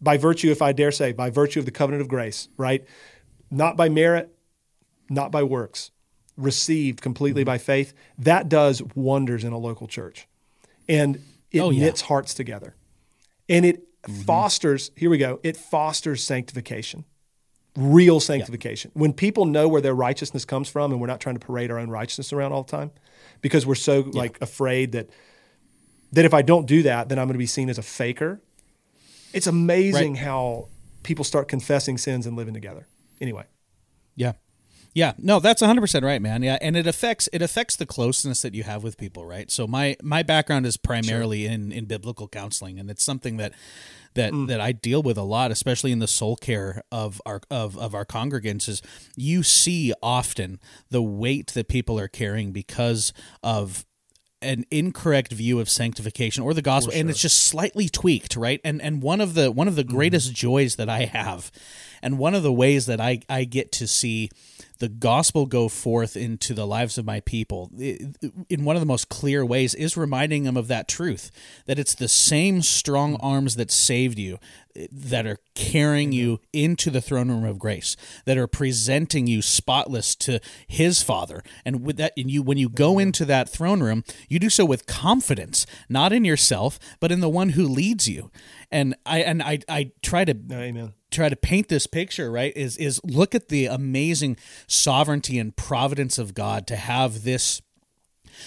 by 0.00 0.16
virtue, 0.18 0.50
if 0.50 0.60
I 0.60 0.72
dare 0.72 0.92
say, 0.92 1.12
by 1.12 1.30
virtue 1.30 1.58
of 1.60 1.64
the 1.64 1.70
covenant 1.70 2.02
of 2.02 2.08
grace, 2.08 2.48
right? 2.58 2.84
Not 3.50 3.76
by 3.76 3.88
merit, 3.88 4.36
not 5.08 5.30
by 5.32 5.42
works, 5.42 5.90
received 6.36 7.00
completely 7.00 7.42
Mm-hmm. 7.42 7.46
by 7.46 7.58
faith, 7.58 7.92
that 8.18 8.48
does 8.48 8.82
wonders 8.94 9.44
in 9.44 9.52
a 9.52 9.58
local 9.58 9.86
church. 9.86 10.26
And 10.88 11.22
it 11.50 11.60
Oh, 11.60 11.70
yeah. 11.70 11.84
knits 11.84 12.02
hearts 12.02 12.34
together. 12.34 12.74
And 13.48 13.64
it 13.64 13.82
Mm-hmm. 14.02 14.22
fosters, 14.22 14.92
here 14.96 15.10
we 15.10 15.18
go, 15.18 15.40
it 15.42 15.56
fosters 15.56 16.22
sanctification, 16.22 17.04
real 17.76 18.20
sanctification. 18.20 18.92
When 18.94 19.12
people 19.12 19.46
know 19.46 19.66
where 19.66 19.80
their 19.80 19.94
righteousness 19.96 20.44
comes 20.44 20.68
from 20.68 20.92
and 20.92 21.00
we're 21.00 21.08
not 21.08 21.18
trying 21.20 21.34
to 21.36 21.44
parade 21.44 21.72
our 21.72 21.78
own 21.80 21.90
righteousness 21.90 22.32
around 22.32 22.52
all 22.52 22.62
the 22.62 22.70
time 22.70 22.92
because 23.40 23.66
we're 23.66 23.74
so 23.74 24.02
like 24.12 24.40
afraid 24.40 24.92
that 24.92 25.10
that 26.12 26.24
if 26.24 26.32
I 26.32 26.42
don't 26.42 26.66
do 26.66 26.84
that, 26.84 27.08
then 27.08 27.18
I'm 27.18 27.26
going 27.26 27.34
to 27.34 27.38
be 27.38 27.46
seen 27.46 27.68
as 27.68 27.78
a 27.78 27.82
faker. 27.82 28.40
It's 29.32 29.48
amazing 29.48 30.12
Right. 30.14 30.22
how 30.22 30.68
people 31.02 31.24
start 31.24 31.48
confessing 31.48 31.98
sins 31.98 32.26
and 32.26 32.36
living 32.36 32.54
together. 32.54 32.86
Anyway, 33.20 33.44
Yeah. 34.14 34.34
Yeah, 34.96 35.12
no, 35.18 35.40
that's 35.40 35.60
100% 35.60 36.04
right, 36.04 36.22
man. 36.22 36.42
Yeah, 36.42 36.56
and 36.62 36.74
it 36.74 36.86
affects 36.86 37.28
it 37.30 37.42
affects 37.42 37.76
the 37.76 37.84
closeness 37.84 38.40
that 38.40 38.54
you 38.54 38.62
have 38.62 38.82
with 38.82 38.96
people, 38.96 39.26
right? 39.26 39.50
So 39.50 39.66
my 39.66 39.94
my 40.02 40.22
background 40.22 40.64
is 40.64 40.78
primarily 40.78 41.44
in 41.44 41.70
in 41.70 41.84
biblical 41.84 42.28
counseling 42.28 42.80
and 42.80 42.90
it's 42.90 43.04
something 43.04 43.36
that 43.36 43.52
that 44.14 44.32
mm. 44.32 44.48
that 44.48 44.58
I 44.58 44.72
deal 44.72 45.02
with 45.02 45.18
a 45.18 45.22
lot, 45.22 45.50
especially 45.50 45.92
in 45.92 45.98
the 45.98 46.06
soul 46.06 46.34
care 46.34 46.82
of 46.90 47.20
our 47.26 47.42
of 47.50 47.76
of 47.76 47.94
our 47.94 48.06
congregants 48.06 48.70
is 48.70 48.80
you 49.16 49.42
see 49.42 49.92
often 50.02 50.58
the 50.88 51.02
weight 51.02 51.48
that 51.48 51.68
people 51.68 52.00
are 52.00 52.08
carrying 52.08 52.52
because 52.52 53.12
of 53.42 53.84
an 54.40 54.64
incorrect 54.70 55.32
view 55.32 55.60
of 55.60 55.68
sanctification 55.68 56.42
or 56.42 56.54
the 56.54 56.62
gospel 56.62 56.92
and 56.94 57.10
it's 57.10 57.20
just 57.20 57.42
slightly 57.42 57.90
tweaked 57.90 58.34
right? 58.34 58.62
And 58.64 58.80
and 58.80 59.02
one 59.02 59.20
of 59.20 59.34
the 59.34 59.52
one 59.52 59.68
of 59.68 59.76
the 59.76 59.84
mm-hmm. 59.84 59.94
greatest 59.94 60.32
joys 60.32 60.76
that 60.76 60.88
i 60.88 61.04
have 61.04 61.50
and 62.02 62.18
one 62.18 62.34
of 62.34 62.42
the 62.42 62.52
ways 62.52 62.86
that 62.86 63.00
i 63.00 63.20
i 63.28 63.44
get 63.44 63.72
to 63.72 63.86
see 63.86 64.30
the 64.78 64.88
gospel 64.88 65.46
go 65.46 65.68
forth 65.68 66.16
into 66.16 66.52
the 66.52 66.66
lives 66.66 66.98
of 66.98 67.04
my 67.04 67.20
people 67.20 67.70
in 67.78 68.64
one 68.64 68.76
of 68.76 68.80
the 68.80 68.86
most 68.86 69.08
clear 69.08 69.44
ways 69.44 69.74
is 69.74 69.96
reminding 69.96 70.44
them 70.44 70.56
of 70.56 70.68
that 70.68 70.88
truth 70.88 71.30
that 71.66 71.78
it's 71.78 71.94
the 71.94 72.08
same 72.08 72.60
strong 72.62 73.16
arms 73.16 73.56
that 73.56 73.70
saved 73.70 74.18
you 74.18 74.38
that 74.92 75.26
are 75.26 75.38
carrying 75.54 76.12
you 76.12 76.40
into 76.52 76.90
the 76.90 77.00
throne 77.00 77.30
room 77.30 77.44
of 77.44 77.58
grace 77.58 77.96
that 78.24 78.36
are 78.36 78.46
presenting 78.46 79.26
you 79.26 79.42
spotless 79.42 80.14
to 80.14 80.40
his 80.66 81.02
father. 81.02 81.42
And 81.64 81.82
with 81.84 81.96
that 81.96 82.12
and 82.16 82.30
you 82.30 82.42
when 82.42 82.58
you 82.58 82.68
go 82.68 82.98
into 82.98 83.24
that 83.24 83.48
throne 83.48 83.82
room 83.82 84.04
you 84.28 84.38
do 84.38 84.50
so 84.50 84.64
with 84.64 84.86
confidence 84.86 85.66
not 85.88 86.12
in 86.12 86.24
yourself 86.24 86.78
but 87.00 87.12
in 87.12 87.20
the 87.20 87.28
one 87.28 87.50
who 87.50 87.66
leads 87.66 88.08
you. 88.08 88.30
And 88.70 88.94
i 89.04 89.20
and 89.20 89.42
i 89.42 89.60
i 89.68 89.92
try 90.02 90.24
to 90.24 90.36
amen. 90.52 90.92
Try 91.16 91.28
to 91.28 91.36
paint 91.36 91.68
this 91.68 91.86
picture 91.86 92.30
right 92.30 92.56
is 92.56 92.76
is 92.76 93.00
look 93.04 93.34
at 93.34 93.48
the 93.48 93.66
amazing 93.66 94.36
sovereignty 94.66 95.38
and 95.38 95.56
providence 95.56 96.18
of 96.18 96.34
god 96.34 96.66
to 96.66 96.76
have 96.76 97.24
this 97.24 97.60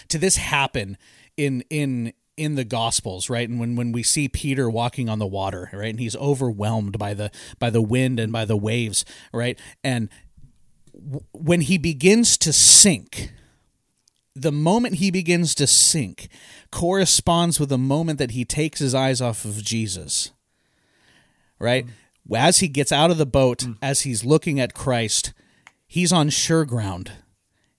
to 0.08 0.18
this 0.18 0.38
happen 0.38 0.98
in 1.38 1.64
in 1.70 2.14
in 2.38 2.56
the 2.56 2.64
gospels 2.64 3.30
right? 3.30 3.48
And 3.50 3.60
when 3.60 3.76
when 3.76 3.92
we 3.92 4.02
see 4.02 4.30
peter 4.30 4.70
walking 4.70 5.10
on 5.10 5.20
the 5.20 5.28
water 5.28 5.70
right 5.74 5.90
and 5.90 6.00
he's 6.00 6.16
overwhelmed 6.16 6.98
by 6.98 7.14
the 7.14 7.32
by 7.60 7.70
the 7.70 7.82
wind 7.82 8.20
and 8.20 8.32
by 8.32 8.46
the 8.46 8.58
waves 8.58 9.04
right? 9.34 9.60
And 9.84 10.10
w- 10.94 11.26
when 11.34 11.62
he 11.62 11.78
begins 11.78 12.38
to 12.40 12.54
sink 12.54 13.34
the 14.36 14.54
moment 14.54 14.96
he 14.96 15.12
begins 15.12 15.54
to 15.56 15.68
sink 15.68 16.30
corresponds 16.72 17.60
with 17.60 17.70
the 17.70 17.78
moment 17.78 18.20
that 18.20 18.32
he 18.32 18.46
takes 18.46 18.80
his 18.80 18.96
eyes 18.96 19.22
off 19.22 19.44
of 19.44 19.62
Jesus 19.64 20.32
right? 21.60 21.86
Mm. 21.86 21.92
As 22.36 22.60
he 22.60 22.68
gets 22.68 22.92
out 22.92 23.12
of 23.12 23.18
the 23.18 23.26
boat, 23.26 23.60
mm. 23.60 23.78
as 23.82 24.02
he's 24.02 24.26
looking 24.26 24.60
at 24.60 24.74
Christ, 24.74 25.34
he's 25.88 26.12
on 26.12 26.30
sure 26.30 26.66
ground. 26.66 27.12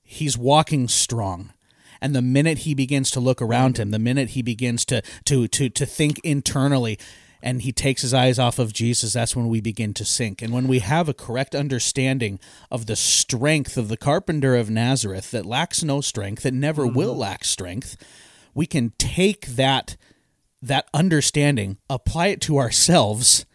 He's 0.03 0.37
walking 0.37 0.89
strong. 0.89 1.53
And 2.01 2.15
the 2.15 2.23
minute 2.23 2.59
he 2.59 2.75
begins 2.75 3.11
to 3.13 3.21
look 3.21 3.43
around 3.43 3.79
him, 3.79 3.91
the 3.91 3.99
minute 3.99 4.31
he 4.31 4.43
begins 4.43 4.85
to 4.87 5.03
to 5.27 5.47
to 5.49 5.69
to 5.69 5.87
think 5.87 6.19
internally 6.25 6.99
and 7.43 7.63
he 7.63 7.73
takes 7.73 8.03
his 8.03 8.13
eyes 8.13 8.39
off 8.39 8.59
of 8.59 8.73
Jesus, 8.73 9.15
that's 9.15 9.35
when 9.35 9.49
we 9.49 9.61
begin 9.61 9.95
to 9.95 10.05
sink. 10.05 10.43
And 10.43 10.53
when 10.53 10.69
we 10.69 10.81
have 10.81 11.09
a 11.09 11.15
correct 11.15 11.55
understanding 11.55 12.39
of 12.71 12.87
the 12.87 12.97
strength 12.97 13.77
of 13.77 13.89
the 13.89 13.97
carpenter 13.97 14.57
of 14.57 14.69
Nazareth 14.69 15.31
that 15.31 15.47
lacks 15.47 15.83
no 15.83 16.01
strength, 16.01 16.43
that 16.43 16.55
never 16.55 16.85
mm-hmm. 16.85 16.97
will 16.97 17.17
lack 17.17 17.45
strength, 17.45 17.97
we 18.55 18.67
can 18.67 18.93
take 18.99 19.47
that 19.47 19.97
that 20.63 20.89
understanding, 20.93 21.79
apply 21.89 22.27
it 22.27 22.41
to 22.43 22.59
ourselves, 22.59 23.47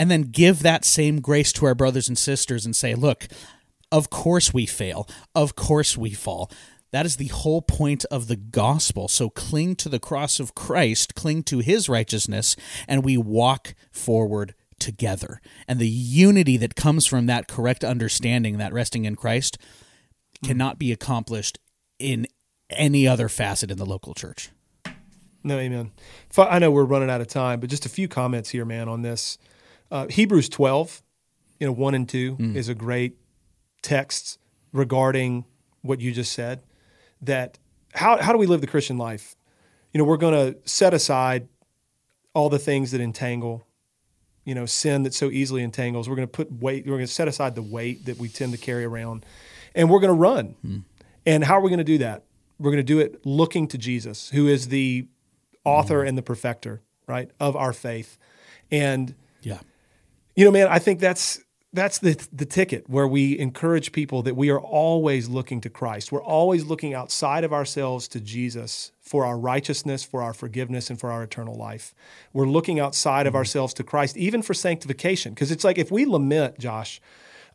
and 0.00 0.10
then 0.10 0.22
give 0.22 0.62
that 0.62 0.86
same 0.86 1.20
grace 1.20 1.52
to 1.52 1.66
our 1.66 1.74
brothers 1.74 2.08
and 2.08 2.16
sisters 2.16 2.64
and 2.64 2.74
say, 2.74 2.94
look, 2.94 3.28
of 3.92 4.08
course 4.08 4.54
we 4.54 4.64
fail. 4.64 5.06
Of 5.34 5.56
course 5.56 5.94
we 5.94 6.12
fall. 6.12 6.50
That 6.90 7.04
is 7.04 7.16
the 7.16 7.26
whole 7.26 7.60
point 7.60 8.06
of 8.06 8.26
the 8.26 8.36
gospel. 8.36 9.08
So 9.08 9.28
cling 9.28 9.76
to 9.76 9.90
the 9.90 10.00
cross 10.00 10.40
of 10.40 10.54
Christ, 10.54 11.14
cling 11.14 11.42
to 11.44 11.58
his 11.58 11.86
righteousness, 11.86 12.56
and 12.88 13.04
we 13.04 13.18
walk 13.18 13.74
forward 13.92 14.54
together. 14.78 15.42
And 15.68 15.78
the 15.78 15.86
unity 15.86 16.56
that 16.56 16.76
comes 16.76 17.04
from 17.04 17.26
that 17.26 17.46
correct 17.46 17.84
understanding, 17.84 18.56
that 18.56 18.72
resting 18.72 19.04
in 19.04 19.16
Christ, 19.16 19.58
cannot 20.42 20.78
be 20.78 20.92
accomplished 20.92 21.58
in 21.98 22.26
any 22.70 23.06
other 23.06 23.28
facet 23.28 23.70
in 23.70 23.76
the 23.76 23.84
local 23.84 24.14
church. 24.14 24.48
No, 25.44 25.58
amen. 25.58 25.90
I 26.38 26.58
know 26.58 26.70
we're 26.70 26.84
running 26.84 27.10
out 27.10 27.20
of 27.20 27.26
time, 27.26 27.60
but 27.60 27.68
just 27.68 27.84
a 27.84 27.90
few 27.90 28.08
comments 28.08 28.48
here, 28.48 28.64
man, 28.64 28.88
on 28.88 29.02
this. 29.02 29.36
Uh, 29.90 30.06
Hebrews 30.08 30.48
12, 30.48 31.02
you 31.58 31.66
know, 31.66 31.72
1 31.72 31.94
and 31.94 32.08
2 32.08 32.36
mm. 32.36 32.56
is 32.56 32.68
a 32.68 32.74
great 32.74 33.16
text 33.82 34.38
regarding 34.72 35.44
what 35.82 36.00
you 36.00 36.12
just 36.12 36.32
said. 36.32 36.62
That 37.22 37.58
how, 37.94 38.18
how 38.18 38.32
do 38.32 38.38
we 38.38 38.46
live 38.46 38.60
the 38.60 38.66
Christian 38.66 38.98
life? 38.98 39.36
You 39.92 39.98
know, 39.98 40.04
we're 40.04 40.16
going 40.16 40.34
to 40.52 40.58
set 40.68 40.94
aside 40.94 41.48
all 42.34 42.48
the 42.48 42.58
things 42.58 42.92
that 42.92 43.00
entangle, 43.00 43.66
you 44.44 44.54
know, 44.54 44.66
sin 44.66 45.02
that 45.02 45.14
so 45.14 45.30
easily 45.30 45.62
entangles. 45.62 46.08
We're 46.08 46.16
going 46.16 46.28
to 46.28 46.32
put 46.32 46.52
weight, 46.52 46.86
we're 46.86 46.96
going 46.96 47.06
to 47.06 47.12
set 47.12 47.28
aside 47.28 47.54
the 47.54 47.62
weight 47.62 48.06
that 48.06 48.18
we 48.18 48.28
tend 48.28 48.52
to 48.52 48.58
carry 48.58 48.84
around, 48.84 49.26
and 49.74 49.90
we're 49.90 50.00
going 50.00 50.14
to 50.14 50.20
run. 50.20 50.54
Hmm. 50.62 50.78
And 51.26 51.44
how 51.44 51.54
are 51.54 51.60
we 51.60 51.68
going 51.68 51.78
to 51.78 51.84
do 51.84 51.98
that? 51.98 52.24
We're 52.58 52.70
going 52.70 52.84
to 52.84 52.92
do 52.94 53.00
it 53.00 53.24
looking 53.26 53.66
to 53.68 53.78
Jesus, 53.78 54.30
who 54.30 54.46
is 54.46 54.68
the 54.68 55.06
author 55.64 56.04
mm. 56.04 56.08
and 56.08 56.18
the 56.18 56.22
perfecter, 56.22 56.82
right, 57.06 57.30
of 57.40 57.56
our 57.56 57.72
faith. 57.72 58.18
And 58.70 59.14
Yeah. 59.42 59.60
You 60.34 60.44
know, 60.44 60.50
man, 60.50 60.68
I 60.68 60.78
think 60.78 61.00
that's 61.00 61.40
that's 61.72 61.98
the 61.98 62.20
the 62.32 62.46
ticket 62.46 62.88
where 62.88 63.06
we 63.06 63.38
encourage 63.38 63.92
people 63.92 64.22
that 64.22 64.34
we 64.34 64.50
are 64.50 64.60
always 64.60 65.28
looking 65.28 65.60
to 65.60 65.70
Christ. 65.70 66.10
We're 66.10 66.22
always 66.22 66.64
looking 66.64 66.94
outside 66.94 67.44
of 67.44 67.52
ourselves 67.52 68.08
to 68.08 68.20
Jesus 68.20 68.92
for 69.00 69.24
our 69.24 69.38
righteousness, 69.38 70.02
for 70.02 70.22
our 70.22 70.32
forgiveness, 70.32 70.90
and 70.90 70.98
for 70.98 71.10
our 71.10 71.22
eternal 71.22 71.54
life. 71.54 71.94
We're 72.32 72.48
looking 72.48 72.80
outside 72.80 73.26
of 73.26 73.32
mm-hmm. 73.32 73.38
ourselves 73.38 73.74
to 73.74 73.84
Christ, 73.84 74.16
even 74.16 74.42
for 74.42 74.54
sanctification. 74.54 75.34
Because 75.34 75.50
it's 75.50 75.64
like 75.64 75.78
if 75.78 75.90
we 75.90 76.06
lament, 76.06 76.58
Josh, 76.58 77.00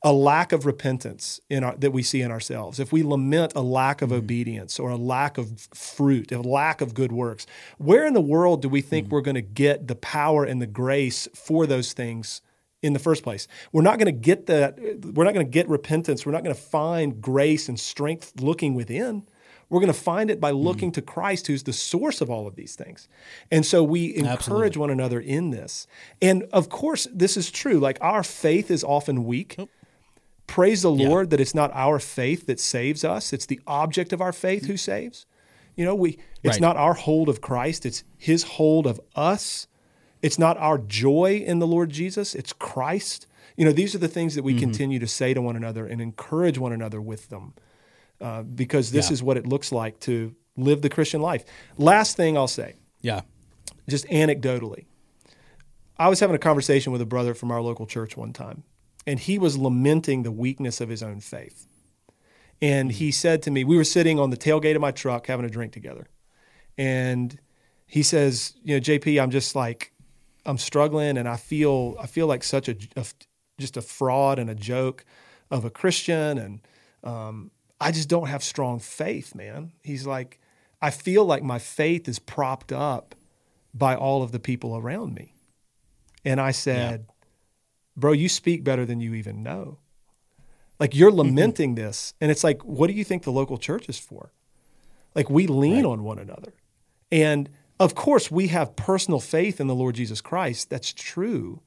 a 0.02 0.14
lack 0.14 0.52
of 0.52 0.66
repentance 0.66 1.42
in 1.50 1.64
our, 1.64 1.76
that 1.78 1.92
we 1.92 2.04
see 2.04 2.22
in 2.22 2.32
ourselves, 2.32 2.80
if 2.80 2.94
we 2.94 3.04
lament 3.04 3.54
a 3.56 3.62
lack 3.62 4.02
of 4.02 4.10
mm-hmm. 4.10 4.20
obedience 4.20 4.80
or 4.80 4.92
a 4.92 4.98
lack 4.98 5.38
of 5.38 5.60
fruit, 5.74 6.32
a 6.32 6.42
lack 6.42 6.80
of 6.80 6.94
good 6.94 7.12
works, 7.12 7.46
where 7.80 8.06
in 8.06 8.14
the 8.14 8.22
world 8.22 8.62
do 8.62 8.70
we 8.70 8.82
think 8.82 9.08
mm-hmm. 9.08 9.16
we're 9.16 9.22
going 9.22 9.36
to 9.36 9.42
get 9.42 9.88
the 9.88 9.96
power 9.96 10.46
and 10.46 10.62
the 10.62 10.68
grace 10.68 11.28
for 11.34 11.66
those 11.66 11.92
things 11.92 12.42
in 12.86 12.94
the 12.94 13.00
first 13.00 13.24
place? 13.24 13.48
We're 13.72 13.82
not 13.82 13.98
going 14.00 14.14
to 14.14 14.20
get 14.20 14.46
that. 14.46 14.78
We're 14.80 15.24
not 15.24 15.34
going 15.34 15.46
to 15.46 15.52
get 15.52 15.68
repentance. 15.68 16.26
We're 16.26 16.32
not 16.32 16.44
going 16.44 16.56
to 16.56 16.62
find 16.62 17.22
grace 17.22 17.68
and 17.68 17.80
strength 17.80 18.34
looking 18.40 18.76
within. 18.76 19.24
We're 19.70 19.80
going 19.80 19.92
to 19.92 20.00
find 20.00 20.30
it 20.30 20.40
by 20.40 20.52
hmm. 20.52 20.58
looking 20.58 20.92
to 20.94 21.02
Christ, 21.02 21.48
who's 21.48 21.64
the 21.64 21.74
source 21.74 22.22
of 22.22 22.30
all 22.30 22.48
of 22.48 22.56
these 22.56 22.76
things. 22.76 23.08
And 23.52 23.66
so 23.66 23.84
we 23.84 24.16
encourage 24.16 24.78
one 24.78 24.92
another 24.92 25.20
in 25.20 25.50
this. 25.50 25.88
And 26.22 26.44
of 26.54 26.70
course, 26.70 27.08
this 27.12 27.36
is 27.36 27.50
true. 27.50 27.80
Like 27.80 27.98
our 28.02 28.24
faith 28.24 28.70
is 28.70 28.84
often 28.84 29.26
weak 29.26 29.58
praise 30.48 30.84
the 30.84 30.92
Yeah. 30.92 31.10
Lord 31.10 31.30
that 31.32 31.40
it's 31.40 31.56
not 31.56 31.72
our 31.74 32.00
faith 32.00 32.46
that 32.48 32.60
saves 32.60 33.04
us; 33.04 33.34
it's 33.34 33.46
the 33.46 33.60
object 33.66 34.14
of 34.14 34.22
our 34.22 34.34
faith 34.34 34.64
hmm. 34.66 34.72
who 34.72 34.78
saves. 34.78 35.26
You 35.76 35.86
know, 35.86 35.96
we 35.96 36.18
it's 36.44 36.56
Right. 36.56 36.62
not 36.62 36.78
our 36.78 36.94
hold 36.94 37.30
of 37.30 37.42
Christ; 37.42 37.86
it's 37.86 38.04
His 38.18 38.44
hold 38.44 38.88
of 38.88 39.02
us. 39.16 39.68
It's 40.22 40.40
not 40.40 40.58
our 40.58 40.78
joy 40.78 41.44
in 41.46 41.60
the 41.60 41.68
Lord 41.68 41.90
Jesus; 41.90 42.36
it's 42.36 42.54
Christ. 42.54 43.28
You 43.58 43.66
know, 43.66 43.72
these 43.72 43.96
are 43.96 44.00
the 44.00 44.08
things 44.08 44.36
that 44.36 44.44
we 44.44 44.60
continue 44.60 45.00
to 45.00 45.08
say 45.08 45.34
to 45.34 45.42
one 45.42 45.56
another 45.56 45.86
and 45.86 46.02
encourage 46.02 46.58
one 46.58 46.74
another 46.74 47.02
with 47.02 47.30
them, 47.30 47.54
uh, 48.20 48.44
because 48.44 48.92
this 48.92 49.10
Yeah. 49.10 49.14
is 49.14 49.24
what 49.24 49.38
it 49.38 49.48
looks 49.48 49.72
like 49.72 50.00
to 50.02 50.36
live 50.58 50.82
the 50.82 50.90
Christian 50.90 51.22
life. 51.22 51.46
Last 51.78 52.18
thing 52.18 52.38
I'll 52.38 52.48
say 52.48 52.74
Yeah. 53.02 53.22
just 53.88 54.06
anecdotally. 54.08 54.86
I 55.98 56.10
was 56.10 56.20
having 56.20 56.36
a 56.36 56.40
conversation 56.40 56.92
with 56.92 57.02
a 57.02 57.06
brother 57.06 57.34
from 57.34 57.52
our 57.52 57.62
local 57.62 57.86
church 57.86 58.18
one 58.18 58.34
time, 58.34 58.64
and 59.08 59.20
he 59.20 59.40
was 59.40 59.58
lamenting 59.58 60.24
the 60.24 60.32
weakness 60.32 60.82
of 60.82 60.90
his 60.90 61.02
own 61.02 61.22
faith. 61.22 61.68
And 62.62 62.92
he 62.92 63.12
said 63.12 63.42
to 63.44 63.52
me, 63.52 63.64
we 63.64 63.78
were 63.78 63.84
sitting 63.84 64.20
on 64.20 64.30
the 64.32 64.38
tailgate 64.38 64.76
of 64.76 64.82
my 64.82 64.92
truck 64.92 65.28
having 65.28 65.46
a 65.46 65.50
drink 65.50 65.72
together. 65.72 66.08
And 66.78 67.38
he 67.88 68.02
says, 68.04 68.54
you 68.64 68.76
know, 68.76 68.80
JP, 68.82 69.22
I'm 69.22 69.32
just 69.32 69.56
like, 69.56 69.92
I'm 70.46 70.58
struggling 70.58 71.18
and 71.18 71.28
I 71.28 71.38
feel, 71.38 71.96
I 72.00 72.08
feel 72.08 72.28
like 72.28 72.44
such 72.44 72.70
a, 72.70 72.76
a- 72.96 73.06
just 73.60 73.78
a 73.78 73.82
fraud 73.82 74.38
and 74.40 74.50
a 74.50 74.56
joke 74.56 75.06
of 75.50 75.66
a 75.66 75.70
Christian. 75.70 76.38
And 76.38 76.60
um, 77.04 77.52
I 77.80 77.92
just 77.92 78.10
don't 78.10 78.28
have 78.28 78.44
strong 78.44 78.80
faith, 78.80 79.34
man. 79.36 79.72
He's 79.84 80.06
like, 80.06 80.40
I 80.82 80.90
feel 80.92 81.26
like 81.26 81.42
my 81.44 81.58
faith 81.60 82.08
is 82.08 82.20
propped 82.20 82.72
up 82.72 83.16
by 83.74 83.96
all 83.96 84.24
of 84.24 84.32
the 84.32 84.40
people 84.40 84.76
around 84.78 85.14
me. 85.16 85.34
And 86.24 86.40
I 86.42 86.52
said, 86.52 87.08
Bro, 87.98 88.14
you 88.14 88.28
speak 88.28 88.64
better 88.64 88.86
than 88.86 89.00
you 89.00 89.14
even 89.14 89.42
know. 89.42 89.80
Like 90.80 90.94
you're 90.96 91.12
lamenting 91.12 91.76
this. 91.76 92.14
And 92.20 92.30
it's 92.30 92.44
like, 92.44 92.62
what 92.66 92.88
do 92.88 92.94
you 92.94 93.06
think 93.06 93.24
the 93.24 93.32
local 93.32 93.58
church 93.58 93.88
is 93.88 93.98
for? 93.98 94.34
Like 95.14 95.30
we 95.30 95.48
lean 95.48 95.86
on 95.86 96.04
one 96.04 96.20
another. 96.20 96.54
And 97.12 97.50
of 97.80 97.96
course, 97.96 98.32
we 98.32 98.48
have 98.48 98.76
personal 98.76 99.20
faith 99.20 99.60
in 99.60 99.68
the 99.68 99.76
Lord 99.76 99.96
Jesus 99.96 100.22
Christ. 100.22 100.70
That's 100.70 100.94
true. 100.94 101.62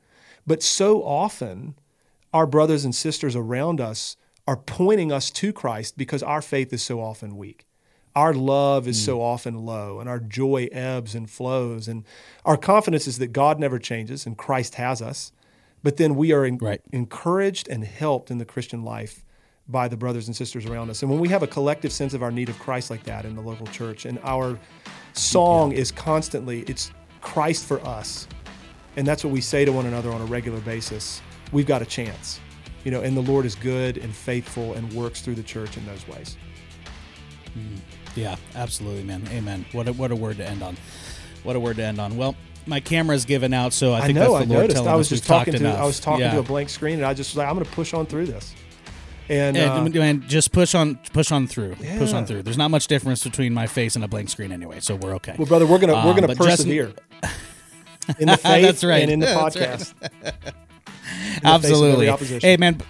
But 0.46 0.62
so 0.62 1.02
often, 1.02 1.74
our 2.32 2.46
brothers 2.46 2.84
and 2.84 2.94
sisters 2.94 3.36
around 3.36 3.80
us 3.80 4.16
are 4.46 4.56
pointing 4.56 5.12
us 5.12 5.30
to 5.30 5.52
Christ 5.52 5.98
because 5.98 6.22
our 6.22 6.40
faith 6.40 6.72
is 6.72 6.82
so 6.82 7.00
often 7.00 7.36
weak. 7.36 7.66
Our 8.16 8.32
love 8.32 8.88
is 8.88 9.02
so 9.02 9.18
mm. 9.18 9.22
often 9.22 9.66
low, 9.66 10.00
and 10.00 10.08
our 10.08 10.18
joy 10.18 10.68
ebbs 10.72 11.14
and 11.14 11.30
flows. 11.30 11.86
And 11.86 12.04
our 12.44 12.56
confidence 12.56 13.06
is 13.06 13.18
that 13.18 13.32
God 13.32 13.60
never 13.60 13.78
changes 13.78 14.26
and 14.26 14.36
Christ 14.36 14.76
has 14.76 15.02
us. 15.02 15.30
But 15.82 15.98
then 15.98 16.16
we 16.16 16.32
are 16.32 16.44
en- 16.44 16.58
Right. 16.58 16.80
encouraged 16.90 17.68
and 17.68 17.84
helped 17.84 18.30
in 18.30 18.38
the 18.38 18.44
Christian 18.44 18.82
life 18.82 19.24
by 19.68 19.86
the 19.88 19.96
brothers 19.96 20.26
and 20.28 20.34
sisters 20.36 20.64
around 20.66 20.88
us. 20.90 21.02
And 21.02 21.10
when 21.10 21.20
we 21.20 21.28
have 21.28 21.42
a 21.42 21.46
collective 21.46 21.92
sense 21.92 22.14
of 22.14 22.22
our 22.22 22.30
need 22.30 22.48
of 22.48 22.58
Christ 22.58 22.90
like 22.90 23.02
that 23.04 23.24
in 23.24 23.34
the 23.36 23.42
local 23.42 23.66
church, 23.66 24.06
and 24.06 24.18
our 24.24 24.58
song 25.12 25.72
is 25.72 25.90
constantly, 25.92 26.60
it's 26.62 26.90
Christ 27.20 27.66
for 27.66 27.80
us. 27.86 28.26
And 28.96 29.06
that's 29.06 29.22
what 29.24 29.32
we 29.32 29.40
say 29.40 29.64
to 29.64 29.72
one 29.72 29.86
another 29.86 30.10
on 30.10 30.20
a 30.20 30.24
regular 30.24 30.60
basis. 30.60 31.20
We've 31.52 31.66
got 31.66 31.82
a 31.82 31.86
chance. 31.86 32.40
You 32.84 32.90
know, 32.90 33.02
and 33.02 33.16
the 33.16 33.20
Lord 33.22 33.44
is 33.44 33.54
good 33.54 33.98
and 33.98 34.14
faithful 34.14 34.72
and 34.74 34.90
works 34.92 35.20
through 35.20 35.34
the 35.34 35.42
church 35.42 35.76
in 35.76 35.84
those 35.84 36.06
ways. 36.08 36.36
Mm. 37.56 37.78
Yeah, 38.14 38.36
absolutely, 38.54 39.04
man. 39.04 39.22
Amen. 39.32 39.66
What 39.72 39.88
a, 39.88 39.92
what 39.92 40.10
a 40.10 40.16
word 40.16 40.38
to 40.38 40.46
end 40.48 40.62
on. 40.62 40.76
What 41.42 41.56
a 41.56 41.60
word 41.60 41.76
to 41.76 41.84
end 41.84 42.00
on. 42.00 42.16
Well, 42.16 42.34
my 42.66 42.80
camera's 42.80 43.24
given 43.24 43.52
out, 43.52 43.72
so 43.72 43.92
I 43.92 44.00
I, 44.00 44.12
know. 44.12 44.34
I 44.34 44.38
that's 44.38 44.48
the 44.48 44.54
Lord 44.54 44.62
noticed. 44.62 44.76
telling 44.76 44.88
I 44.90 44.96
was 44.96 45.06
us 45.12 45.18
just 45.18 45.28
talking 45.28 45.54
to. 45.54 45.60
enough. 45.60 45.78
I 45.78 45.84
was 45.84 46.00
talking 46.00 46.20
Yeah. 46.24 46.32
to 46.32 46.38
a 46.40 46.42
blank 46.42 46.68
screen, 46.68 46.96
and 46.96 47.04
I 47.04 47.14
just 47.14 47.32
was 47.32 47.38
like, 47.38 47.48
I'm 47.48 47.54
going 47.54 47.66
to 47.66 47.72
push 47.72 47.92
on 47.94 48.06
through 48.06 48.26
this. 48.26 48.54
And, 49.30 49.56
And, 49.56 49.96
uh, 49.96 50.00
and 50.00 50.26
just 50.28 50.52
push 50.52 50.74
on, 50.74 50.96
push 51.12 51.30
on 51.32 51.46
through, 51.46 51.74
push 51.98 52.12
on 52.12 52.24
through. 52.26 52.42
There's 52.42 52.56
not 52.58 52.70
much 52.70 52.86
difference 52.86 53.22
between 53.24 53.52
my 53.52 53.66
face 53.66 53.94
and 53.94 54.04
a 54.04 54.08
blank 54.08 54.30
screen 54.30 54.52
anyway, 54.52 54.80
so 54.80 54.96
we're 54.96 55.14
okay. 55.16 55.34
well, 55.38 55.46
brother, 55.46 55.66
we're 55.66 55.78
gonna 55.78 55.92
we're 55.94 55.98
Um, 56.12 56.14
gonna 56.20 56.28
Justin- 56.28 56.46
persevere 56.46 56.92
in 58.18 58.28
the 58.28 58.36
faith 58.38 58.62
That's 58.64 58.84
right. 58.84 59.02
and 59.02 59.10
in 59.10 59.20
the 59.20 59.26
podcast. 59.26 59.92
In 60.02 60.08
the 60.10 60.30
face 60.32 60.48
of 61.38 61.44
Absolutely. 61.44 62.08
opposition. 62.08 62.40
Hey, 62.48 62.56
man. 62.56 62.80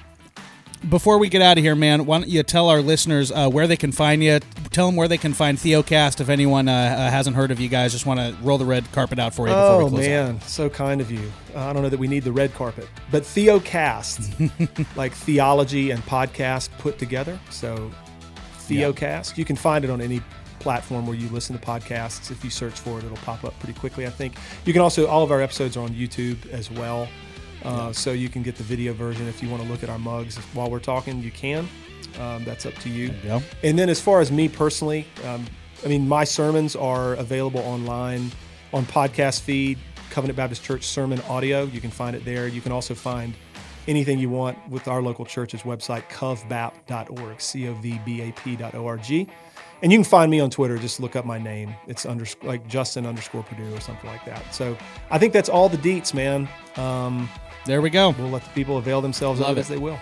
Before 0.89 1.19
we 1.19 1.29
get 1.29 1.43
out 1.43 1.59
of 1.59 1.65
here, 1.65 1.75
man, 1.75 2.07
why 2.07 2.19
don't 2.21 2.29
you 2.29 2.43
tell 2.43 2.69
our 2.69 2.81
listeners 2.81 3.33
uh, 3.33 3.49
where 3.49 3.67
they 3.67 3.77
can 3.77 3.91
find 3.91 4.23
you? 4.23 4.39
Tell 4.71 4.87
them 4.87 4.95
where 4.97 5.09
they 5.09 5.19
can 5.19 5.33
find 5.35 5.59
Theocast. 5.59 6.21
If 6.21 6.29
anyone 6.29 6.69
uh, 6.69 6.73
uh, 6.73 7.11
hasn't 7.11 7.35
heard 7.35 7.51
of 7.51 7.59
you 7.59 7.69
guys, 7.69 7.93
just 7.93 8.07
want 8.07 8.21
to 8.21 8.37
roll 8.43 8.59
the 8.59 8.65
red 8.65 8.91
carpet 8.93 9.19
out 9.19 9.35
for 9.35 9.49
you 9.49 9.55
before 9.55 9.83
Oh 9.83 9.85
we 9.87 9.91
close 9.91 10.07
out. 10.07 10.09
man, 10.35 10.41
so 10.43 10.71
kind 10.71 11.01
of 11.01 11.11
you. 11.11 11.33
Uh, 11.55 11.67
I 11.67 11.73
don't 11.73 11.83
know 11.83 11.89
that 11.89 11.99
we 11.99 12.07
need 12.07 12.23
the 12.23 12.33
red 12.33 12.55
carpet, 12.55 12.89
but 13.11 13.25
Theocast, 13.25 14.51
like 14.97 15.13
theology 15.13 15.91
and 15.91 16.01
podcast 16.05 16.69
put 16.79 16.97
together. 16.99 17.39
So 17.51 17.91
Theocast, 18.69 19.37
you 19.37 19.45
can 19.45 19.57
find 19.57 19.85
it 19.85 19.91
on 19.91 20.01
any 20.01 20.21
platform 20.61 21.07
where 21.07 21.17
you 21.17 21.29
listen 21.31 21.59
to 21.59 21.65
podcasts. 21.65 22.31
If 22.31 22.45
you 22.45 22.51
search 22.51 22.75
for 22.79 22.99
it, 22.99 23.05
it'll 23.05 23.17
pop 23.19 23.45
up 23.45 23.59
pretty 23.59 23.79
quickly. 23.79 24.07
I 24.07 24.11
think 24.11 24.35
you 24.65 24.73
can 24.73 24.83
also 24.83 25.07
all 25.07 25.23
of 25.23 25.31
our 25.33 25.41
episodes 25.41 25.77
are 25.77 25.81
on 25.83 25.91
YouTube 25.91 26.47
as 26.51 26.71
well, 26.71 27.09
uh, 27.65 27.93
so 27.93 28.13
you 28.13 28.29
can 28.29 28.43
get 28.43 28.57
the 28.57 28.63
video 28.63 28.93
version 28.93 29.27
if 29.27 29.43
you 29.43 29.49
want 29.49 29.63
to 29.63 29.69
look 29.69 29.83
at 29.83 29.91
our 29.91 29.99
mugs 29.99 30.37
while 30.55 30.71
we're 30.71 30.79
talking. 30.79 31.23
You 31.23 31.31
can. 31.31 31.69
Um, 32.19 32.45
that's 32.45 32.67
up 32.67 32.75
to 32.75 32.89
you. 32.89 33.13
And 33.63 33.79
then 33.79 33.89
as 33.89 34.01
far 34.01 34.21
as 34.21 34.33
me 34.33 34.49
personally, 34.49 35.07
um, 35.25 35.45
I 35.85 35.89
mean, 35.89 36.09
my 36.09 36.25
sermons 36.25 36.75
are 36.75 37.15
available 37.15 37.61
online 37.61 38.31
on 38.73 38.85
podcast 38.87 39.41
feed, 39.41 39.79
Covenant 40.11 40.37
Baptist 40.37 40.65
Church 40.65 40.85
Sermon 40.85 41.21
Audio. 41.29 41.65
You 41.65 41.81
can 41.81 41.91
find 41.91 42.17
it 42.17 42.25
there. 42.25 42.49
You 42.49 42.61
can 42.61 42.73
also 42.73 42.95
find 42.95 43.35
anything 43.87 44.19
you 44.19 44.29
want 44.29 44.59
with 44.69 44.89
our 44.89 45.01
local 45.01 45.25
church's 45.25 45.63
website, 45.63 46.09
covbap.org, 46.11 47.41
C-O-V-B-A-P.org. 47.41 49.29
And 49.81 49.93
you 49.93 49.99
can 49.99 50.05
find 50.05 50.31
me 50.31 50.41
on 50.41 50.51
Twitter. 50.51 50.77
Just 50.77 50.99
look 50.99 51.15
up 51.15 51.25
my 51.25 51.39
name. 51.39 51.75
It's 51.87 52.05
under, 52.05 52.27
like 52.43 52.67
Justin 52.67 53.07
underscore 53.07 53.45
Perdue 53.45 53.75
or 53.75 53.81
something 53.81 54.11
like 54.11 54.25
that. 54.25 54.53
So 54.53 54.77
I 55.11 55.19
think 55.19 55.33
that's 55.33 55.49
all 55.49 55.69
the 55.69 55.79
deets, 55.79 56.13
man. 56.13 56.49
Um, 56.77 57.29
There 57.69 57.83
we 57.83 57.91
go. 57.91 58.15
we'll 58.19 58.31
let 58.31 58.43
the 58.43 58.51
people 58.55 58.79
avail 58.79 59.03
themselves 59.03 59.41
Love 59.41 59.51
of 59.51 59.59
it 59.59 59.61
as 59.61 59.69
they 59.69 59.77
will. 59.77 59.99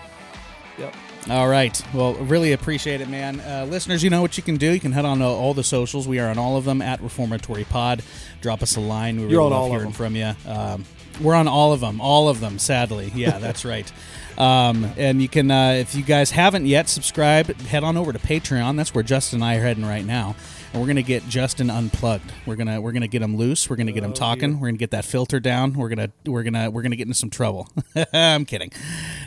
Yep. 0.78 0.94
All 1.28 1.48
right. 1.48 1.82
Well, 1.92 2.14
really 2.14 2.52
appreciate 2.52 3.00
it, 3.00 3.08
man. 3.08 3.40
Uh, 3.40 3.66
listeners, 3.68 4.04
you 4.04 4.10
know 4.10 4.22
what 4.22 4.36
you 4.36 4.44
can 4.44 4.56
do. 4.56 4.70
You 4.70 4.78
can 4.78 4.92
head 4.92 5.04
on 5.04 5.18
to 5.18 5.24
all 5.24 5.54
the 5.54 5.64
socials. 5.64 6.06
We 6.06 6.20
are 6.20 6.28
on 6.28 6.38
all 6.38 6.56
of 6.56 6.64
them 6.64 6.80
at 6.80 7.00
Reformatory 7.00 7.64
Pod. 7.64 8.04
Drop 8.40 8.62
us 8.62 8.76
a 8.76 8.80
line. 8.80 9.20
We 9.20 9.26
You're 9.26 9.42
on 9.42 9.50
love 9.50 9.62
all 9.62 9.70
hearing 9.70 9.90
from 9.90 10.14
you. 10.14 10.32
Um, 10.46 10.84
we're 11.20 11.34
on 11.34 11.48
all 11.48 11.72
of 11.72 11.80
them. 11.80 12.00
All 12.00 12.28
of 12.28 12.38
them, 12.38 12.60
sadly. 12.60 13.10
Yeah, 13.12 13.38
that's 13.40 13.64
right. 13.64 13.90
Um, 14.38 14.84
and 14.96 15.20
you 15.20 15.28
can, 15.28 15.50
uh, 15.50 15.70
if 15.70 15.94
you 15.96 16.02
guys 16.02 16.30
haven't 16.30 16.66
yet 16.66 16.88
subscribed, 16.88 17.60
head 17.62 17.82
on 17.82 17.96
over 17.96 18.12
to 18.12 18.18
Patreon. 18.18 18.76
That's 18.76 18.94
where 18.94 19.02
Justin 19.02 19.38
and 19.38 19.44
I 19.44 19.56
are 19.56 19.62
heading 19.62 19.84
right 19.84 20.04
now. 20.04 20.36
And 20.72 20.82
we're 20.82 20.88
gonna 20.88 21.02
get 21.02 21.26
Justin 21.26 21.70
unplugged. 21.70 22.30
We're 22.44 22.56
gonna 22.56 22.82
we're 22.82 22.92
gonna 22.92 23.08
get 23.08 23.22
him 23.22 23.36
loose. 23.36 23.70
We're 23.70 23.76
gonna 23.76 23.92
get 23.92 24.02
him 24.02 24.12
talking. 24.12 24.60
We're 24.60 24.68
gonna 24.68 24.76
get 24.76 24.90
that 24.90 25.06
filter 25.06 25.40
down. 25.40 25.72
We're 25.72 25.88
gonna 25.88 26.10
we're 26.26 26.42
gonna 26.42 26.70
we're 26.70 26.82
gonna 26.82 26.96
get 26.96 27.06
into 27.06 27.18
some 27.18 27.30
trouble. 27.30 27.68
I'm 28.12 28.44
kidding, 28.44 28.72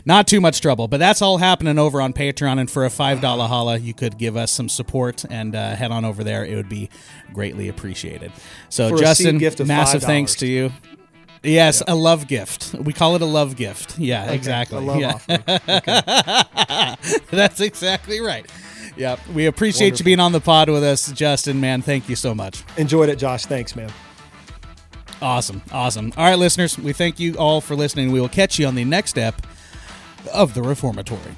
not 0.04 0.28
too 0.28 0.40
much 0.40 0.60
trouble, 0.60 0.86
but 0.86 0.98
that's 0.98 1.22
all 1.22 1.38
happening 1.38 1.76
over 1.76 1.89
on 1.98 2.12
Patreon. 2.12 2.60
And 2.60 2.70
for 2.70 2.84
a 2.84 2.90
five 2.90 3.22
dollar 3.22 3.46
holla, 3.46 3.78
you 3.78 3.94
could 3.94 4.18
give 4.18 4.36
us 4.36 4.50
some 4.52 4.68
support 4.68 5.24
and 5.30 5.54
uh, 5.56 5.74
head 5.76 5.90
on 5.90 6.04
over 6.04 6.22
there. 6.22 6.44
It 6.44 6.56
would 6.56 6.68
be 6.68 6.90
greatly 7.32 7.68
appreciated. 7.68 8.32
So 8.68 8.90
For 8.90 8.98
Justin, 8.98 9.38
gift 9.38 9.60
of 9.60 9.66
massive 9.68 10.02
$5. 10.02 10.06
thanks 10.06 10.34
to 10.36 10.46
you. 10.46 10.72
Yes, 11.42 11.82
a 11.88 11.94
love 11.94 12.28
gift. 12.28 12.74
We 12.74 12.92
call 12.92 13.16
it 13.16 13.22
a 13.22 13.26
love 13.26 13.56
gift. 13.56 13.98
Yeah, 13.98 14.24
Okay, 14.26 14.34
exactly. 14.34 14.84
Yeah. 15.00 15.14
offering. 15.14 15.42
That's 17.30 17.60
exactly 17.62 18.20
right. 18.20 18.44
Yep. 18.98 19.20
We 19.28 19.46
appreciate 19.46 19.98
you 19.98 20.04
being 20.04 20.20
on 20.20 20.32
the 20.32 20.40
pod 20.40 20.68
with 20.68 20.84
us, 20.84 21.10
Justin, 21.12 21.58
man. 21.60 21.80
Thank 21.80 22.10
you 22.10 22.16
so 22.16 22.34
much. 22.34 22.62
Enjoyed 22.76 23.08
it, 23.08 23.16
Josh. 23.16 23.46
Thanks, 23.46 23.74
man. 23.74 23.90
Awesome. 25.22 25.62
Awesome. 25.72 26.12
All 26.18 26.24
right, 26.24 26.38
listeners, 26.38 26.78
we 26.78 26.92
thank 26.92 27.18
you 27.18 27.34
all 27.36 27.60
for 27.60 27.74
listening. 27.74 28.10
We 28.12 28.20
will 28.20 28.28
catch 28.28 28.58
you 28.58 28.66
on 28.66 28.74
the 28.74 28.84
next 28.84 29.10
step 29.10 29.40
of 30.34 30.52
the 30.54 30.62
Reformatory. 30.62 31.36